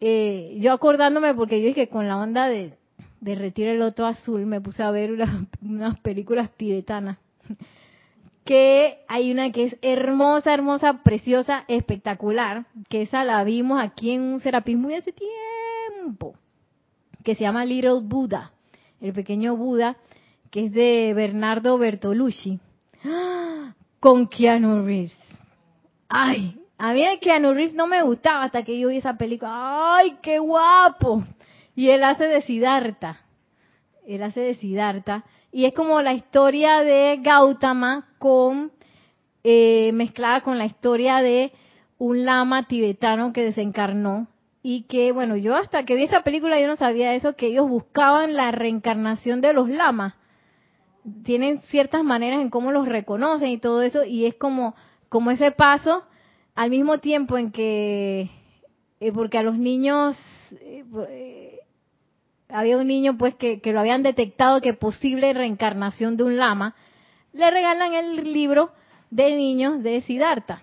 Eh, 0.00 0.56
yo 0.60 0.72
acordándome 0.72 1.34
porque 1.34 1.60
yo 1.60 1.68
dije 1.68 1.88
con 1.88 2.08
la 2.08 2.16
onda 2.16 2.48
de, 2.48 2.78
de 3.20 3.52
el 3.56 3.78
Loto 3.78 4.06
Azul 4.06 4.46
me 4.46 4.60
puse 4.60 4.82
a 4.82 4.90
ver 4.90 5.12
unas 5.60 5.98
películas 6.00 6.50
tibetanas 6.56 7.18
que 8.50 9.04
hay 9.06 9.30
una 9.30 9.52
que 9.52 9.66
es 9.66 9.76
hermosa, 9.80 10.52
hermosa, 10.52 11.04
preciosa, 11.04 11.64
espectacular, 11.68 12.66
que 12.88 13.02
esa 13.02 13.22
la 13.22 13.44
vimos 13.44 13.80
aquí 13.80 14.10
en 14.10 14.22
un 14.22 14.40
Serapis 14.40 14.76
muy 14.76 14.94
hace 14.94 15.12
tiempo, 15.12 16.34
que 17.22 17.36
se 17.36 17.42
llama 17.42 17.64
Little 17.64 18.00
Buddha, 18.02 18.50
el 19.00 19.12
pequeño 19.12 19.54
Buda, 19.54 19.98
que 20.50 20.64
es 20.64 20.72
de 20.72 21.14
Bernardo 21.14 21.78
Bertolucci, 21.78 22.58
con 24.00 24.26
Keanu 24.26 24.84
Reeves. 24.84 25.16
Ay, 26.08 26.60
a 26.76 26.92
mí 26.92 27.04
Keanu 27.20 27.54
Reeves 27.54 27.74
no 27.74 27.86
me 27.86 28.02
gustaba 28.02 28.42
hasta 28.42 28.64
que 28.64 28.76
yo 28.76 28.88
vi 28.88 28.96
esa 28.96 29.16
película. 29.16 29.52
¡Ay, 29.94 30.16
qué 30.20 30.40
guapo! 30.40 31.22
Y 31.76 31.90
él 31.90 32.02
hace 32.02 32.24
de 32.24 32.42
Siddhartha. 32.42 33.20
Él 34.08 34.24
hace 34.24 34.40
de 34.40 34.54
Siddhartha 34.54 35.24
y 35.52 35.64
es 35.64 35.74
como 35.74 36.00
la 36.02 36.12
historia 36.14 36.82
de 36.82 37.18
Gautama 37.22 38.08
con 38.18 38.72
eh, 39.42 39.90
mezclada 39.94 40.42
con 40.42 40.58
la 40.58 40.66
historia 40.66 41.22
de 41.22 41.52
un 41.98 42.24
lama 42.24 42.66
tibetano 42.66 43.32
que 43.32 43.44
desencarnó 43.44 44.28
y 44.62 44.82
que 44.82 45.12
bueno 45.12 45.36
yo 45.36 45.56
hasta 45.56 45.84
que 45.84 45.96
vi 45.96 46.04
esa 46.04 46.22
película 46.22 46.60
yo 46.60 46.66
no 46.66 46.76
sabía 46.76 47.14
eso 47.14 47.34
que 47.34 47.46
ellos 47.46 47.68
buscaban 47.68 48.34
la 48.34 48.50
reencarnación 48.50 49.40
de 49.40 49.52
los 49.52 49.68
lamas. 49.68 50.14
Tienen 51.24 51.62
ciertas 51.62 52.04
maneras 52.04 52.42
en 52.42 52.50
cómo 52.50 52.72
los 52.72 52.86
reconocen 52.86 53.48
y 53.48 53.58
todo 53.58 53.82
eso 53.82 54.04
y 54.04 54.26
es 54.26 54.34
como 54.34 54.74
como 55.08 55.30
ese 55.30 55.50
paso 55.50 56.04
al 56.54 56.70
mismo 56.70 56.98
tiempo 56.98 57.38
en 57.38 57.50
que 57.50 58.30
eh, 59.00 59.12
porque 59.12 59.38
a 59.38 59.42
los 59.42 59.56
niños 59.58 60.16
eh, 60.60 61.59
había 62.52 62.76
un 62.76 62.86
niño 62.86 63.16
pues 63.16 63.34
que, 63.34 63.60
lo 63.64 63.80
habían 63.80 64.02
detectado 64.02 64.60
que 64.60 64.74
posible 64.74 65.32
reencarnación 65.32 66.16
de 66.16 66.24
un 66.24 66.36
lama, 66.36 66.74
le 67.32 67.50
regalan 67.50 67.94
el 67.94 68.32
libro 68.32 68.70
de 69.10 69.34
niños 69.34 69.82
de 69.82 70.02
Siddhartha 70.02 70.62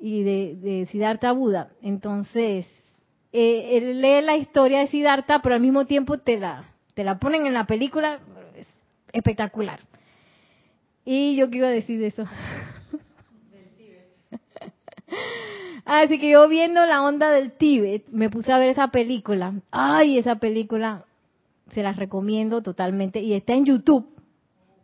y 0.00 0.22
de, 0.22 0.56
de 0.56 0.86
Siddhartha 0.86 1.32
Buda. 1.32 1.70
Entonces, 1.82 2.66
eh, 3.32 3.76
él 3.76 4.00
lee 4.00 4.22
la 4.22 4.36
historia 4.36 4.80
de 4.80 4.88
Siddhartha, 4.88 5.40
pero 5.42 5.54
al 5.54 5.60
mismo 5.60 5.86
tiempo 5.86 6.18
te 6.18 6.38
la, 6.38 6.64
te 6.94 7.04
la 7.04 7.18
ponen 7.18 7.46
en 7.46 7.54
la 7.54 7.66
película, 7.66 8.20
espectacular. 9.12 9.80
Y 11.04 11.36
yo 11.36 11.50
qué 11.50 11.58
iba 11.58 11.68
a 11.68 11.72
decir 11.72 11.98
de 11.98 12.08
eso. 12.08 12.24
Así 15.84 16.18
que 16.18 16.30
yo 16.30 16.48
viendo 16.48 16.84
la 16.86 17.02
onda 17.02 17.30
del 17.30 17.52
Tíbet, 17.52 18.08
me 18.10 18.30
puse 18.30 18.52
a 18.52 18.58
ver 18.58 18.70
esa 18.70 18.88
película. 18.88 19.54
Ay, 19.70 20.18
esa 20.18 20.36
película 20.36 21.04
se 21.72 21.82
la 21.82 21.92
recomiendo 21.92 22.62
totalmente. 22.62 23.20
Y 23.20 23.34
está 23.34 23.54
en 23.54 23.64
YouTube. 23.64 24.06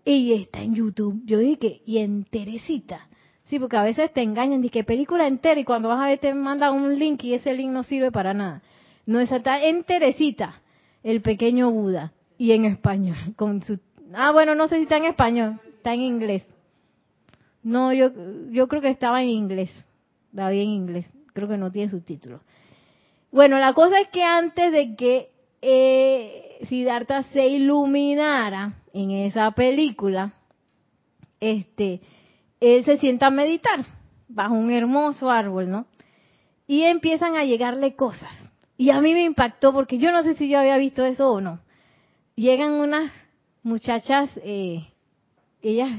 Y 0.04 0.32
está 0.32 0.60
en 0.60 0.74
YouTube. 0.74 1.20
Yo 1.24 1.38
dije 1.38 1.82
y 1.84 1.98
enterecita. 1.98 3.08
Sí, 3.44 3.58
porque 3.58 3.76
a 3.76 3.84
veces 3.84 4.12
te 4.12 4.22
engañan, 4.22 4.68
que 4.68 4.84
película 4.84 5.26
entera 5.26 5.60
y 5.60 5.64
cuando 5.64 5.88
vas 5.88 6.00
a 6.00 6.08
ver 6.08 6.18
te 6.18 6.34
mandan 6.34 6.74
un 6.74 6.98
link 6.98 7.22
y 7.24 7.34
ese 7.34 7.54
link 7.54 7.70
no 7.70 7.84
sirve 7.84 8.10
para 8.10 8.34
nada. 8.34 8.62
No, 9.04 9.20
esa 9.20 9.36
está 9.36 9.62
enterecita. 9.62 10.62
El 11.02 11.22
pequeño 11.22 11.70
Buda. 11.70 12.12
Y 12.38 12.52
en 12.52 12.64
español. 12.64 13.16
Con 13.36 13.62
su... 13.62 13.78
Ah, 14.12 14.32
bueno, 14.32 14.54
no 14.54 14.68
sé 14.68 14.76
si 14.76 14.82
está 14.82 14.96
en 14.96 15.04
español. 15.04 15.60
Está 15.76 15.94
en 15.94 16.00
inglés. 16.00 16.44
No, 17.62 17.92
yo, 17.92 18.10
yo 18.50 18.68
creo 18.68 18.80
que 18.80 18.90
estaba 18.90 19.22
en 19.22 19.28
inglés 19.28 19.70
va 20.38 20.50
bien 20.50 20.68
en 20.68 20.74
inglés, 20.74 21.06
creo 21.32 21.48
que 21.48 21.56
no 21.56 21.70
tiene 21.70 21.90
subtítulos. 21.90 22.40
Bueno, 23.32 23.58
la 23.58 23.72
cosa 23.72 24.00
es 24.00 24.08
que 24.08 24.22
antes 24.22 24.72
de 24.72 24.96
que 24.96 25.30
eh, 25.62 26.58
Siddhartha 26.68 27.24
se 27.24 27.46
iluminara 27.48 28.74
en 28.92 29.10
esa 29.10 29.50
película, 29.50 30.34
este, 31.40 32.00
él 32.60 32.84
se 32.84 32.98
sienta 32.98 33.26
a 33.26 33.30
meditar 33.30 33.84
bajo 34.28 34.54
un 34.54 34.70
hermoso 34.70 35.30
árbol, 35.30 35.70
¿no? 35.70 35.86
Y 36.66 36.82
empiezan 36.82 37.36
a 37.36 37.44
llegarle 37.44 37.94
cosas. 37.94 38.32
Y 38.76 38.90
a 38.90 39.00
mí 39.00 39.12
me 39.12 39.24
impactó 39.24 39.72
porque 39.72 39.98
yo 39.98 40.12
no 40.12 40.22
sé 40.22 40.34
si 40.34 40.48
yo 40.48 40.58
había 40.58 40.76
visto 40.78 41.04
eso 41.04 41.30
o 41.30 41.40
no. 41.40 41.60
Llegan 42.34 42.72
unas 42.72 43.12
muchachas, 43.62 44.30
eh, 44.42 44.88
ellas 45.62 45.90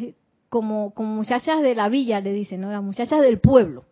como, 0.49 0.93
como 0.93 1.13
muchachas 1.13 1.61
de 1.61 1.75
la 1.75 1.89
villa, 1.89 2.21
le 2.21 2.33
dicen, 2.33 2.61
¿no? 2.61 2.71
Las 2.71 2.83
muchachas 2.83 3.21
del 3.21 3.39
pueblo 3.39 3.85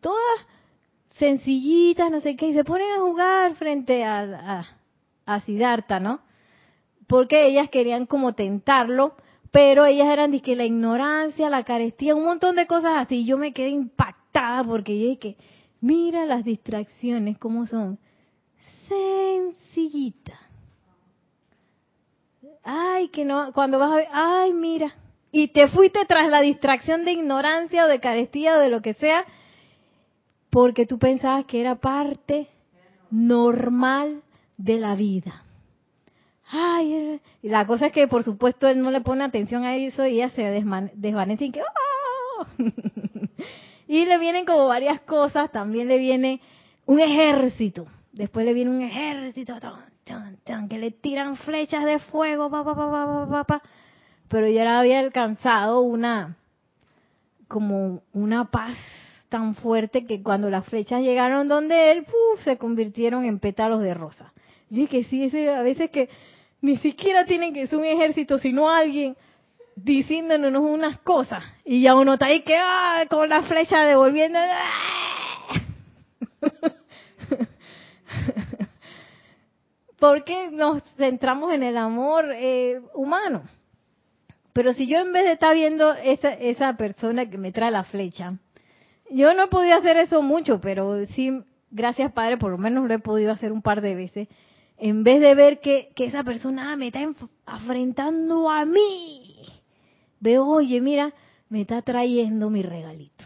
todas 0.00 0.46
sencillitas, 1.16 2.10
no 2.10 2.20
sé 2.20 2.36
qué, 2.36 2.46
y 2.46 2.54
se 2.54 2.64
ponen 2.64 2.90
a 2.92 3.00
jugar 3.00 3.54
frente 3.54 4.04
a, 4.04 4.64
a, 5.26 5.40
Siddhartha, 5.40 6.00
¿no? 6.00 6.20
Porque 7.06 7.46
ellas 7.46 7.68
querían 7.68 8.06
como 8.06 8.34
tentarlo, 8.34 9.14
pero 9.50 9.84
ellas 9.84 10.08
eran 10.08 10.38
que 10.40 10.56
la 10.56 10.64
ignorancia, 10.64 11.50
la 11.50 11.64
carestía, 11.64 12.14
un 12.14 12.24
montón 12.24 12.56
de 12.56 12.66
cosas 12.66 12.92
así. 12.96 13.24
Yo 13.24 13.36
me 13.36 13.52
quedé 13.52 13.68
impactada 13.68 14.64
porque 14.64 14.98
yo 14.98 15.08
dije, 15.08 15.36
mira 15.80 16.24
las 16.24 16.44
distracciones, 16.44 17.38
cómo 17.38 17.66
son. 17.66 17.98
Sencillitas. 18.88 20.38
Ay, 22.62 23.08
que 23.08 23.24
no, 23.24 23.52
cuando 23.52 23.78
vas 23.78 23.92
a 23.92 23.96
ver, 23.96 24.08
ay, 24.12 24.52
mira. 24.52 24.94
Y 25.32 25.48
te 25.48 25.68
fuiste 25.68 26.04
tras 26.06 26.28
la 26.28 26.40
distracción 26.40 27.04
de 27.04 27.12
ignorancia 27.12 27.84
o 27.84 27.88
de 27.88 28.00
carestía 28.00 28.56
o 28.56 28.60
de 28.60 28.68
lo 28.68 28.82
que 28.82 28.94
sea, 28.94 29.24
porque 30.50 30.84
tú 30.86 30.98
pensabas 30.98 31.46
que 31.46 31.60
era 31.60 31.76
parte 31.76 32.48
normal 33.10 34.22
de 34.56 34.78
la 34.78 34.94
vida. 34.94 35.44
Ay, 36.52 37.20
y 37.42 37.48
la 37.48 37.64
cosa 37.64 37.86
es 37.86 37.92
que 37.92 38.08
por 38.08 38.24
supuesto 38.24 38.66
él 38.66 38.80
no 38.82 38.90
le 38.90 39.00
pone 39.00 39.22
atención 39.22 39.64
a 39.64 39.76
eso 39.76 40.04
y 40.04 40.16
ella 40.16 40.30
se 40.30 40.42
desvanece 40.94 41.44
y 41.44 41.52
que 41.52 41.60
¡oh! 41.60 42.46
y 43.86 44.04
le 44.04 44.18
vienen 44.18 44.44
como 44.44 44.66
varias 44.66 45.00
cosas, 45.00 45.52
también 45.52 45.86
le 45.86 45.98
viene 45.98 46.40
un 46.86 46.98
ejército, 46.98 47.86
después 48.12 48.44
le 48.44 48.52
viene 48.52 48.70
un 48.70 48.82
ejército, 48.82 49.54
que 50.68 50.78
le 50.78 50.90
tiran 50.90 51.36
flechas 51.36 51.84
de 51.84 52.00
fuego, 52.00 52.50
pa, 52.50 52.64
pa, 52.64 53.44
pa, 53.44 53.62
pero 54.26 54.48
ya 54.48 54.80
había 54.80 54.98
alcanzado 54.98 55.82
una, 55.82 56.36
como 57.46 58.02
una 58.12 58.50
paz 58.50 58.76
tan 59.30 59.54
fuerte 59.54 60.04
que 60.04 60.22
cuando 60.22 60.50
las 60.50 60.66
flechas 60.66 61.00
llegaron 61.00 61.48
donde 61.48 61.92
él, 61.92 62.04
se 62.44 62.58
convirtieron 62.58 63.24
en 63.24 63.38
pétalos 63.38 63.80
de 63.80 63.94
rosa. 63.94 64.34
Y 64.68 64.86
que 64.88 65.04
sí, 65.04 65.24
ese, 65.24 65.48
a 65.48 65.62
veces 65.62 65.88
que 65.90 66.10
ni 66.60 66.76
siquiera 66.76 67.24
tienen 67.24 67.54
que 67.54 67.66
ser 67.66 67.78
un 67.78 67.86
ejército, 67.86 68.36
sino 68.38 68.68
alguien 68.68 69.16
diciéndonos 69.76 70.62
unas 70.62 70.98
cosas. 70.98 71.42
Y 71.64 71.80
ya 71.82 71.94
uno 71.94 72.14
está 72.14 72.26
ahí 72.26 72.42
que, 72.42 72.56
ah, 72.58 73.04
con 73.08 73.28
la 73.28 73.42
flecha 73.42 73.86
devolviendo. 73.86 74.38
Porque 79.98 80.50
nos 80.50 80.82
centramos 80.96 81.52
en 81.52 81.62
el 81.62 81.76
amor 81.76 82.32
eh, 82.34 82.80
humano. 82.94 83.44
Pero 84.52 84.72
si 84.72 84.88
yo 84.88 84.98
en 84.98 85.12
vez 85.12 85.22
de 85.24 85.32
estar 85.32 85.54
viendo 85.54 85.94
esa, 85.94 86.32
esa 86.32 86.76
persona 86.76 87.30
que 87.30 87.38
me 87.38 87.52
trae 87.52 87.70
la 87.70 87.84
flecha, 87.84 88.34
yo 89.10 89.34
no 89.34 89.44
he 89.44 89.48
podido 89.48 89.76
hacer 89.76 89.96
eso 89.96 90.22
mucho, 90.22 90.60
pero 90.60 91.04
sí, 91.06 91.42
gracias 91.70 92.12
Padre, 92.12 92.38
por 92.38 92.50
lo 92.50 92.58
menos 92.58 92.86
lo 92.86 92.94
he 92.94 92.98
podido 92.98 93.32
hacer 93.32 93.52
un 93.52 93.62
par 93.62 93.80
de 93.80 93.94
veces. 93.94 94.28
En 94.76 95.04
vez 95.04 95.20
de 95.20 95.34
ver 95.34 95.60
que, 95.60 95.90
que 95.94 96.06
esa 96.06 96.24
persona 96.24 96.74
me 96.76 96.86
está 96.86 97.00
enfrentando 97.02 98.48
a 98.48 98.64
mí, 98.64 99.44
veo, 100.20 100.46
oye, 100.46 100.80
mira, 100.80 101.12
me 101.48 101.62
está 101.62 101.82
trayendo 101.82 102.48
mi 102.48 102.62
regalito. 102.62 103.24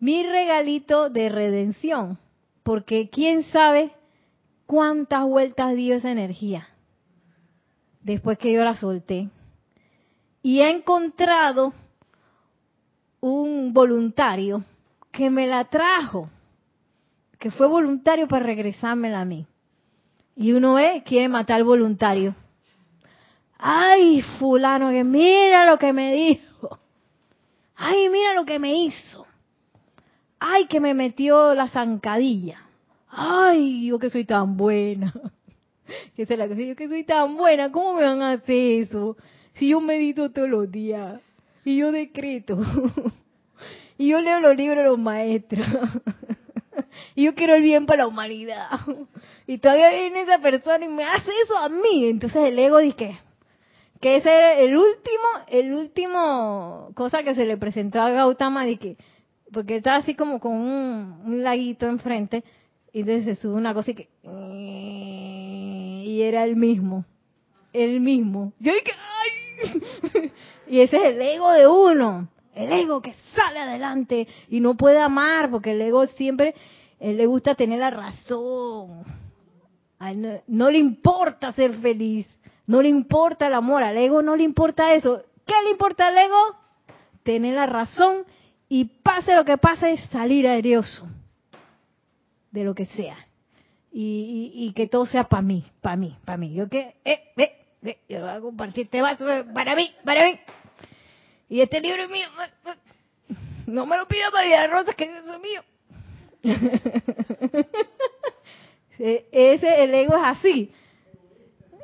Mi 0.00 0.24
regalito 0.24 1.10
de 1.10 1.28
redención, 1.28 2.18
porque 2.62 3.08
quién 3.08 3.44
sabe 3.44 3.92
cuántas 4.66 5.24
vueltas 5.24 5.76
dio 5.76 5.94
esa 5.94 6.10
energía 6.10 6.68
después 8.06 8.38
que 8.38 8.52
yo 8.52 8.64
la 8.64 8.76
solté. 8.76 9.28
Y 10.42 10.60
he 10.60 10.70
encontrado 10.70 11.74
un 13.26 13.72
voluntario 13.72 14.62
que 15.10 15.30
me 15.30 15.46
la 15.46 15.64
trajo, 15.64 16.30
que 17.38 17.50
fue 17.50 17.66
voluntario 17.66 18.28
para 18.28 18.46
regresármela 18.46 19.22
a 19.22 19.24
mí. 19.24 19.46
Y 20.36 20.52
uno 20.52 20.78
es, 20.78 21.02
quiere 21.02 21.28
matar 21.28 21.56
al 21.56 21.64
voluntario. 21.64 22.34
Ay, 23.58 24.22
fulano, 24.38 24.90
que 24.90 25.02
mira 25.02 25.68
lo 25.68 25.78
que 25.78 25.92
me 25.92 26.12
dijo. 26.14 26.78
Ay, 27.74 28.08
mira 28.10 28.34
lo 28.34 28.44
que 28.44 28.58
me 28.58 28.74
hizo. 28.74 29.26
Ay, 30.38 30.66
que 30.66 30.80
me 30.80 30.94
metió 30.94 31.54
la 31.54 31.68
zancadilla. 31.68 32.60
Ay, 33.08 33.86
yo 33.86 33.98
que 33.98 34.10
soy 34.10 34.24
tan 34.24 34.56
buena. 34.56 35.12
Que 36.16 36.22
es 36.22 36.30
la 36.30 36.48
que 36.48 36.66
yo 36.66 36.74
que 36.74 36.88
soy 36.88 37.04
tan 37.04 37.36
buena, 37.36 37.70
¿cómo 37.70 37.94
me 37.94 38.02
van 38.02 38.20
a 38.20 38.32
hacer 38.32 38.82
eso? 38.82 39.16
Si 39.54 39.68
yo 39.68 39.80
medito 39.80 40.32
todos 40.32 40.48
los 40.48 40.68
días 40.68 41.20
y 41.66 41.78
yo 41.78 41.90
decreto 41.90 42.58
y 43.98 44.08
yo 44.08 44.20
leo 44.20 44.38
los 44.38 44.56
libros 44.56 44.78
de 44.78 44.84
los 44.84 44.98
maestros 44.98 45.66
y 47.16 47.24
yo 47.24 47.34
quiero 47.34 47.56
el 47.56 47.62
bien 47.62 47.86
para 47.86 48.04
la 48.04 48.06
humanidad 48.06 48.68
y 49.48 49.58
todavía 49.58 49.90
viene 49.90 50.20
esa 50.22 50.38
persona 50.38 50.84
y 50.84 50.88
me 50.88 51.02
hace 51.02 51.32
eso 51.44 51.58
a 51.58 51.68
mí, 51.68 52.06
entonces 52.06 52.44
el 52.44 52.58
ego 52.58 52.78
dice 52.78 53.18
que 54.00 54.16
ese 54.16 54.28
era 54.28 54.60
el 54.60 54.76
último, 54.76 55.24
el 55.48 55.74
último 55.74 56.92
cosa 56.94 57.24
que 57.24 57.34
se 57.34 57.46
le 57.46 57.56
presentó 57.56 58.00
a 58.00 58.10
Gautama, 58.10 58.64
que, 58.76 58.96
porque 59.52 59.76
estaba 59.76 59.96
así 59.96 60.14
como 60.14 60.38
con 60.38 60.52
un, 60.52 61.42
laguito 61.42 61.86
enfrente, 61.86 62.44
y 62.92 63.00
entonces 63.00 63.24
se 63.24 63.36
sube 63.36 63.54
una 63.54 63.72
cosa 63.72 63.92
y 63.92 63.94
que, 63.94 64.08
y 66.04 66.20
era 66.20 66.44
el 66.44 66.56
mismo, 66.56 67.06
el 67.72 68.00
mismo. 68.00 68.52
Yo 68.60 68.74
dije, 68.74 68.92
¡ay! 68.92 70.32
Y 70.68 70.80
ese 70.80 70.96
es 70.96 71.04
el 71.04 71.20
ego 71.20 71.50
de 71.52 71.66
uno, 71.66 72.28
el 72.54 72.72
ego 72.72 73.00
que 73.00 73.14
sale 73.34 73.60
adelante 73.60 74.26
y 74.48 74.60
no 74.60 74.76
puede 74.76 74.98
amar, 74.98 75.50
porque 75.50 75.72
el 75.72 75.80
ego 75.80 76.06
siempre, 76.06 76.54
él 76.98 77.16
le 77.16 77.26
gusta 77.26 77.54
tener 77.54 77.78
la 77.80 77.90
razón. 77.90 79.04
no 80.46 80.70
le 80.70 80.78
importa 80.78 81.52
ser 81.52 81.74
feliz 81.74 82.26
no 82.66 82.82
le 82.82 82.88
importa 82.88 83.46
el 83.46 83.54
amor, 83.54 83.82
al 83.82 83.96
ego 83.96 84.22
no 84.22 84.36
le 84.36 84.42
importa 84.42 84.94
eso. 84.94 85.22
¿Qué 85.46 85.54
le 85.64 85.70
importa 85.70 86.08
al 86.08 86.18
ego? 86.18 86.56
Tener 87.22 87.54
la 87.54 87.66
razón 87.66 88.24
y 88.68 88.84
pase 89.02 89.34
lo 89.34 89.44
que 89.44 89.56
pase, 89.56 89.96
salir 90.10 90.46
aerioso 90.46 91.06
de 92.50 92.64
lo 92.64 92.74
que 92.74 92.86
sea. 92.86 93.16
Y, 93.98 94.72
que 94.76 94.88
todo 94.88 95.06
sea 95.06 95.24
para 95.24 95.40
mí, 95.40 95.64
para 95.80 95.96
mí, 95.96 96.16
para 96.24 96.36
mí. 96.36 96.52
Yo 96.52 96.68
que, 96.68 96.96
eh, 97.04 97.32
eh, 97.36 97.52
eh, 97.82 97.98
yo 98.08 98.18
lo 98.18 98.26
voy 98.26 98.34
a 98.34 98.40
compartir, 98.40 98.88
te 98.90 99.00
vas 99.00 99.16
para 99.54 99.74
mí, 99.74 99.90
para 100.04 100.24
mí. 100.24 100.38
Y 101.48 101.60
este 101.60 101.80
libro 101.80 102.02
es 102.04 102.10
mío. 102.10 102.26
No 103.66 103.86
me 103.86 103.96
lo 103.96 104.06
pida 104.06 104.30
María 104.30 104.66
Rosa, 104.66 104.92
que 104.92 105.04
es 105.04 105.24
mío. 105.40 105.62
Ese, 108.98 109.82
el 109.82 109.94
ego 109.94 110.14
es 110.16 110.22
así 110.22 110.72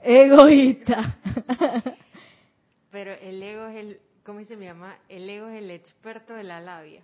egoísta. 0.02 1.16
Pero 2.90 3.12
el 3.12 3.42
ego 3.42 3.66
es 3.66 3.76
el, 3.76 4.00
¿cómo 4.24 4.40
dice 4.40 4.56
mi 4.56 4.66
mamá? 4.66 4.96
El 5.08 5.28
ego 5.28 5.48
es 5.48 5.62
el 5.62 5.70
experto 5.70 6.34
de 6.34 6.44
la 6.44 6.60
labia. 6.60 7.00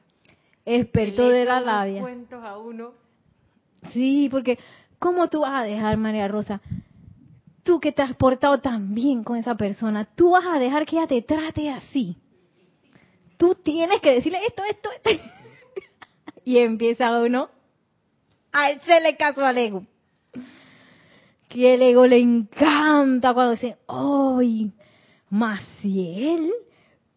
Experto 0.65 1.29
de 1.29 1.45
la 1.45 1.61
labia. 1.61 2.01
cuentos 2.01 2.45
a 2.45 2.59
uno. 2.59 2.93
Sí, 3.93 4.29
porque 4.31 4.59
¿cómo 4.99 5.29
tú 5.29 5.41
vas 5.41 5.63
a 5.63 5.65
dejar, 5.65 5.97
María 5.97 6.29
Rosa? 6.29 6.61
Tú 7.63 7.81
que 7.81 7.93
te 7.93 8.03
has 8.03 8.15
portado 8.17 8.59
tan 8.61 8.95
bien 8.95 9.25
con 9.25 9.37
esa 9.37 9.55
persona, 9.55 10.05
tú 10.05 10.31
vas 10.33 10.47
a 10.47 10.59
dejar 10.59 10.85
que 10.85 10.97
ella 10.97 11.07
te 11.07 11.23
trate 11.23 11.71
así. 11.71 12.17
Tú 13.39 13.55
tienes 13.55 14.03
que 14.03 14.13
decirle 14.13 14.41
esto, 14.47 14.63
esto, 14.65 14.91
esto. 15.05 15.11
y 16.45 16.59
empieza 16.59 17.19
uno 17.19 17.49
a 18.53 18.67
hacerle 18.67 19.17
caso 19.17 19.45
al 19.45 19.57
ego 19.57 19.87
que 21.49 21.75
el 21.75 21.83
ego 21.83 22.07
le 22.07 22.19
encanta 22.19 23.33
cuando 23.33 23.53
dice, 23.53 23.77
¡ay! 23.89 24.71
Maciel, 25.31 26.53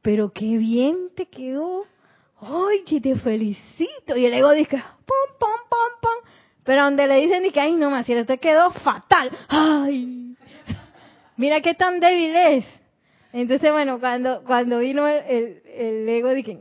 pero 0.01 0.31
qué 0.31 0.57
bien 0.57 1.09
te 1.15 1.27
quedó. 1.27 1.85
Oye, 2.39 3.01
te 3.01 3.15
felicito. 3.17 4.15
Y 4.15 4.25
el 4.25 4.33
ego 4.33 4.51
dice, 4.51 4.77
pum, 4.77 5.37
pum, 5.37 5.49
pum, 5.69 5.99
pum. 6.01 6.31
Pero 6.63 6.83
donde 6.83 7.07
le 7.07 7.21
dicen, 7.21 7.51
que, 7.51 7.59
ay, 7.59 7.73
no, 7.73 7.91
Maciel, 7.91 8.25
te 8.25 8.37
quedó 8.37 8.71
fatal. 8.71 9.31
Ay, 9.47 10.35
mira 11.37 11.61
qué 11.61 11.73
tan 11.73 11.99
débil 11.99 12.35
es. 12.35 12.65
Entonces, 13.33 13.71
bueno, 13.71 13.99
cuando, 13.99 14.43
cuando 14.43 14.79
vino 14.79 15.07
el, 15.07 15.61
el, 15.65 16.09
ego, 16.09 16.29
dije, 16.31 16.57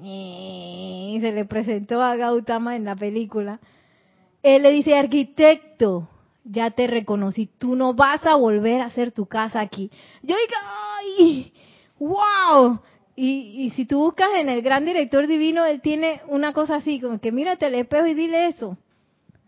se 1.20 1.32
le 1.32 1.44
presentó 1.44 2.00
a 2.00 2.14
Gautama 2.16 2.76
en 2.76 2.84
la 2.84 2.94
película. 2.94 3.60
Él 4.42 4.62
le 4.62 4.70
dice, 4.70 4.96
arquitecto, 4.96 6.08
ya 6.44 6.70
te 6.70 6.86
reconocí, 6.86 7.46
tú 7.58 7.74
no 7.74 7.94
vas 7.94 8.24
a 8.24 8.36
volver 8.36 8.80
a 8.80 8.86
hacer 8.86 9.10
tu 9.10 9.26
casa 9.26 9.60
aquí. 9.60 9.90
Yo 10.22 10.36
digo, 10.36 10.58
¡ay! 10.98 11.52
¡Wow! 11.98 12.80
Y, 13.16 13.64
y 13.64 13.70
si 13.70 13.84
tú 13.84 13.98
buscas 13.98 14.28
en 14.36 14.48
el 14.48 14.62
gran 14.62 14.86
director 14.86 15.26
divino, 15.26 15.64
él 15.64 15.80
tiene 15.80 16.22
una 16.28 16.52
cosa 16.52 16.76
así, 16.76 17.00
como 17.00 17.20
que 17.20 17.32
mírate 17.32 17.66
el 17.66 17.74
espejo 17.74 18.06
y 18.06 18.14
dile 18.14 18.46
eso 18.46 18.78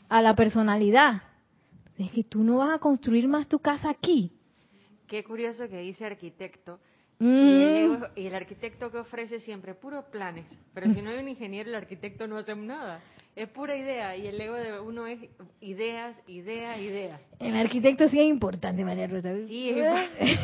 a 0.09 0.21
la 0.21 0.35
personalidad. 0.35 1.23
Es 1.97 2.11
que 2.11 2.25
tú 2.25 2.43
no 2.43 2.59
vas 2.59 2.75
a 2.75 2.79
construir 2.79 3.29
más 3.29 3.47
tu 3.47 3.61
casa 3.61 3.89
aquí. 3.89 4.33
Qué 5.07 5.23
curioso 5.25 5.69
que 5.69 5.79
dice 5.79 6.05
arquitecto. 6.05 6.81
Y, 7.21 7.25
el 7.25 7.89
mm. 7.89 8.05
y, 8.17 8.27
el 8.27 8.35
arquitecto 8.35 8.91
que 8.91 8.99
ofrece 8.99 9.41
siempre 9.41 9.75
puros 9.75 10.05
planes. 10.07 10.45
Pero 10.75 10.93
si 10.93 11.03
no 11.03 11.11
hay 11.11 11.19
un 11.19 11.29
ingeniero, 11.29 11.69
el 11.71 11.77
arquitecto 11.77 12.27
no 12.27 12.39
hace 12.39 12.57
nada. 12.57 13.01
Es 13.35 13.49
pura 13.49 13.77
idea 13.77 14.17
y 14.17 14.27
el 14.27 14.41
ego 14.41 14.55
de 14.55 14.81
uno 14.81 15.07
es 15.07 15.21
ideas, 15.61 16.17
ideas, 16.27 16.79
ideas. 16.79 17.21
El 17.39 17.57
arquitecto 17.57 18.09
sí 18.09 18.19
es 18.19 18.27
importante, 18.27 18.85
María 18.85 19.07
Rosa. 19.07 19.35
Sí, 19.47 19.71
es 19.71 19.77
importante. 19.77 20.39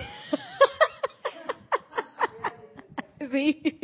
sí. 3.31 3.79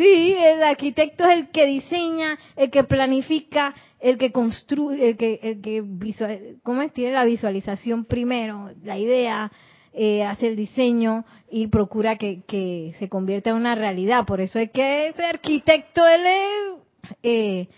Sí, 0.00 0.34
el 0.38 0.62
arquitecto 0.62 1.28
es 1.28 1.36
el 1.36 1.50
que 1.50 1.66
diseña, 1.66 2.38
el 2.56 2.70
que 2.70 2.84
planifica, 2.84 3.74
el 3.98 4.16
que 4.16 4.32
construye, 4.32 5.10
el 5.10 5.16
que, 5.18 5.40
el 5.42 5.60
que 5.60 5.82
visual, 5.84 6.56
¿cómo 6.62 6.80
es? 6.80 6.90
Tiene 6.94 7.12
la 7.12 7.26
visualización 7.26 8.06
primero, 8.06 8.70
la 8.82 8.96
idea, 8.96 9.52
eh, 9.92 10.24
hace 10.24 10.48
el 10.48 10.56
diseño 10.56 11.24
y 11.50 11.66
procura 11.66 12.16
que, 12.16 12.42
que 12.46 12.94
se 12.98 13.08
convierta 13.08 13.50
en 13.50 13.56
una 13.56 13.74
realidad. 13.74 14.24
Por 14.26 14.40
eso 14.40 14.58
es 14.58 14.70
que 14.70 15.08
ese 15.08 15.24
arquitecto, 15.24 16.06
él 16.06 16.22
es 16.26 17.16
eh, 17.22 17.68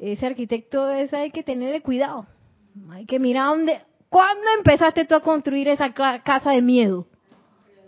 ese 0.00 0.26
arquitecto 0.26 0.90
es, 0.90 1.12
hay 1.12 1.30
que 1.30 1.42
tenerle 1.42 1.80
cuidado. 1.80 2.26
Hay 2.90 3.06
que 3.06 3.18
mirar 3.18 3.48
dónde. 3.48 3.80
¿Cuándo 4.08 4.44
empezaste 4.56 5.04
tú 5.04 5.14
a 5.14 5.20
construir 5.20 5.68
esa 5.68 5.92
casa 5.92 6.52
de 6.52 6.62
miedo? 6.62 7.06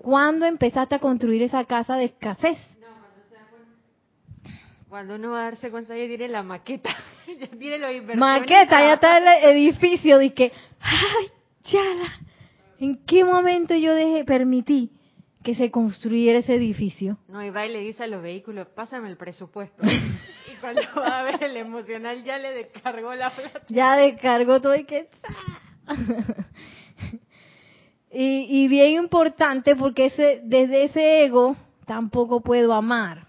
¿Cuándo 0.02 0.46
empezaste 0.46 0.94
a 0.94 0.98
construir 0.98 1.42
esa 1.42 1.64
casa 1.64 1.96
de 1.96 2.06
escasez? 2.06 2.58
cuando 4.88 5.14
uno 5.14 5.30
va 5.30 5.42
a 5.42 5.44
darse 5.44 5.70
cuenta, 5.70 5.96
ya 5.96 6.08
tiene 6.08 6.26
la 6.26 6.42
maqueta. 6.42 6.90
ya 7.40 7.46
tiene 7.46 7.78
lo 7.78 8.16
Maqueta, 8.16 8.80
ya 8.80 8.94
está 8.94 9.18
el 9.18 9.56
edificio. 9.56 10.18
que, 10.34 10.52
ay, 10.80 11.30
ya, 11.62 11.80
¿en 12.80 12.96
qué 13.04 13.24
momento 13.24 13.74
yo 13.74 13.94
dejé, 13.94 14.24
permití 14.24 14.90
que 15.44 15.54
se 15.54 15.70
construyera 15.70 16.40
ese 16.40 16.54
edificio? 16.54 17.18
No, 17.28 17.44
y 17.44 17.50
va 17.50 17.66
y 17.66 17.72
le 17.72 17.80
dice 17.80 18.04
a 18.04 18.06
los 18.06 18.22
vehículos, 18.22 18.66
pásame 18.68 19.08
el 19.08 19.16
presupuesto. 19.16 19.82
y 19.86 20.56
cuando 20.60 20.82
va 20.96 21.20
a 21.20 21.22
ver 21.22 21.44
el 21.44 21.56
emocional 21.56 22.24
ya 22.24 22.38
le 22.38 22.52
descargó 22.52 23.14
la 23.14 23.30
plata. 23.30 23.62
Ya 23.68 23.96
descargó 23.96 24.60
todo 24.60 24.74
y 24.74 24.84
que... 24.84 25.08
y, 28.12 28.64
y 28.64 28.68
bien 28.68 29.02
importante 29.02 29.76
porque 29.76 30.06
ese, 30.06 30.40
desde 30.44 30.84
ese 30.84 31.24
ego 31.24 31.56
tampoco 31.86 32.40
puedo 32.40 32.72
amar. 32.72 33.26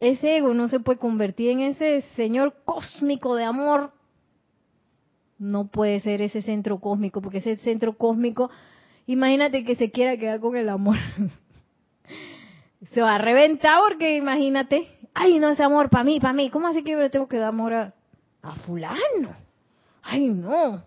Ese 0.00 0.38
ego 0.38 0.54
no 0.54 0.68
se 0.68 0.80
puede 0.80 0.98
convertir 0.98 1.50
en 1.50 1.60
ese 1.60 2.02
señor 2.16 2.54
cósmico 2.64 3.34
de 3.34 3.44
amor. 3.44 3.92
No 5.40 5.66
puede 5.66 5.98
ser 5.98 6.22
ese 6.22 6.42
centro 6.42 6.78
cósmico, 6.78 7.20
porque 7.20 7.38
ese 7.38 7.56
centro 7.56 7.96
cósmico, 7.96 8.48
imagínate 9.08 9.64
que 9.64 9.74
se 9.74 9.90
quiera 9.90 10.16
quedar 10.16 10.38
con 10.38 10.54
el 10.54 10.68
amor. 10.68 10.96
se 12.92 13.02
va 13.02 13.16
a 13.16 13.18
reventar 13.18 13.80
porque 13.88 14.16
imagínate, 14.16 14.86
ay, 15.12 15.40
no, 15.40 15.50
ese 15.50 15.64
amor 15.64 15.90
para 15.90 16.04
mí, 16.04 16.20
para 16.20 16.32
mí. 16.32 16.48
¿Cómo 16.50 16.68
así 16.68 16.84
que 16.84 16.92
yo 16.92 17.00
le 17.00 17.10
tengo 17.10 17.26
que 17.26 17.38
dar 17.38 17.48
amor 17.48 17.74
a, 17.74 17.94
a 18.42 18.54
fulano? 18.54 19.34
Ay, 20.02 20.28
no. 20.28 20.84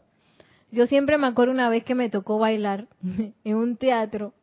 Yo 0.71 0.87
siempre 0.87 1.17
me 1.17 1.27
acuerdo 1.27 1.51
una 1.51 1.67
vez 1.67 1.83
que 1.83 1.95
me 1.95 2.09
tocó 2.09 2.39
bailar 2.39 2.87
en 3.43 3.55
un 3.55 3.75
teatro 3.75 4.33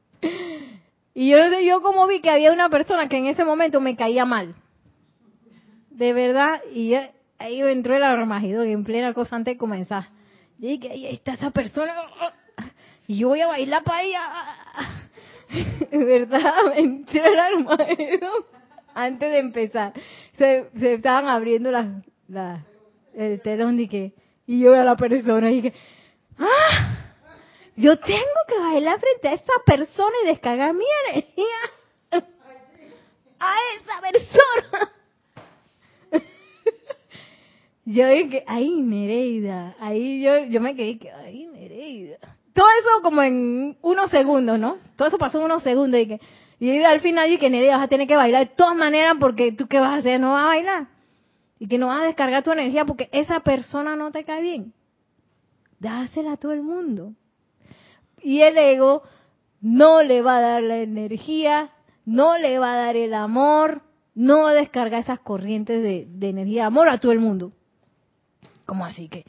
y 1.15 1.29
yo, 1.29 1.39
yo 1.61 1.83
como 1.83 2.07
vi 2.07 2.21
que 2.21 2.31
había 2.31 2.53
una 2.53 2.69
persona 2.69 3.09
que 3.09 3.17
en 3.17 3.27
ese 3.27 3.45
momento 3.45 3.81
me 3.81 3.97
caía 3.97 4.25
mal. 4.25 4.55
De 5.91 6.13
verdad, 6.13 6.63
y 6.73 6.95
ahí 7.41 7.61
entró 7.63 7.97
el 7.97 8.03
armagedón 8.03 8.69
en 8.69 8.85
plena 8.85 9.15
cosa 9.15 9.35
antes 9.35 9.55
de 9.55 9.59
comenzar. 9.59 10.09
Y 10.59 10.79
dije, 10.79 10.93
ahí 10.93 11.07
está 11.07 11.33
esa 11.33 11.51
persona. 11.51 11.95
Y 13.07 13.19
yo 13.19 13.29
voy 13.29 13.41
a 13.41 13.49
bailar 13.49 13.83
para 13.83 14.03
ella. 14.03 14.21
Verdad, 15.91 16.55
me 16.69 16.81
entró 16.81 17.25
el 17.25 17.41
armagedón 17.41 18.45
antes 18.95 19.31
de 19.31 19.39
empezar. 19.39 19.95
Se, 20.37 20.71
se 20.79 20.95
estaban 20.95 21.29
abriendo 21.29 21.73
las, 21.73 21.89
las, 22.29 22.63
el 23.15 23.41
telón 23.41 23.81
y 23.81 23.89
que, 23.89 24.13
y 24.47 24.61
yo 24.61 24.75
a 24.75 24.85
la 24.85 24.97
persona 24.97 25.51
y 25.51 25.63
dije, 25.63 25.75
¡ah! 26.39 26.97
Yo 27.75 27.99
tengo 27.99 28.41
que 28.47 28.59
bailar 28.61 29.01
frente 29.01 29.29
a 29.29 29.33
esa 29.33 29.53
persona 29.65 30.15
y 30.23 30.27
descargar 30.27 30.75
mi 30.75 30.85
energía 31.09 31.47
a 33.41 33.55
esa 33.77 34.01
persona. 34.03 34.93
Yo 37.93 38.09
dije, 38.09 38.45
ay, 38.47 38.71
Nereida, 38.83 39.75
ahí 39.81 40.23
yo, 40.23 40.45
yo 40.45 40.61
me 40.61 40.75
quedé 40.75 40.99
que, 40.99 41.11
ay, 41.11 41.47
Nereida. 41.47 42.19
Todo 42.53 42.67
eso 42.81 43.03
como 43.03 43.23
en 43.23 43.77
unos 43.83 44.11
segundos, 44.11 44.59
¿no? 44.59 44.79
Todo 44.97 45.09
eso 45.09 45.19
pasó 45.19 45.39
en 45.39 45.45
unos 45.45 45.63
segundos 45.63 46.01
y 46.01 46.07
que, 46.07 46.21
y 46.59 46.83
al 46.83 47.01
final 47.01 47.29
dije, 47.29 47.51
Nereida, 47.51 47.77
vas 47.77 47.87
a 47.87 47.89
tener 47.89 48.07
que 48.07 48.17
bailar 48.17 48.49
de 48.49 48.55
todas 48.55 48.77
maneras 48.77 49.17
porque 49.19 49.53
tú 49.53 49.67
qué 49.67 49.81
vas 49.81 49.91
a 49.91 49.97
hacer, 49.97 50.21
no 50.21 50.33
vas 50.33 50.45
a 50.45 50.49
bailar. 50.49 50.87
Y 51.59 51.69
que 51.69 51.79
no 51.79 51.89
vas 51.89 52.03
a 52.03 52.07
descargar 52.07 52.43
tu 52.43 52.53
energía 52.53 52.85
porque 52.85 53.09
esa 53.13 53.41
persona 53.41 53.97
no 53.97 54.11
te 54.11 54.25
cae 54.25 54.43
bien. 54.43 54.73
Dásela 55.79 56.33
a 56.33 56.37
todo 56.37 56.53
el 56.53 56.63
mundo 56.63 57.15
y 58.23 58.43
el 58.43 58.57
ego 58.57 59.03
no 59.61 60.03
le 60.03 60.23
va 60.23 60.39
a 60.39 60.41
dar 60.41 60.63
la 60.63 60.79
energía, 60.79 61.71
no 62.05 62.39
le 62.39 62.59
va 62.59 62.75
a 62.75 62.77
dar 62.77 62.97
el 62.97 63.15
amor, 63.15 63.83
no 64.15 64.43
va 64.43 64.51
a 64.51 64.55
descargar 64.55 65.01
esas 65.01 65.21
corrientes 65.21 65.83
de, 65.83 66.29
energía 66.29 66.63
de 66.63 66.67
amor 66.67 66.89
a 66.89 66.99
todo 66.99 67.13
el 67.13 67.21
mundo. 67.21 67.53
¿Cómo 68.71 68.85
así 68.85 69.09
que? 69.09 69.25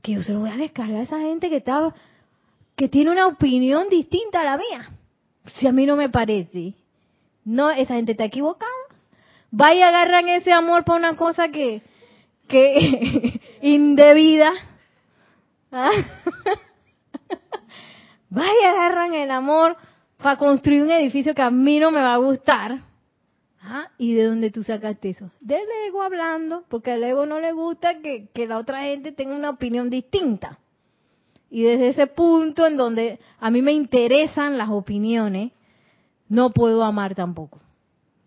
Que 0.00 0.12
yo 0.12 0.22
se 0.22 0.32
lo 0.32 0.38
voy 0.38 0.48
a 0.48 0.56
descargar 0.56 1.00
a 1.00 1.02
esa 1.02 1.18
gente 1.18 1.50
que 1.50 1.58
está, 1.58 1.94
que 2.74 2.88
tiene 2.88 3.10
una 3.10 3.26
opinión 3.26 3.90
distinta 3.90 4.40
a 4.40 4.44
la 4.44 4.56
mía. 4.56 4.88
Si 5.44 5.66
a 5.66 5.72
mí 5.72 5.84
no 5.84 5.94
me 5.94 6.08
parece. 6.08 6.72
No, 7.44 7.70
esa 7.70 7.96
gente 7.96 8.12
está 8.12 8.24
equivocada. 8.24 8.72
Vaya 9.50 9.78
y 9.78 9.82
agarran 9.82 10.26
ese 10.30 10.52
amor 10.52 10.84
para 10.84 11.00
una 11.00 11.16
cosa 11.16 11.50
que, 11.50 11.82
que 12.48 13.40
indebida. 13.60 14.54
¿Ah? 15.70 15.90
vaya, 18.30 18.70
agarran 18.70 19.12
el 19.12 19.30
amor 19.30 19.76
para 20.16 20.38
construir 20.38 20.84
un 20.84 20.92
edificio 20.92 21.34
que 21.34 21.42
a 21.42 21.50
mí 21.50 21.78
no 21.78 21.90
me 21.90 22.00
va 22.00 22.14
a 22.14 22.16
gustar. 22.16 22.78
¿Ah? 23.64 23.90
¿Y 23.96 24.14
de 24.14 24.24
dónde 24.24 24.50
tú 24.50 24.64
sacaste 24.64 25.10
eso? 25.10 25.30
Del 25.40 25.62
ego 25.86 26.02
hablando, 26.02 26.64
porque 26.68 26.90
al 26.90 27.04
ego 27.04 27.26
no 27.26 27.38
le 27.38 27.52
gusta 27.52 28.00
que, 28.00 28.28
la 28.46 28.58
otra 28.58 28.82
gente 28.82 29.12
tenga 29.12 29.36
una 29.36 29.50
opinión 29.50 29.88
distinta. 29.88 30.58
Y 31.48 31.62
desde 31.62 31.90
ese 31.90 32.06
punto 32.08 32.66
en 32.66 32.76
donde 32.76 33.20
a 33.38 33.50
mí 33.50 33.62
me 33.62 33.72
interesan 33.72 34.58
las 34.58 34.68
opiniones, 34.68 35.52
no 36.28 36.50
puedo 36.50 36.82
amar 36.82 37.14
tampoco. 37.14 37.60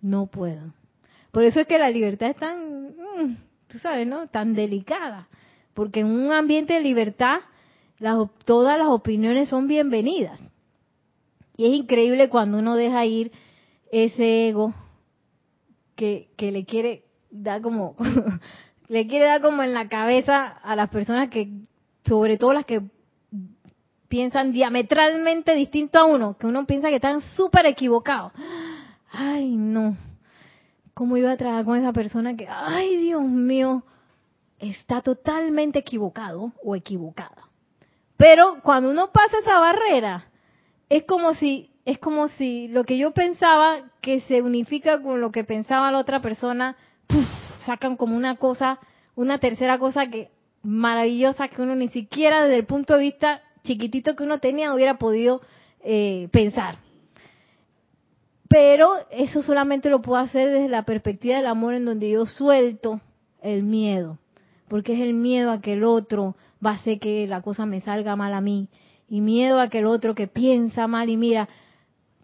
No 0.01 0.27
puedo. 0.27 0.73
Por 1.31 1.43
eso 1.43 1.59
es 1.59 1.67
que 1.67 1.79
la 1.79 1.89
libertad 1.89 2.29
es 2.29 2.37
tan, 2.37 2.87
mm, 2.87 3.37
tú 3.67 3.79
sabes, 3.79 4.07
¿no? 4.07 4.27
Tan 4.27 4.53
delicada. 4.53 5.27
Porque 5.73 5.99
en 6.01 6.07
un 6.07 6.31
ambiente 6.31 6.75
de 6.75 6.81
libertad 6.81 7.39
todas 8.45 8.77
las 8.77 8.87
opiniones 8.87 9.49
son 9.49 9.67
bienvenidas. 9.67 10.39
Y 11.57 11.65
es 11.65 11.73
increíble 11.73 12.29
cuando 12.29 12.59
uno 12.59 12.75
deja 12.75 13.05
ir 13.05 13.31
ese 13.91 14.49
ego 14.49 14.73
que, 15.95 16.29
que 16.37 16.51
le 16.51 16.65
quiere 16.65 17.03
dar 17.31 17.61
como, 17.61 17.95
le 18.87 19.07
quiere 19.07 19.25
dar 19.25 19.41
como 19.41 19.63
en 19.63 19.73
la 19.73 19.87
cabeza 19.89 20.45
a 20.45 20.75
las 20.75 20.89
personas 20.89 21.29
que, 21.29 21.49
sobre 22.05 22.37
todo 22.37 22.53
las 22.53 22.65
que 22.65 22.81
piensan 24.07 24.51
diametralmente 24.51 25.55
distinto 25.55 25.99
a 25.99 26.05
uno, 26.05 26.37
que 26.37 26.47
uno 26.47 26.65
piensa 26.65 26.89
que 26.89 26.95
están 26.95 27.21
súper 27.35 27.65
equivocados. 27.65 28.31
Ay, 29.11 29.55
no. 29.55 29.97
¿Cómo 30.93 31.17
iba 31.17 31.31
a 31.31 31.37
trabajar 31.37 31.65
con 31.65 31.79
esa 31.79 31.91
persona 31.91 32.35
que, 32.35 32.47
ay, 32.49 32.95
Dios 32.97 33.23
mío, 33.23 33.83
está 34.59 35.01
totalmente 35.01 35.79
equivocado 35.79 36.53
o 36.63 36.75
equivocada? 36.75 37.49
Pero 38.17 38.59
cuando 38.63 38.89
uno 38.89 39.11
pasa 39.11 39.39
esa 39.39 39.59
barrera, 39.59 40.29
es 40.87 41.03
como 41.03 41.33
si 41.33 41.69
es 41.85 41.99
como 41.99 42.29
si 42.29 42.67
lo 42.67 42.83
que 42.83 42.97
yo 42.97 43.11
pensaba 43.11 43.91
que 44.01 44.19
se 44.21 44.41
unifica 44.41 45.01
con 45.01 45.21
lo 45.21 45.31
que 45.31 45.43
pensaba 45.43 45.91
la 45.91 45.99
otra 45.99 46.21
persona, 46.21 46.75
sacan 47.65 47.95
como 47.95 48.15
una 48.15 48.37
cosa, 48.37 48.79
una 49.15 49.39
tercera 49.39 49.77
cosa 49.77 50.07
que 50.07 50.31
maravillosa 50.63 51.47
que 51.47 51.61
uno 51.61 51.75
ni 51.75 51.89
siquiera 51.89 52.43
desde 52.43 52.57
el 52.57 52.65
punto 52.65 52.95
de 52.95 53.01
vista 53.01 53.41
chiquitito 53.63 54.15
que 54.15 54.23
uno 54.23 54.39
tenía 54.39 54.73
hubiera 54.73 54.97
podido 54.97 55.41
eh, 55.81 56.27
pensar. 56.31 56.77
Pero 58.47 58.93
eso 59.11 59.43
solamente 59.43 59.89
lo 59.89 60.01
puedo 60.01 60.19
hacer 60.19 60.49
desde 60.49 60.69
la 60.69 60.83
perspectiva 60.83 61.35
del 61.35 61.47
amor 61.47 61.75
en 61.75 61.85
donde 61.85 62.09
yo 62.09 62.25
suelto 62.25 63.01
el 63.41 63.63
miedo, 63.63 64.17
porque 64.67 64.93
es 64.93 65.01
el 65.01 65.13
miedo 65.13 65.51
a 65.51 65.61
que 65.61 65.73
el 65.73 65.83
otro 65.83 66.35
va 66.65 66.71
a 66.71 66.75
hacer 66.75 66.99
que 66.99 67.27
la 67.27 67.41
cosa 67.41 67.67
me 67.67 67.81
salga 67.81 68.15
mal 68.15 68.33
a 68.33 68.41
mí. 68.41 68.69
Y 69.07 69.21
miedo 69.21 69.59
a 69.59 69.69
que 69.69 69.79
el 69.79 69.85
otro 69.85 70.15
que 70.15 70.27
piensa 70.27 70.87
mal 70.87 71.09
y 71.09 71.17
mira, 71.17 71.47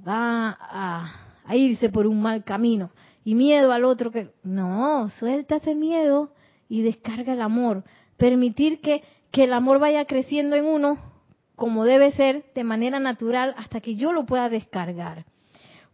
va 0.08 0.58
a, 0.60 1.56
irse 1.56 1.90
por 1.90 2.08
un 2.08 2.22
mal 2.22 2.44
camino. 2.44 2.92
Y 3.24 3.36
miedo 3.36 3.72
al 3.72 3.86
otro 3.86 4.12
que... 4.12 4.30
No, 4.44 5.10
suelta 5.20 5.58
ese 5.58 5.76
miedo 5.76 6.34
y 6.70 6.82
descarga 6.82 7.34
el 7.34 7.42
amor. 7.42 7.84
Permitir 8.18 8.82
que, 8.82 9.04
que 9.32 9.44
el 9.44 9.54
amor 9.54 9.80
vaya 9.80 10.06
creciendo 10.06 10.56
en 10.56 10.66
uno 10.66 11.12
como 11.62 11.86
debe 11.86 12.12
ser, 12.14 12.46
de 12.56 12.64
manera 12.64 13.00
natural, 13.00 13.54
hasta 13.56 13.82
que 13.82 13.96
yo 13.96 14.14
lo 14.14 14.26
pueda 14.26 14.50
descargar. 14.50 15.26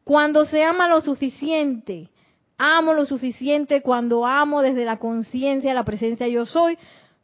Cuando 0.05 0.45
se 0.45 0.63
ama 0.63 0.87
lo 0.87 1.01
suficiente, 1.01 2.09
amo 2.57 2.93
lo 2.93 3.03
suficiente 3.03 3.81
cuando 3.81 4.25
amo 4.25 4.61
desde 4.61 4.85
la 4.85 4.97
conciencia, 4.97 5.73
la 5.73 5.83
presencia 5.83 6.25
yo 6.29 6.45
soy, 6.45 6.77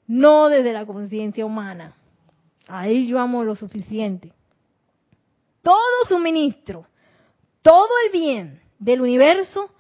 no 0.08 0.50
desde 0.50 0.74
la 0.74 0.86
conciencia 0.86 1.46
humana. 1.46 1.96
Ahí 2.68 3.08
yo 3.08 3.18
amo 3.20 3.46
lo 3.46 3.56
suficiente. 3.56 4.34
Todo 5.64 6.06
suministro, 6.08 6.86
todo 7.64 7.90
el 8.06 8.12
bien 8.12 8.62
del 8.78 9.02
universo 9.02 9.72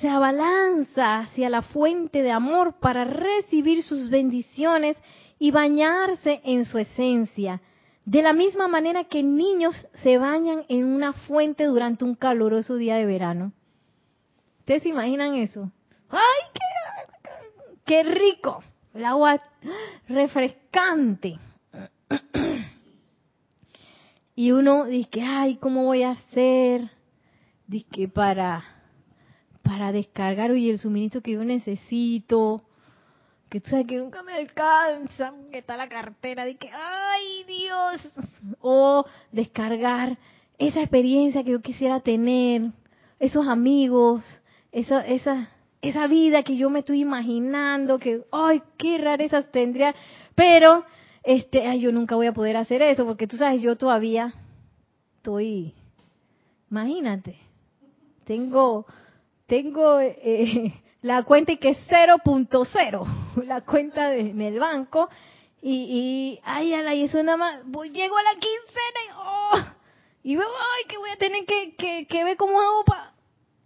se 0.00 0.08
abalanza 0.08 1.18
hacia 1.18 1.50
la 1.50 1.60
fuente 1.60 2.22
de 2.22 2.30
amor 2.30 2.78
para 2.80 3.04
recibir 3.04 3.82
sus 3.82 4.08
bendiciones 4.08 4.96
y 5.38 5.50
bañarse 5.50 6.40
en 6.44 6.64
su 6.64 6.78
esencia, 6.78 7.60
de 8.06 8.22
la 8.22 8.32
misma 8.32 8.68
manera 8.68 9.04
que 9.04 9.22
niños 9.22 9.86
se 9.94 10.16
bañan 10.16 10.64
en 10.68 10.86
una 10.86 11.12
fuente 11.12 11.64
durante 11.64 12.04
un 12.04 12.14
caluroso 12.14 12.76
día 12.76 12.96
de 12.96 13.04
verano. 13.04 13.52
¿Ustedes 14.60 14.84
se 14.84 14.88
imaginan 14.88 15.34
eso? 15.34 15.70
¡Ay, 16.08 16.20
qué, 16.54 17.30
qué 17.84 18.02
rico! 18.04 18.62
el 18.98 19.04
agua 19.04 19.40
refrescante. 20.08 21.38
Y 24.38 24.52
uno 24.52 24.84
dice, 24.84 25.20
ay, 25.20 25.56
¿cómo 25.56 25.82
voy 25.82 26.04
a 26.04 26.12
hacer? 26.12 26.92
Dice, 27.66 28.06
para, 28.06 28.62
para 29.64 29.90
descargar 29.90 30.52
hoy 30.52 30.70
el 30.70 30.78
suministro 30.78 31.20
que 31.22 31.32
yo 31.32 31.42
necesito. 31.42 32.62
que 33.48 33.60
tú 33.60 33.70
sabes 33.70 33.88
que 33.88 33.96
nunca 33.96 34.22
me 34.22 34.34
alcanza, 34.34 35.34
que 35.50 35.58
está 35.58 35.76
la 35.76 35.88
cartera, 35.88 36.44
que, 36.54 36.70
ay 36.72 37.42
Dios, 37.48 38.08
o 38.60 39.04
descargar 39.32 40.16
esa 40.56 40.82
experiencia 40.82 41.42
que 41.42 41.50
yo 41.50 41.60
quisiera 41.60 41.98
tener, 41.98 42.70
esos 43.18 43.48
amigos, 43.48 44.22
esa, 44.70 45.04
esa, 45.04 45.48
esa 45.82 46.06
vida 46.06 46.44
que 46.44 46.56
yo 46.56 46.70
me 46.70 46.78
estoy 46.78 47.00
imaginando, 47.00 47.98
que, 47.98 48.22
ay, 48.30 48.62
qué 48.76 48.98
rarezas 48.98 49.50
tendría, 49.50 49.96
pero, 50.36 50.84
este, 51.22 51.66
ay, 51.66 51.80
yo 51.80 51.92
nunca 51.92 52.14
voy 52.14 52.26
a 52.26 52.32
poder 52.32 52.56
hacer 52.56 52.82
eso, 52.82 53.06
porque 53.06 53.26
tú 53.26 53.36
sabes, 53.36 53.60
yo 53.60 53.76
todavía 53.76 54.32
estoy, 55.16 55.74
imagínate, 56.70 57.38
tengo, 58.24 58.86
tengo 59.46 60.00
eh, 60.00 60.74
la 61.02 61.22
cuenta 61.24 61.52
y 61.52 61.58
que 61.58 61.70
es 61.70 61.78
0.0, 61.88 63.44
la 63.44 63.60
cuenta 63.62 64.10
de, 64.10 64.20
en 64.20 64.40
el 64.40 64.58
banco, 64.58 65.08
y, 65.60 65.72
y 65.72 66.40
ay, 66.44 66.72
ay, 66.72 67.02
eso 67.02 67.22
nada 67.22 67.36
más, 67.36 67.60
voy, 67.64 67.90
llego 67.90 68.16
a 68.16 68.22
la 68.22 68.32
quincena 68.32 69.00
y, 69.04 69.10
oh, 69.16 69.74
y 70.22 70.36
ay, 70.36 70.84
que 70.88 70.98
voy 70.98 71.10
a 71.10 71.16
tener 71.16 71.44
que, 71.44 71.74
que, 71.76 72.06
que 72.06 72.24
ver 72.24 72.36
cómo 72.36 72.60
hago 72.60 72.84
para 72.84 73.18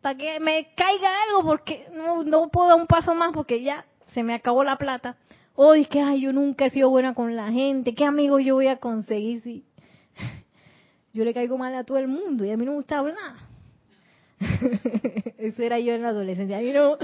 para 0.03 0.18
que 0.18 0.40
me 0.40 0.74
caiga 0.74 1.11
algo, 1.28 1.44
porque 1.44 1.86
no, 1.92 2.24
no 2.24 2.48
puedo 2.48 2.68
dar 2.68 2.76
un 2.76 2.88
paso 2.88 3.14
más, 3.14 3.32
porque 3.32 3.62
ya 3.62 3.86
se 4.07 4.22
me 4.24 4.34
acabó 4.34 4.64
la 4.64 4.76
plata. 4.76 5.16
O 5.55 5.74
es 5.74 5.86
que, 5.88 6.00
ay, 6.00 6.22
yo 6.22 6.32
nunca 6.32 6.66
he 6.66 6.70
sido 6.70 6.90
buena 6.90 7.14
con 7.14 7.36
la 7.36 7.53
gente, 7.53 7.94
¿qué 7.94 8.05
amigos 8.05 8.42
yo 8.44 8.55
voy 8.55 8.68
a 8.68 8.76
conseguir 8.76 9.42
si 9.42 9.64
yo 11.12 11.24
le 11.24 11.34
caigo 11.34 11.59
mal 11.59 11.74
a 11.74 11.84
todo 11.84 11.98
el 11.98 12.09
mundo 12.09 12.44
y 12.44 12.50
a 12.50 12.57
mí 12.57 12.64
no 12.64 12.72
me 12.72 12.76
gusta 12.78 12.98
hablar? 12.98 13.34
Eso 15.38 15.62
era 15.62 15.78
yo 15.78 15.94
en 15.94 16.03
la 16.03 16.09
adolescencia. 16.09 16.59
A 16.59 16.61
mí 16.61 16.72
no, 16.72 16.96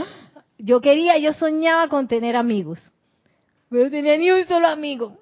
yo 0.59 0.81
quería, 0.81 1.19
yo 1.19 1.33
soñaba 1.35 1.89
con 1.89 2.09
tener 2.09 2.37
amigos, 2.37 2.81
pero 3.69 3.85
no 3.85 3.91
tenía 3.91 4.17
ni 4.17 4.31
un 4.31 4.47
solo 4.47 4.69
amigo, 4.69 5.19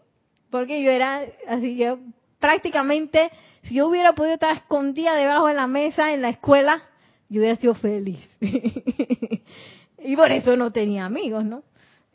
porque 0.50 0.82
yo 0.82 0.90
era 0.90 1.24
así, 1.48 1.76
yo 1.76 1.98
prácticamente, 2.38 3.30
si 3.64 3.74
yo 3.74 3.88
hubiera 3.88 4.14
podido 4.14 4.34
estar 4.34 4.56
escondida 4.56 5.14
debajo 5.16 5.48
de 5.48 5.54
la 5.54 5.66
mesa 5.66 6.12
en 6.12 6.22
la 6.22 6.28
escuela, 6.28 6.82
yo 7.28 7.40
hubiera 7.40 7.56
sido 7.56 7.74
feliz. 7.74 8.20
y 9.98 10.16
por 10.16 10.30
eso 10.30 10.56
no 10.56 10.70
tenía 10.70 11.04
amigos, 11.04 11.44
¿no? 11.44 11.64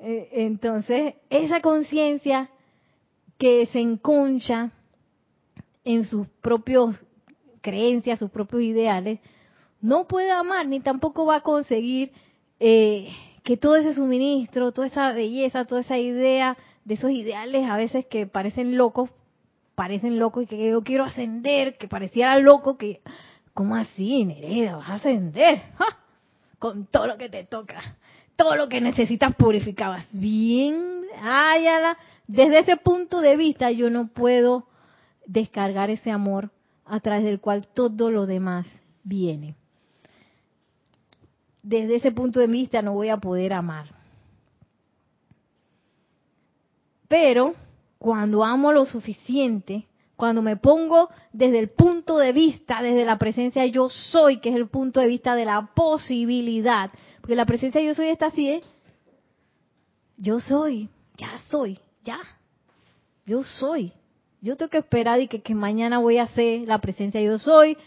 Eh, 0.01 0.29
entonces, 0.33 1.15
esa 1.29 1.61
conciencia 1.61 2.49
que 3.37 3.65
se 3.67 3.79
enconcha 3.79 4.71
en 5.83 6.05
sus 6.05 6.27
propios 6.41 6.95
creencias, 7.61 8.19
sus 8.19 8.31
propios 8.31 8.63
ideales, 8.63 9.19
no 9.79 10.07
puede 10.07 10.31
amar 10.31 10.67
ni 10.67 10.79
tampoco 10.79 11.25
va 11.25 11.37
a 11.37 11.41
conseguir 11.41 12.11
eh, 12.59 13.09
que 13.43 13.57
todo 13.57 13.75
ese 13.75 13.93
suministro, 13.93 14.71
toda 14.71 14.87
esa 14.87 15.11
belleza, 15.11 15.65
toda 15.65 15.81
esa 15.81 15.97
idea 15.97 16.57
de 16.85 16.95
esos 16.95 17.11
ideales 17.11 17.67
a 17.67 17.77
veces 17.77 18.05
que 18.05 18.27
parecen 18.27 18.77
locos, 18.77 19.09
parecen 19.75 20.19
locos 20.19 20.43
y 20.43 20.47
que 20.47 20.69
yo 20.69 20.83
quiero 20.83 21.03
ascender, 21.03 21.77
que 21.77 21.87
pareciera 21.87 22.37
loco, 22.39 22.77
que 22.77 23.01
¿Cómo 23.53 23.75
así, 23.75 24.23
Nereida? 24.23 24.77
¿Vas 24.77 24.89
a 24.89 24.93
ascender? 24.95 25.61
Con 26.59 26.85
todo 26.85 27.07
lo 27.07 27.17
que 27.17 27.29
te 27.29 27.43
toca, 27.43 27.97
todo 28.41 28.55
lo 28.55 28.69
que 28.69 28.81
necesitas 28.81 29.35
purificabas. 29.35 30.03
Bien, 30.11 31.03
áyala. 31.21 31.95
Desde 32.25 32.59
ese 32.59 32.75
punto 32.75 33.21
de 33.21 33.37
vista 33.37 33.69
yo 33.69 33.91
no 33.91 34.07
puedo 34.07 34.65
descargar 35.27 35.91
ese 35.91 36.09
amor 36.09 36.49
a 36.83 36.99
través 37.01 37.23
del 37.23 37.39
cual 37.39 37.67
todo 37.67 38.09
lo 38.09 38.25
demás 38.25 38.65
viene. 39.03 39.55
Desde 41.61 41.97
ese 41.97 42.11
punto 42.11 42.39
de 42.39 42.47
vista 42.47 42.81
no 42.81 42.93
voy 42.93 43.09
a 43.09 43.17
poder 43.17 43.53
amar. 43.53 43.93
Pero 47.07 47.53
cuando 47.99 48.43
amo 48.43 48.71
lo 48.71 48.85
suficiente, 48.85 49.85
cuando 50.15 50.41
me 50.41 50.57
pongo 50.57 51.09
desde 51.31 51.59
el 51.59 51.69
punto 51.69 52.17
de 52.17 52.31
vista, 52.31 52.81
desde 52.81 53.05
la 53.05 53.19
presencia 53.19 53.67
yo 53.67 53.87
soy, 53.89 54.39
que 54.39 54.49
es 54.49 54.55
el 54.55 54.67
punto 54.67 54.99
de 54.99 55.07
vista 55.07 55.35
de 55.35 55.45
la 55.45 55.69
posibilidad, 55.75 56.89
porque 57.21 57.35
la 57.35 57.45
presencia 57.45 57.81
yo 57.81 57.93
soy 57.93 58.07
está 58.07 58.27
así, 58.27 58.49
¿eh? 58.49 58.61
Yo 60.17 60.39
soy, 60.39 60.89
ya 61.17 61.39
soy, 61.49 61.79
ya, 62.03 62.19
yo 63.25 63.43
soy. 63.43 63.93
Yo 64.41 64.57
tengo 64.57 64.69
que 64.71 64.79
esperar 64.79 65.21
y 65.21 65.27
que, 65.27 65.41
que 65.41 65.53
mañana 65.53 65.99
voy 65.99 66.17
a 66.17 66.23
hacer 66.23 66.67
la 66.67 66.79
presencia 66.79 67.21
yo 67.21 67.37
soy 67.37 67.77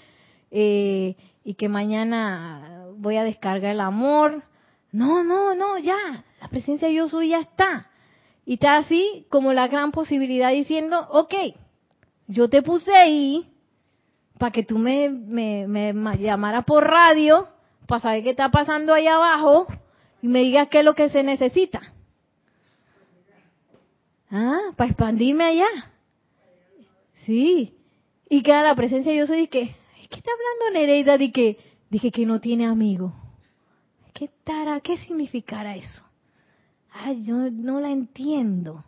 eh, 0.52 1.16
y 1.42 1.54
que 1.54 1.68
mañana 1.68 2.86
voy 2.96 3.16
a 3.16 3.24
descargar 3.24 3.72
el 3.72 3.80
amor. 3.80 4.44
No, 4.92 5.24
no, 5.24 5.54
no, 5.56 5.78
ya, 5.78 6.24
la 6.40 6.48
presencia 6.48 6.88
yo 6.88 7.08
soy 7.08 7.30
ya 7.30 7.40
está. 7.40 7.90
Y 8.46 8.54
está 8.54 8.76
así 8.76 9.26
como 9.30 9.52
la 9.52 9.66
gran 9.66 9.90
posibilidad 9.90 10.52
diciendo, 10.52 11.08
ok, 11.10 11.34
yo 12.28 12.48
te 12.48 12.62
puse 12.62 12.94
ahí 12.94 13.50
para 14.38 14.52
que 14.52 14.62
tú 14.62 14.78
me, 14.78 15.08
me, 15.08 15.66
me, 15.66 16.18
llamaras 16.18 16.64
por 16.64 16.84
radio 16.84 17.48
para 17.86 18.00
saber 18.00 18.22
qué 18.22 18.30
está 18.30 18.50
pasando 18.50 18.94
ahí 18.94 19.06
abajo 19.06 19.66
y 20.22 20.28
me 20.28 20.40
digas 20.40 20.68
qué 20.68 20.80
es 20.80 20.84
lo 20.84 20.94
que 20.94 21.08
se 21.08 21.22
necesita. 21.22 21.80
Ah, 24.30 24.72
para 24.76 24.90
expandirme 24.90 25.44
allá. 25.44 25.92
Sí. 27.24 27.74
Y 28.28 28.42
queda 28.42 28.62
la 28.62 28.74
presencia 28.74 29.14
yo 29.14 29.26
soy 29.26 29.42
de 29.42 29.48
que, 29.48 29.76
¿qué 30.10 30.16
está 30.16 30.30
hablando 30.32 30.78
Nereida 30.78 31.18
de 31.18 31.30
que, 31.30 31.58
dije 31.90 32.10
que 32.10 32.26
no 32.26 32.40
tiene 32.40 32.66
amigo? 32.66 33.14
¿Qué 34.12 34.30
tara, 34.44 34.80
qué 34.80 34.96
significará 34.98 35.76
eso? 35.76 36.04
Ay, 36.90 37.24
yo 37.24 37.50
no 37.50 37.80
la 37.80 37.90
entiendo. 37.90 38.84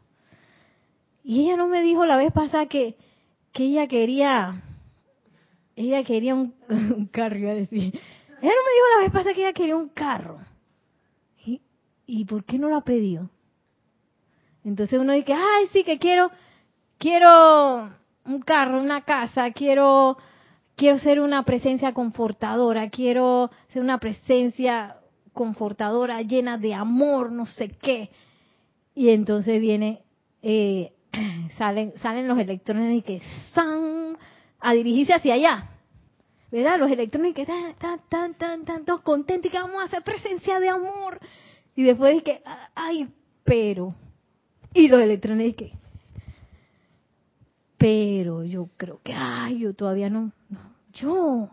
Y 1.25 1.43
ella 1.43 1.57
no 1.57 1.67
me 1.67 1.83
dijo 1.83 2.07
la 2.07 2.17
vez 2.17 2.33
pasada 2.33 2.67
que, 2.67 2.97
que 3.53 3.65
ella 3.65 3.89
quería, 3.89 4.63
ella 5.75 6.05
quería 6.05 6.35
un, 6.35 6.55
carro, 7.11 7.37
iba 7.37 7.51
a 7.51 7.55
decir. 7.55 7.99
No 8.43 8.49
me 8.49 8.49
dijo 8.49 8.87
la 8.97 9.03
vez 9.03 9.13
pasada 9.13 9.35
que 9.35 9.43
ella 9.43 9.53
quería 9.53 9.77
un 9.77 9.89
carro. 9.89 10.39
¿Y, 11.45 11.61
¿Y 12.07 12.25
por 12.25 12.45
qué 12.45 12.59
no 12.59 12.69
lo 12.69 12.77
ha 12.77 12.85
pedido? 12.85 13.31
Entonces 14.65 14.99
uno 14.99 15.13
dice, 15.13 15.33
ay, 15.33 15.69
sí 15.73 15.85
que 15.85 15.99
quiero, 15.99 16.31
quiero 16.99 17.91
un 18.25 18.41
carro, 18.41 18.81
una 18.81 19.03
casa, 19.03 19.51
quiero, 19.53 20.19
quiero 20.75 20.99
ser 20.99 21.21
una 21.21 21.45
presencia 21.45 21.93
confortadora, 21.93 22.91
quiero 22.91 23.51
ser 23.73 23.83
una 23.83 23.99
presencia 23.99 24.97
confortadora, 25.33 26.23
llena 26.23 26.59
de 26.59 26.75
amor, 26.75 27.31
no 27.31 27.47
sé 27.47 27.69
qué. 27.69 28.11
Y 28.95 29.11
entonces 29.11 29.61
viene 29.61 30.03
eh, 30.43 30.93
salen, 31.59 31.93
salen 32.03 32.29
los 32.29 32.39
electrones 32.39 32.97
y 32.97 33.03
que 33.03 33.17
están 33.17 34.17
a 34.61 34.73
dirigirse 34.73 35.15
hacia 35.15 35.35
allá. 35.35 35.71
¿Verdad? 36.51 36.79
Los 36.79 36.91
electrones 36.91 37.35
que 37.35 37.43
están 37.43 37.75
tan, 37.75 38.01
tan, 38.09 38.35
tan, 38.35 38.65
tan, 38.65 38.85
todos 38.85 39.01
contentos 39.01 39.49
y 39.49 39.53
que 39.53 39.59
vamos 39.59 39.81
a 39.81 39.85
hacer 39.85 40.03
presencia 40.03 40.61
de 40.61 40.69
amor. 40.69 41.19
Y 41.75 41.83
después 41.83 42.23
que, 42.23 42.43
ay, 42.75 43.09
pero. 43.45 43.95
Y 44.73 44.89
los 44.89 45.01
electrones 45.01 45.57
que, 45.57 45.73
pero 47.77 48.45
yo 48.45 48.69
creo 48.77 49.01
que, 49.03 49.13
ay, 49.13 49.61
yo 49.61 49.75
todavía 49.75 50.09
no, 50.09 50.33
yo, 50.93 51.49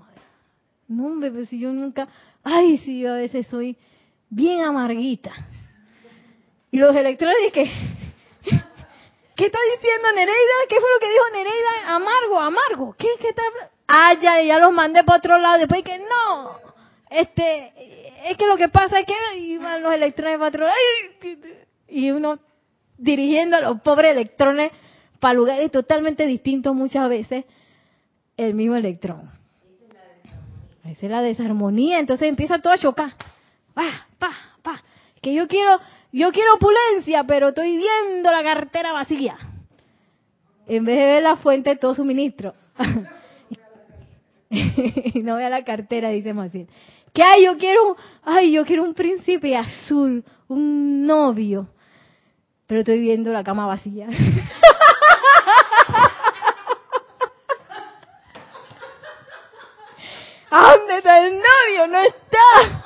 no, 0.87 1.19
bebé, 1.19 1.45
si 1.45 1.59
yo 1.59 1.71
nunca, 1.71 2.07
ay, 2.43 2.77
si 2.79 3.01
yo 3.01 3.13
a 3.13 3.17
veces 3.17 3.47
soy 3.47 3.77
bien 4.29 4.61
amarguita. 4.61 5.31
Y 6.71 6.77
los 6.77 6.95
electrones 6.95 7.51
que, 7.53 7.65
¿Qué 9.35 9.45
está 9.45 9.59
diciendo 9.75 10.07
Nereida? 10.15 10.53
¿Qué 10.69 10.75
fue 10.79 10.89
lo 10.93 10.99
que 10.99 11.09
dijo 11.09 11.23
Nereida? 11.33 11.95
Amargo, 11.95 12.39
amargo. 12.39 12.95
¿Qué, 12.97 13.07
qué 13.19 13.29
está? 13.29 13.43
Ah, 13.87 14.13
ya, 14.21 14.41
ya 14.41 14.59
los 14.59 14.71
mandé 14.73 15.03
para 15.03 15.17
otro 15.17 15.37
lado. 15.37 15.59
Después 15.59 15.83
que 15.83 15.99
no. 15.99 16.59
Este, 17.09 17.73
es 18.29 18.37
que 18.37 18.47
lo 18.47 18.57
que 18.57 18.69
pasa 18.69 18.99
es 18.99 19.05
que 19.05 19.37
iban 19.37 19.83
los 19.83 19.93
electrones 19.93 20.37
para 20.37 20.49
otro 20.49 20.65
lado. 20.65 20.77
Y 21.87 22.11
uno 22.11 22.39
dirigiendo 22.97 23.57
a 23.57 23.61
los 23.61 23.81
pobres 23.81 24.11
electrones 24.11 24.71
para 25.19 25.33
lugares 25.33 25.71
totalmente 25.71 26.25
distintos 26.25 26.73
muchas 26.73 27.07
veces. 27.09 27.45
El 28.35 28.55
mismo 28.55 28.75
electrón. 28.75 29.29
Esa 30.85 31.05
es 31.05 31.11
la 31.11 31.21
desarmonía. 31.21 31.99
Entonces 31.99 32.27
empieza 32.27 32.59
todo 32.59 32.73
a 32.73 32.77
chocar. 32.77 33.13
Pa, 33.73 34.07
pa, 34.17 34.31
pa. 34.61 34.83
Que 35.21 35.33
yo 35.33 35.47
quiero 35.47 35.79
yo 36.13 36.31
quiero 36.31 36.53
opulencia, 36.53 37.23
pero 37.23 37.49
estoy 37.49 37.75
viendo 37.75 38.31
la 38.31 38.43
cartera 38.43 38.93
vacía. 38.93 39.35
En 40.67 40.85
vez 40.85 40.95
de 40.95 41.05
ver 41.05 41.23
la 41.23 41.37
fuente 41.37 41.71
de 41.71 41.75
todo 41.75 41.95
suministro. 41.95 42.53
no 45.23 45.35
vea 45.35 45.49
la 45.49 45.63
cartera, 45.63 46.09
dice 46.09 46.33
Maciel. 46.33 46.67
Que 47.13 47.23
ay, 47.23 47.45
yo 47.45 47.57
quiero, 47.57 47.95
ay, 48.23 48.51
yo 48.51 48.65
quiero 48.65 48.83
un 48.83 48.93
príncipe 48.93 49.55
azul, 49.55 50.23
un 50.47 51.05
novio. 51.05 51.69
Pero 52.67 52.79
estoy 52.81 52.99
viendo 52.99 53.31
la 53.31 53.43
cama 53.43 53.65
vacía. 53.67 54.07
¿A 60.49 60.75
dónde 60.75 60.97
está 60.97 61.25
el 61.25 61.33
novio? 61.33 61.87
No 61.87 61.99
está. 61.99 62.39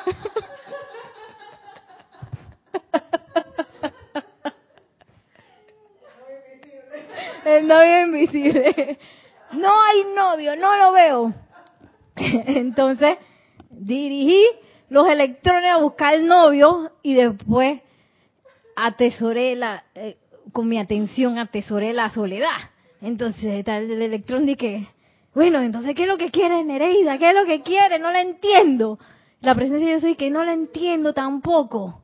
El 7.46 7.66
novio 7.66 8.02
invisible. 8.02 9.00
No 9.54 9.82
hay 9.82 10.04
novio, 10.14 10.56
no 10.58 10.76
lo 10.76 10.92
veo. 10.92 11.34
Entonces, 12.48 13.18
dirigí 13.70 14.44
los 14.90 15.08
electrones 15.08 15.72
a 15.72 15.78
buscar 15.78 16.16
el 16.16 16.28
novio 16.28 16.92
y 17.04 17.14
después 17.14 17.82
atesoré 18.76 19.56
la, 19.56 19.84
eh, 19.96 20.18
con 20.52 20.68
mi 20.68 20.80
atención 20.80 21.38
atesoré 21.38 21.94
la 21.94 22.10
soledad. 22.10 22.58
Entonces, 23.02 23.66
el, 23.68 23.92
el 23.92 24.02
electrón 24.02 24.46
dije, 24.46 24.88
bueno, 25.34 25.62
entonces, 25.62 25.94
¿qué 25.96 26.04
es 26.04 26.08
lo 26.08 26.18
que 26.18 26.32
quiere 26.32 26.64
Nereida? 26.64 27.18
¿Qué 27.20 27.30
es 27.30 27.36
lo 27.36 27.46
que 27.46 27.62
quiere? 27.62 28.00
No 28.00 28.12
la 28.12 28.22
entiendo. 28.22 28.98
La 29.42 29.54
presencia 29.54 29.88
de 29.88 29.94
yo 29.94 30.00
soy 30.00 30.16
que 30.16 30.32
no 30.32 30.44
la 30.44 30.54
entiendo 30.54 31.14
tampoco. 31.14 32.02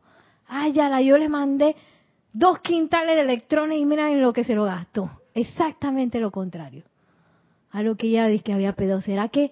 Ay, 0.47 0.73
ya 0.73 0.87
la 0.87 1.01
yo 1.01 1.17
le 1.17 1.29
mandé 1.29 1.75
dos 2.31 2.59
quintales 2.59 3.15
de 3.15 3.21
electrones 3.21 3.79
y 3.79 3.85
miren 3.85 4.07
en 4.07 4.21
lo 4.21 4.33
que 4.33 4.43
se 4.43 4.53
lo 4.53 4.65
gastó. 4.65 5.09
Exactamente 5.33 6.19
lo 6.19 6.29
contrario. 6.29 6.83
A 7.71 7.81
lo 7.81 7.95
que 7.95 8.07
ella 8.07 8.27
dice 8.27 8.43
que 8.43 8.53
había 8.53 8.73
pedido. 8.73 9.01
¿Será 9.01 9.29
que 9.29 9.49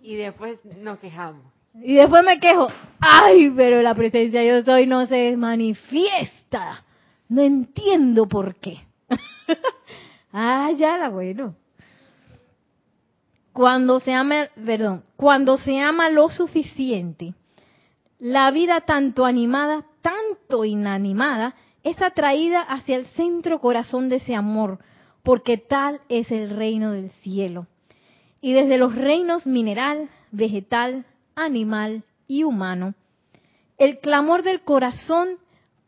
y 0.00 0.14
después 0.14 0.64
nos 0.76 0.98
quejamos. 0.98 1.42
Y 1.74 1.94
después 1.94 2.24
me 2.24 2.40
quejo, 2.40 2.68
ay, 3.00 3.52
pero 3.54 3.82
la 3.82 3.94
presencia 3.94 4.42
yo 4.44 4.62
soy 4.62 4.86
no 4.86 5.06
se 5.06 5.36
manifiesta. 5.36 6.84
No 7.28 7.42
entiendo 7.42 8.26
por 8.26 8.54
qué. 8.56 8.78
ah, 10.32 10.70
ya 10.76 10.96
la 10.96 11.08
bueno. 11.10 11.54
Cuando 13.52 14.00
se 14.00 14.12
ama, 14.12 14.48
perdón, 14.64 15.02
cuando 15.16 15.58
se 15.58 15.80
ama 15.80 16.08
lo 16.08 16.28
suficiente, 16.28 17.34
la 18.18 18.50
vida 18.50 18.82
tanto 18.82 19.24
animada, 19.24 19.84
tanto 20.02 20.64
inanimada, 20.64 21.54
es 21.82 22.00
atraída 22.00 22.60
hacia 22.62 22.96
el 22.96 23.06
centro 23.06 23.60
corazón 23.60 24.08
de 24.08 24.16
ese 24.16 24.34
amor, 24.34 24.78
porque 25.22 25.58
tal 25.58 26.00
es 26.08 26.30
el 26.30 26.50
reino 26.50 26.92
del 26.92 27.10
cielo 27.10 27.66
y 28.40 28.52
desde 28.52 28.78
los 28.78 28.94
reinos 28.94 29.46
mineral, 29.46 30.08
vegetal, 30.30 31.04
animal 31.34 32.04
y 32.28 32.44
humano, 32.44 32.94
el 33.78 33.98
clamor 33.98 34.42
del 34.42 34.62
corazón 34.62 35.38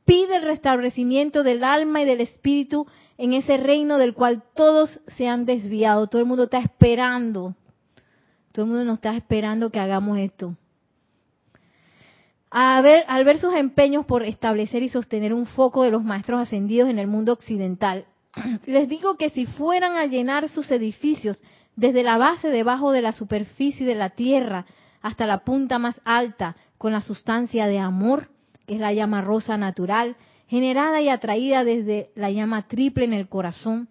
pide 0.05 0.37
el 0.37 0.43
restablecimiento 0.43 1.43
del 1.43 1.65
alma 1.65 2.03
y 2.03 2.05
del 2.05 2.21
espíritu 2.21 2.87
en 3.19 3.33
ese 3.33 3.57
reino 3.57 3.99
del 3.99 4.15
cual 4.15 4.43
todos 4.55 5.01
se 5.17 5.27
han 5.27 5.45
desviado. 5.45 6.07
Todo 6.07 6.21
el 6.21 6.29
mundo 6.29 6.45
está 6.45 6.59
esperando. 6.59 7.55
Todo 8.53 8.65
el 8.65 8.71
mundo 8.71 8.85
nos 8.85 8.99
está 8.99 9.15
esperando 9.17 9.71
que 9.71 9.81
hagamos 9.81 10.19
esto. 10.19 10.55
Al 12.51 13.25
ver 13.25 13.39
sus 13.39 13.53
empeños 13.55 14.07
por 14.07 14.23
establecer 14.23 14.83
y 14.83 14.89
sostener 14.89 15.35
un 15.35 15.45
foco 15.45 15.83
de 15.83 15.91
los 15.91 16.03
maestros 16.03 16.41
ascendidos 16.41 16.89
en 16.89 16.99
el 16.99 17.07
mundo 17.07 17.35
occidental, 17.35 18.07
les 18.67 18.89
digo 18.89 19.17
que 19.17 19.31
si 19.31 19.45
fueran 19.45 19.97
a 19.97 20.07
llenar 20.07 20.49
sus 20.49 20.71
edificios 20.71 21.43
desde 21.79 22.03
la 22.03 22.19
base 22.19 22.49
debajo 22.49 22.91
de 22.91 23.03
la 23.03 23.13
superficie 23.13 23.87
de 23.87 23.95
la 23.95 24.11
tierra 24.11 24.67
hasta 25.01 25.27
la 25.27 25.45
punta 25.45 25.79
más 25.79 26.01
alta 26.05 26.57
con 26.77 26.93
la 26.93 27.01
sustancia 27.01 27.69
de 27.69 27.79
amor, 27.79 28.31
que 28.67 28.75
es 28.75 28.81
la 28.81 28.93
llama 28.93 29.23
rosa 29.23 29.57
natural, 29.57 30.17
generada 30.49 31.01
y 31.01 31.09
atraída 31.09 31.63
desde 31.63 32.11
la 32.17 32.33
llama 32.33 32.67
triple 32.67 33.05
en 33.05 33.13
el 33.13 33.29
corazón. 33.29 33.89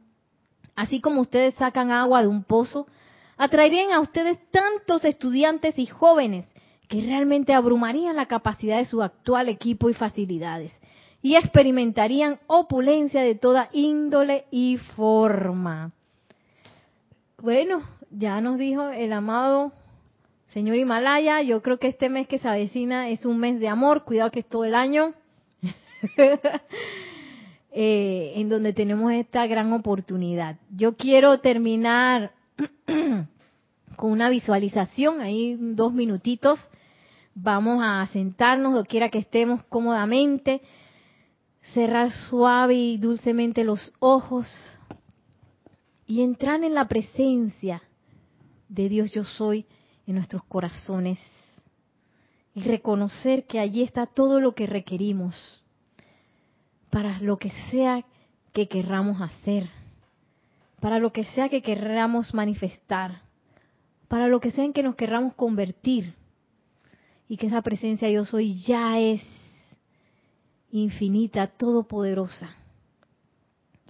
Así 0.75 0.99
como 0.99 1.21
ustedes 1.21 1.53
sacan 1.53 1.91
agua 1.91 2.23
de 2.23 2.27
un 2.27 2.43
pozo, 2.43 2.87
atraerían 3.37 3.93
a 3.93 4.01
ustedes 4.01 4.37
tantos 4.51 5.05
estudiantes 5.05 5.79
y 5.79 5.85
jóvenes 5.85 6.45
que 6.89 6.99
realmente 6.99 7.53
abrumarían 7.53 8.17
la 8.17 8.25
capacidad 8.25 8.79
de 8.79 8.85
su 8.85 9.01
actual 9.01 9.47
equipo 9.47 9.89
y 9.89 9.93
facilidades 9.93 10.73
y 11.21 11.35
experimentarían 11.35 12.39
opulencia 12.47 13.21
de 13.21 13.35
toda 13.35 13.69
índole 13.71 14.43
y 14.51 14.75
forma. 14.77 15.93
Bueno, 17.39 17.83
ya 18.09 18.41
nos 18.41 18.57
dijo 18.57 18.89
el 18.89 19.13
amado 19.13 19.71
señor 20.47 20.75
Himalaya, 20.75 21.43
yo 21.43 21.61
creo 21.61 21.77
que 21.77 21.89
este 21.89 22.09
mes 22.09 22.27
que 22.27 22.39
se 22.39 22.47
avecina 22.47 23.09
es 23.09 23.27
un 23.27 23.37
mes 23.37 23.59
de 23.59 23.67
amor, 23.67 24.05
cuidado 24.05 24.31
que 24.31 24.39
es 24.39 24.49
todo 24.49 24.65
el 24.65 24.73
año, 24.73 25.13
eh, 27.71 28.33
en 28.35 28.49
donde 28.49 28.73
tenemos 28.73 29.11
esta 29.11 29.45
gran 29.45 29.71
oportunidad. 29.71 30.57
Yo 30.75 30.95
quiero 30.95 31.39
terminar 31.39 32.31
con 33.95 34.11
una 34.11 34.29
visualización, 34.31 35.21
ahí 35.21 35.57
dos 35.59 35.93
minutitos, 35.93 36.59
vamos 37.35 37.83
a 37.85 38.03
sentarnos, 38.07 38.79
o 38.79 38.83
quiera 38.83 39.09
que 39.09 39.19
estemos 39.19 39.61
cómodamente, 39.69 40.61
cerrar 41.75 42.09
suave 42.09 42.73
y 42.73 42.97
dulcemente 42.97 43.63
los 43.63 43.93
ojos 43.99 44.47
y 46.07 46.21
entrar 46.21 46.63
en 46.63 46.73
la 46.73 46.87
presencia 46.87 47.83
de 48.69 48.87
Dios 48.87 49.11
yo 49.11 49.25
soy 49.25 49.65
en 50.07 50.15
nuestros 50.15 50.43
corazones 50.45 51.19
y 52.55 52.63
reconocer 52.63 53.45
que 53.45 53.59
allí 53.59 53.83
está 53.83 54.07
todo 54.07 54.39
lo 54.39 54.55
que 54.55 54.65
requerimos 54.65 55.35
para 56.89 57.19
lo 57.19 57.37
que 57.37 57.51
sea 57.69 58.05
que 58.53 58.67
querramos 58.69 59.21
hacer, 59.21 59.69
para 60.79 60.97
lo 60.97 61.11
que 61.11 61.25
sea 61.25 61.49
que 61.49 61.61
querramos 61.61 62.33
manifestar, 62.33 63.21
para 64.07 64.29
lo 64.29 64.39
que 64.39 64.51
sea 64.51 64.63
en 64.63 64.73
que 64.73 64.83
nos 64.83 64.95
querramos 64.95 65.33
convertir 65.35 66.15
y 67.27 67.35
que 67.35 67.47
esa 67.47 67.61
presencia 67.61 68.09
yo 68.09 68.23
soy 68.23 68.61
ya 68.61 68.97
es 68.97 69.21
infinita, 70.71 71.47
todopoderosa. 71.47 72.49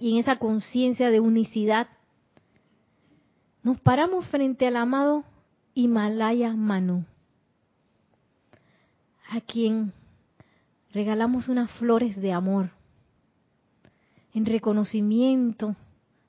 Y 0.00 0.12
en 0.12 0.18
esa 0.18 0.36
conciencia 0.36 1.10
de 1.10 1.20
unicidad 1.20 1.88
nos 3.68 3.78
paramos 3.80 4.26
frente 4.28 4.66
al 4.66 4.76
amado 4.78 5.24
Himalaya 5.74 6.54
Manu, 6.54 7.04
a 9.28 9.42
quien 9.42 9.92
regalamos 10.90 11.48
unas 11.48 11.70
flores 11.72 12.16
de 12.16 12.32
amor 12.32 12.70
en 14.32 14.46
reconocimiento 14.46 15.76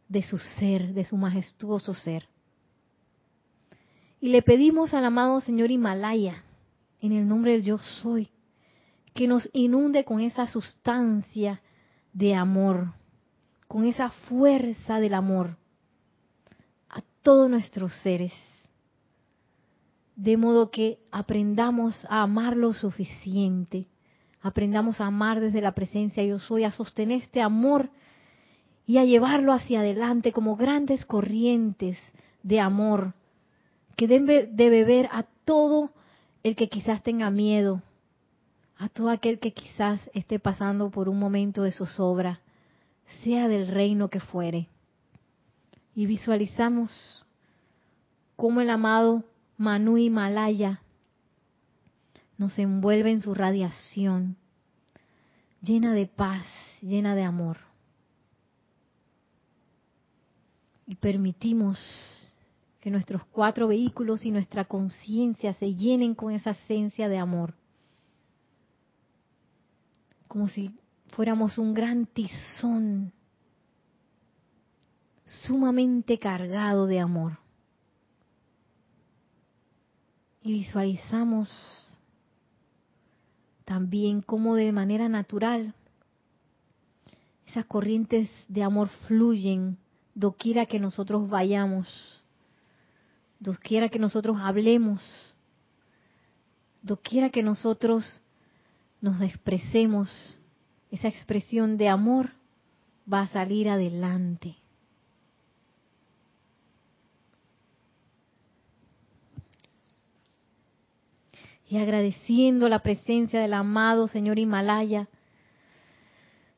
de 0.09 0.21
su 0.21 0.37
ser, 0.37 0.93
de 0.93 1.05
su 1.05 1.15
majestuoso 1.15 1.93
ser. 1.93 2.27
Y 4.19 4.27
le 4.27 4.41
pedimos 4.41 4.93
al 4.93 5.05
amado 5.05 5.39
Señor 5.39 5.71
Himalaya, 5.71 6.43
en 6.99 7.13
el 7.13 7.25
nombre 7.25 7.53
del 7.53 7.63
yo 7.63 7.77
soy, 7.77 8.31
que 9.13 9.29
nos 9.29 9.49
inunde 9.53 10.03
con 10.03 10.19
esa 10.19 10.45
sustancia 10.45 11.61
de 12.11 12.35
amor, 12.35 12.95
con 13.69 13.85
esa 13.85 14.09
fuerza 14.09 14.99
del 14.99 15.13
amor, 15.13 15.59
todos 17.22 17.49
nuestros 17.49 17.93
seres, 18.01 18.34
de 20.15 20.38
modo 20.38 20.70
que 20.70 20.99
aprendamos 21.11 22.05
a 22.09 22.22
amar 22.22 22.55
lo 22.55 22.74
suficiente, 22.74 23.88
aprendamos 24.41 25.01
a 25.01 25.07
amar 25.07 25.39
desde 25.39 25.61
la 25.61 25.74
presencia 25.74 26.24
yo 26.24 26.39
soy, 26.39 26.63
a 26.63 26.72
sostener 26.72 27.22
este 27.22 27.41
amor 27.41 27.89
y 28.86 28.97
a 28.97 29.05
llevarlo 29.05 29.53
hacia 29.53 29.82
adelante 29.82 30.32
como 30.32 30.55
grandes 30.55 31.05
corrientes 31.05 31.97
de 32.43 32.59
amor 32.59 33.13
que 33.95 34.07
debe 34.07 34.47
de 34.47 34.70
beber 34.70 35.09
a 35.11 35.26
todo 35.43 35.91
el 36.43 36.55
que 36.55 36.70
quizás 36.70 37.03
tenga 37.03 37.30
miedo, 37.30 37.82
a 38.78 38.88
todo 38.88 39.09
aquel 39.09 39.39
que 39.39 39.51
quizás 39.51 39.99
esté 40.13 40.39
pasando 40.39 40.89
por 40.89 41.09
un 41.09 41.20
momento 41.20 41.63
de 41.63 41.74
zozobra, 41.74 42.39
sea 43.24 43.49
del 43.49 43.67
reino 43.67 44.09
que 44.09 44.22
fuere 44.22 44.70
y 45.95 46.05
visualizamos 46.05 46.89
cómo 48.35 48.61
el 48.61 48.69
amado 48.69 49.23
Manu 49.57 49.97
Himalaya 49.97 50.81
nos 52.37 52.57
envuelve 52.57 53.11
en 53.11 53.21
su 53.21 53.33
radiación, 53.33 54.37
llena 55.61 55.93
de 55.93 56.07
paz, 56.07 56.45
llena 56.81 57.15
de 57.15 57.23
amor. 57.23 57.57
Y 60.87 60.95
permitimos 60.95 61.77
que 62.79 62.89
nuestros 62.89 63.25
cuatro 63.25 63.67
vehículos 63.67 64.25
y 64.25 64.31
nuestra 64.31 64.65
conciencia 64.65 65.53
se 65.55 65.75
llenen 65.75 66.15
con 66.15 66.31
esa 66.31 66.51
esencia 66.51 67.09
de 67.09 67.17
amor. 67.17 67.53
Como 70.29 70.47
si 70.47 70.71
fuéramos 71.09 71.57
un 71.57 71.73
gran 71.73 72.05
tizón 72.05 73.11
sumamente 75.45 76.19
cargado 76.19 76.86
de 76.88 76.99
amor. 76.99 77.38
Y 80.41 80.53
visualizamos 80.53 81.49
también 83.65 84.21
cómo 84.21 84.55
de 84.55 84.71
manera 84.71 85.09
natural 85.09 85.73
esas 87.45 87.65
corrientes 87.65 88.30
de 88.47 88.63
amor 88.63 88.89
fluyen 89.07 89.77
doquiera 90.13 90.65
que 90.65 90.80
nosotros 90.80 91.30
vayamos, 91.30 91.88
doquiera 93.39 93.89
que 93.89 93.99
nosotros 93.99 94.38
hablemos, 94.39 95.01
doquiera 96.82 97.30
que 97.30 97.41
nosotros 97.41 98.21
nos 99.01 99.21
expresemos, 99.21 100.09
esa 100.91 101.07
expresión 101.07 101.77
de 101.77 101.88
amor 101.89 102.32
va 103.11 103.21
a 103.21 103.27
salir 103.27 103.69
adelante. 103.69 104.57
Y 111.70 111.78
agradeciendo 111.78 112.67
la 112.67 112.80
presencia 112.80 113.39
del 113.39 113.53
amado 113.53 114.07
Señor 114.07 114.39
Himalaya, 114.39 115.07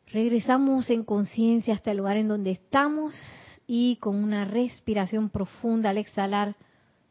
regresamos 0.08 0.90
en 0.90 1.04
conciencia 1.04 1.74
hasta 1.74 1.92
el 1.92 1.98
lugar 1.98 2.16
en 2.16 2.30
donde 2.30 2.52
estamos 2.52 3.14
y 3.68 3.98
con 3.98 4.16
una 4.16 4.46
respiración 4.46 5.30
profunda 5.30 5.90
al 5.90 5.98
exhalar, 5.98 6.56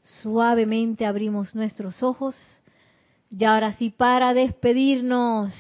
suavemente 0.03 1.05
abrimos 1.05 1.55
nuestros 1.55 2.03
ojos. 2.03 2.35
Y 3.31 3.45
ahora 3.45 3.75
sí, 3.75 3.91
para 3.91 4.33
despedirnos, 4.33 5.53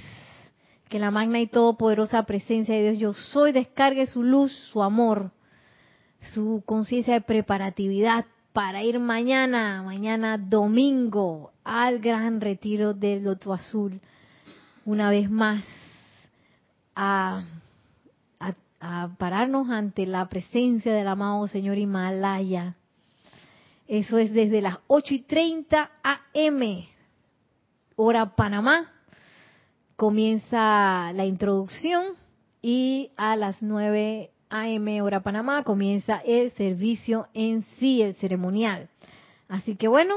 que 0.88 0.98
la 0.98 1.10
magna 1.10 1.40
y 1.40 1.46
todopoderosa 1.46 2.24
presencia 2.24 2.74
de 2.74 2.92
Dios 2.92 2.98
yo 2.98 3.12
soy 3.12 3.52
descargue 3.52 4.06
su 4.06 4.24
luz, 4.24 4.52
su 4.72 4.82
amor, 4.82 5.30
su 6.32 6.62
conciencia 6.66 7.14
de 7.14 7.20
preparatividad 7.20 8.24
para 8.52 8.82
ir 8.82 8.98
mañana, 8.98 9.82
mañana 9.84 10.36
domingo, 10.36 11.52
al 11.72 12.00
gran 12.00 12.40
retiro 12.40 12.94
del 12.94 13.22
Loto 13.22 13.52
Azul, 13.52 14.00
una 14.84 15.08
vez 15.08 15.30
más 15.30 15.62
a, 16.96 17.44
pararnos 19.18 19.70
ante 19.70 20.04
la 20.04 20.28
presencia 20.28 20.92
del 20.92 21.06
amado 21.06 21.46
Señor 21.46 21.78
Himalaya. 21.78 22.74
Eso 23.86 24.18
es 24.18 24.32
desde 24.32 24.62
las 24.62 24.78
8 24.88 25.14
y 25.14 25.20
30 25.20 25.90
AM, 26.02 26.86
hora 27.94 28.34
Panamá, 28.34 28.90
comienza 29.94 31.12
la 31.12 31.24
introducción 31.24 32.14
y 32.62 33.12
a 33.16 33.36
las 33.36 33.62
9 33.62 34.32
a.m. 34.48 35.02
hora 35.02 35.22
Panamá 35.22 35.62
comienza 35.62 36.16
el 36.24 36.50
servicio 36.52 37.28
en 37.32 37.64
sí, 37.78 38.02
el 38.02 38.16
ceremonial. 38.16 38.88
Así 39.48 39.76
que 39.76 39.86
bueno, 39.86 40.16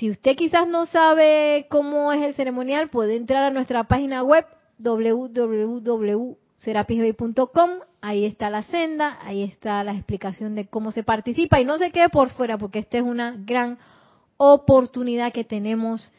si 0.00 0.10
usted 0.10 0.34
quizás 0.34 0.66
no 0.66 0.86
sabe 0.86 1.66
cómo 1.68 2.10
es 2.10 2.22
el 2.22 2.32
ceremonial, 2.32 2.88
puede 2.88 3.16
entrar 3.16 3.44
a 3.44 3.50
nuestra 3.50 3.84
página 3.84 4.22
web 4.22 4.46
www.serapisbay.com. 4.78 7.70
Ahí 8.00 8.24
está 8.24 8.48
la 8.48 8.62
senda, 8.62 9.18
ahí 9.20 9.42
está 9.42 9.84
la 9.84 9.92
explicación 9.92 10.54
de 10.54 10.68
cómo 10.68 10.90
se 10.90 11.02
participa 11.02 11.60
y 11.60 11.66
no 11.66 11.76
se 11.76 11.90
quede 11.90 12.08
por 12.08 12.30
fuera 12.30 12.56
porque 12.56 12.78
esta 12.78 12.96
es 12.96 13.02
una 13.02 13.36
gran 13.44 13.76
oportunidad 14.38 15.34
que 15.34 15.44
tenemos 15.44 16.10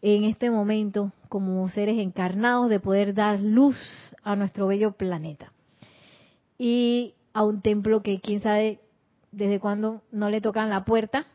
en 0.00 0.24
este 0.24 0.50
momento 0.50 1.12
como 1.28 1.68
seres 1.68 1.98
encarnados 1.98 2.70
de 2.70 2.80
poder 2.80 3.12
dar 3.12 3.40
luz 3.40 3.76
a 4.22 4.36
nuestro 4.36 4.68
bello 4.68 4.92
planeta. 4.92 5.52
Y 6.56 7.12
a 7.34 7.44
un 7.44 7.60
templo 7.60 8.02
que 8.02 8.20
quién 8.20 8.40
sabe 8.40 8.80
desde 9.32 9.60
cuándo 9.60 10.00
no 10.10 10.30
le 10.30 10.40
tocan 10.40 10.70
la 10.70 10.86
puerta. 10.86 11.26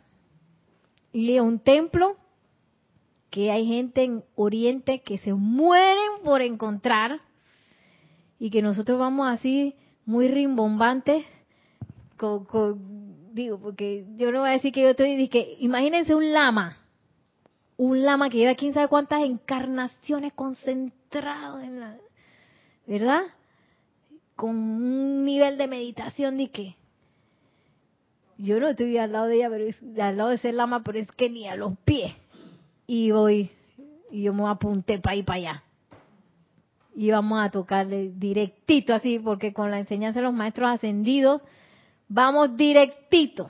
Y 1.17 1.39
un 1.39 1.57
templo 1.57 2.15
que 3.31 3.49
hay 3.49 3.65
gente 3.65 4.03
en 4.03 4.23
Oriente 4.35 5.01
que 5.01 5.17
se 5.17 5.33
mueren 5.33 6.21
por 6.23 6.43
encontrar 6.43 7.21
y 8.37 8.51
que 8.51 8.61
nosotros 8.61 8.99
vamos 8.99 9.27
así 9.27 9.73
muy 10.05 10.27
rimbombantes 10.27 11.25
digo 13.33 13.57
porque 13.59 14.05
yo 14.15 14.31
no 14.31 14.41
voy 14.41 14.49
a 14.49 14.51
decir 14.51 14.71
que 14.71 14.83
yo 14.83 14.89
estoy 14.89 15.27
que 15.27 15.57
imagínense 15.59 16.13
un 16.13 16.31
lama 16.31 16.77
un 17.77 18.05
lama 18.05 18.29
que 18.29 18.37
lleva 18.37 18.53
quién 18.53 18.75
sabe 18.75 18.87
cuántas 18.87 19.23
encarnaciones 19.23 20.33
concentrado 20.33 21.61
en 21.61 21.79
la, 21.79 21.97
¿verdad? 22.85 23.21
Con 24.35 24.55
un 24.55 25.25
nivel 25.25 25.57
de 25.57 25.67
meditación 25.67 26.37
de 26.37 26.51
yo 28.37 28.59
no 28.59 28.67
estoy 28.69 28.97
al 28.97 29.11
lado 29.11 29.27
de 29.27 29.37
ella, 29.37 29.49
pero 29.49 29.65
al 30.03 30.17
lado 30.17 30.29
de 30.29 30.35
ese 30.35 30.51
lama, 30.51 30.83
pero 30.83 30.99
es 30.99 31.11
que 31.11 31.29
ni 31.29 31.47
a 31.47 31.55
los 31.55 31.77
pies. 31.79 32.13
Y 32.85 33.11
voy, 33.11 33.49
y 34.11 34.23
yo 34.23 34.33
me 34.33 34.47
apunté 34.47 34.99
para 34.99 35.15
ir 35.15 35.25
para 35.25 35.37
allá. 35.37 35.63
Y 36.95 37.11
vamos 37.11 37.39
a 37.39 37.51
tocarle 37.51 38.11
directito 38.15 38.93
así, 38.93 39.19
porque 39.19 39.53
con 39.53 39.71
la 39.71 39.79
enseñanza 39.79 40.19
de 40.19 40.25
los 40.25 40.33
maestros 40.33 40.69
ascendidos, 40.69 41.41
vamos 42.07 42.55
directito, 42.55 43.49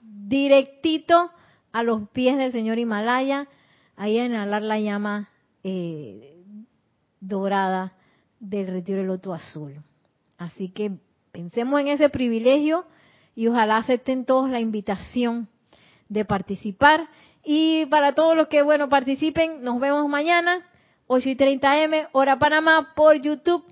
directito 0.00 1.30
a 1.72 1.82
los 1.82 2.08
pies 2.10 2.36
del 2.36 2.52
señor 2.52 2.78
Himalaya, 2.78 3.48
ahí 3.96 4.18
a 4.18 4.26
inhalar 4.26 4.62
la 4.62 4.78
llama 4.78 5.30
eh, 5.62 6.42
dorada 7.20 7.92
del 8.38 8.66
retiro 8.66 8.98
del 8.98 9.08
loto 9.08 9.32
azul. 9.32 9.74
Así 10.38 10.70
que 10.70 10.92
pensemos 11.32 11.80
en 11.80 11.88
ese 11.88 12.08
privilegio 12.08 12.86
y 13.34 13.48
ojalá 13.48 13.78
acepten 13.78 14.24
todos 14.24 14.48
la 14.50 14.60
invitación 14.60 15.48
de 16.08 16.24
participar. 16.24 17.08
Y 17.42 17.86
para 17.86 18.14
todos 18.14 18.36
los 18.36 18.46
que, 18.48 18.60
bueno, 18.62 18.88
participen, 18.88 19.62
nos 19.62 19.80
vemos 19.80 20.08
mañana, 20.08 20.66
8 21.06 21.30
y 21.30 21.36
30 21.36 21.82
M, 21.84 22.08
hora 22.12 22.38
Panamá, 22.38 22.92
por 22.94 23.20
YouTube. 23.20 23.64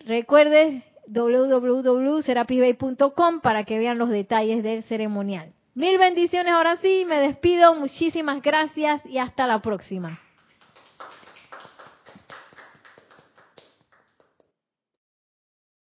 Recuerde 0.00 0.84
www.serapisbay.com 1.06 3.40
para 3.40 3.64
que 3.64 3.78
vean 3.78 3.96
los 3.98 4.10
detalles 4.10 4.62
del 4.62 4.84
ceremonial. 4.84 5.52
Mil 5.74 5.98
bendiciones 5.98 6.52
ahora 6.52 6.76
sí, 6.82 7.04
me 7.06 7.20
despido, 7.20 7.74
muchísimas 7.74 8.42
gracias 8.42 9.00
y 9.06 9.16
hasta 9.18 9.46
la 9.46 9.60
próxima. 9.60 10.18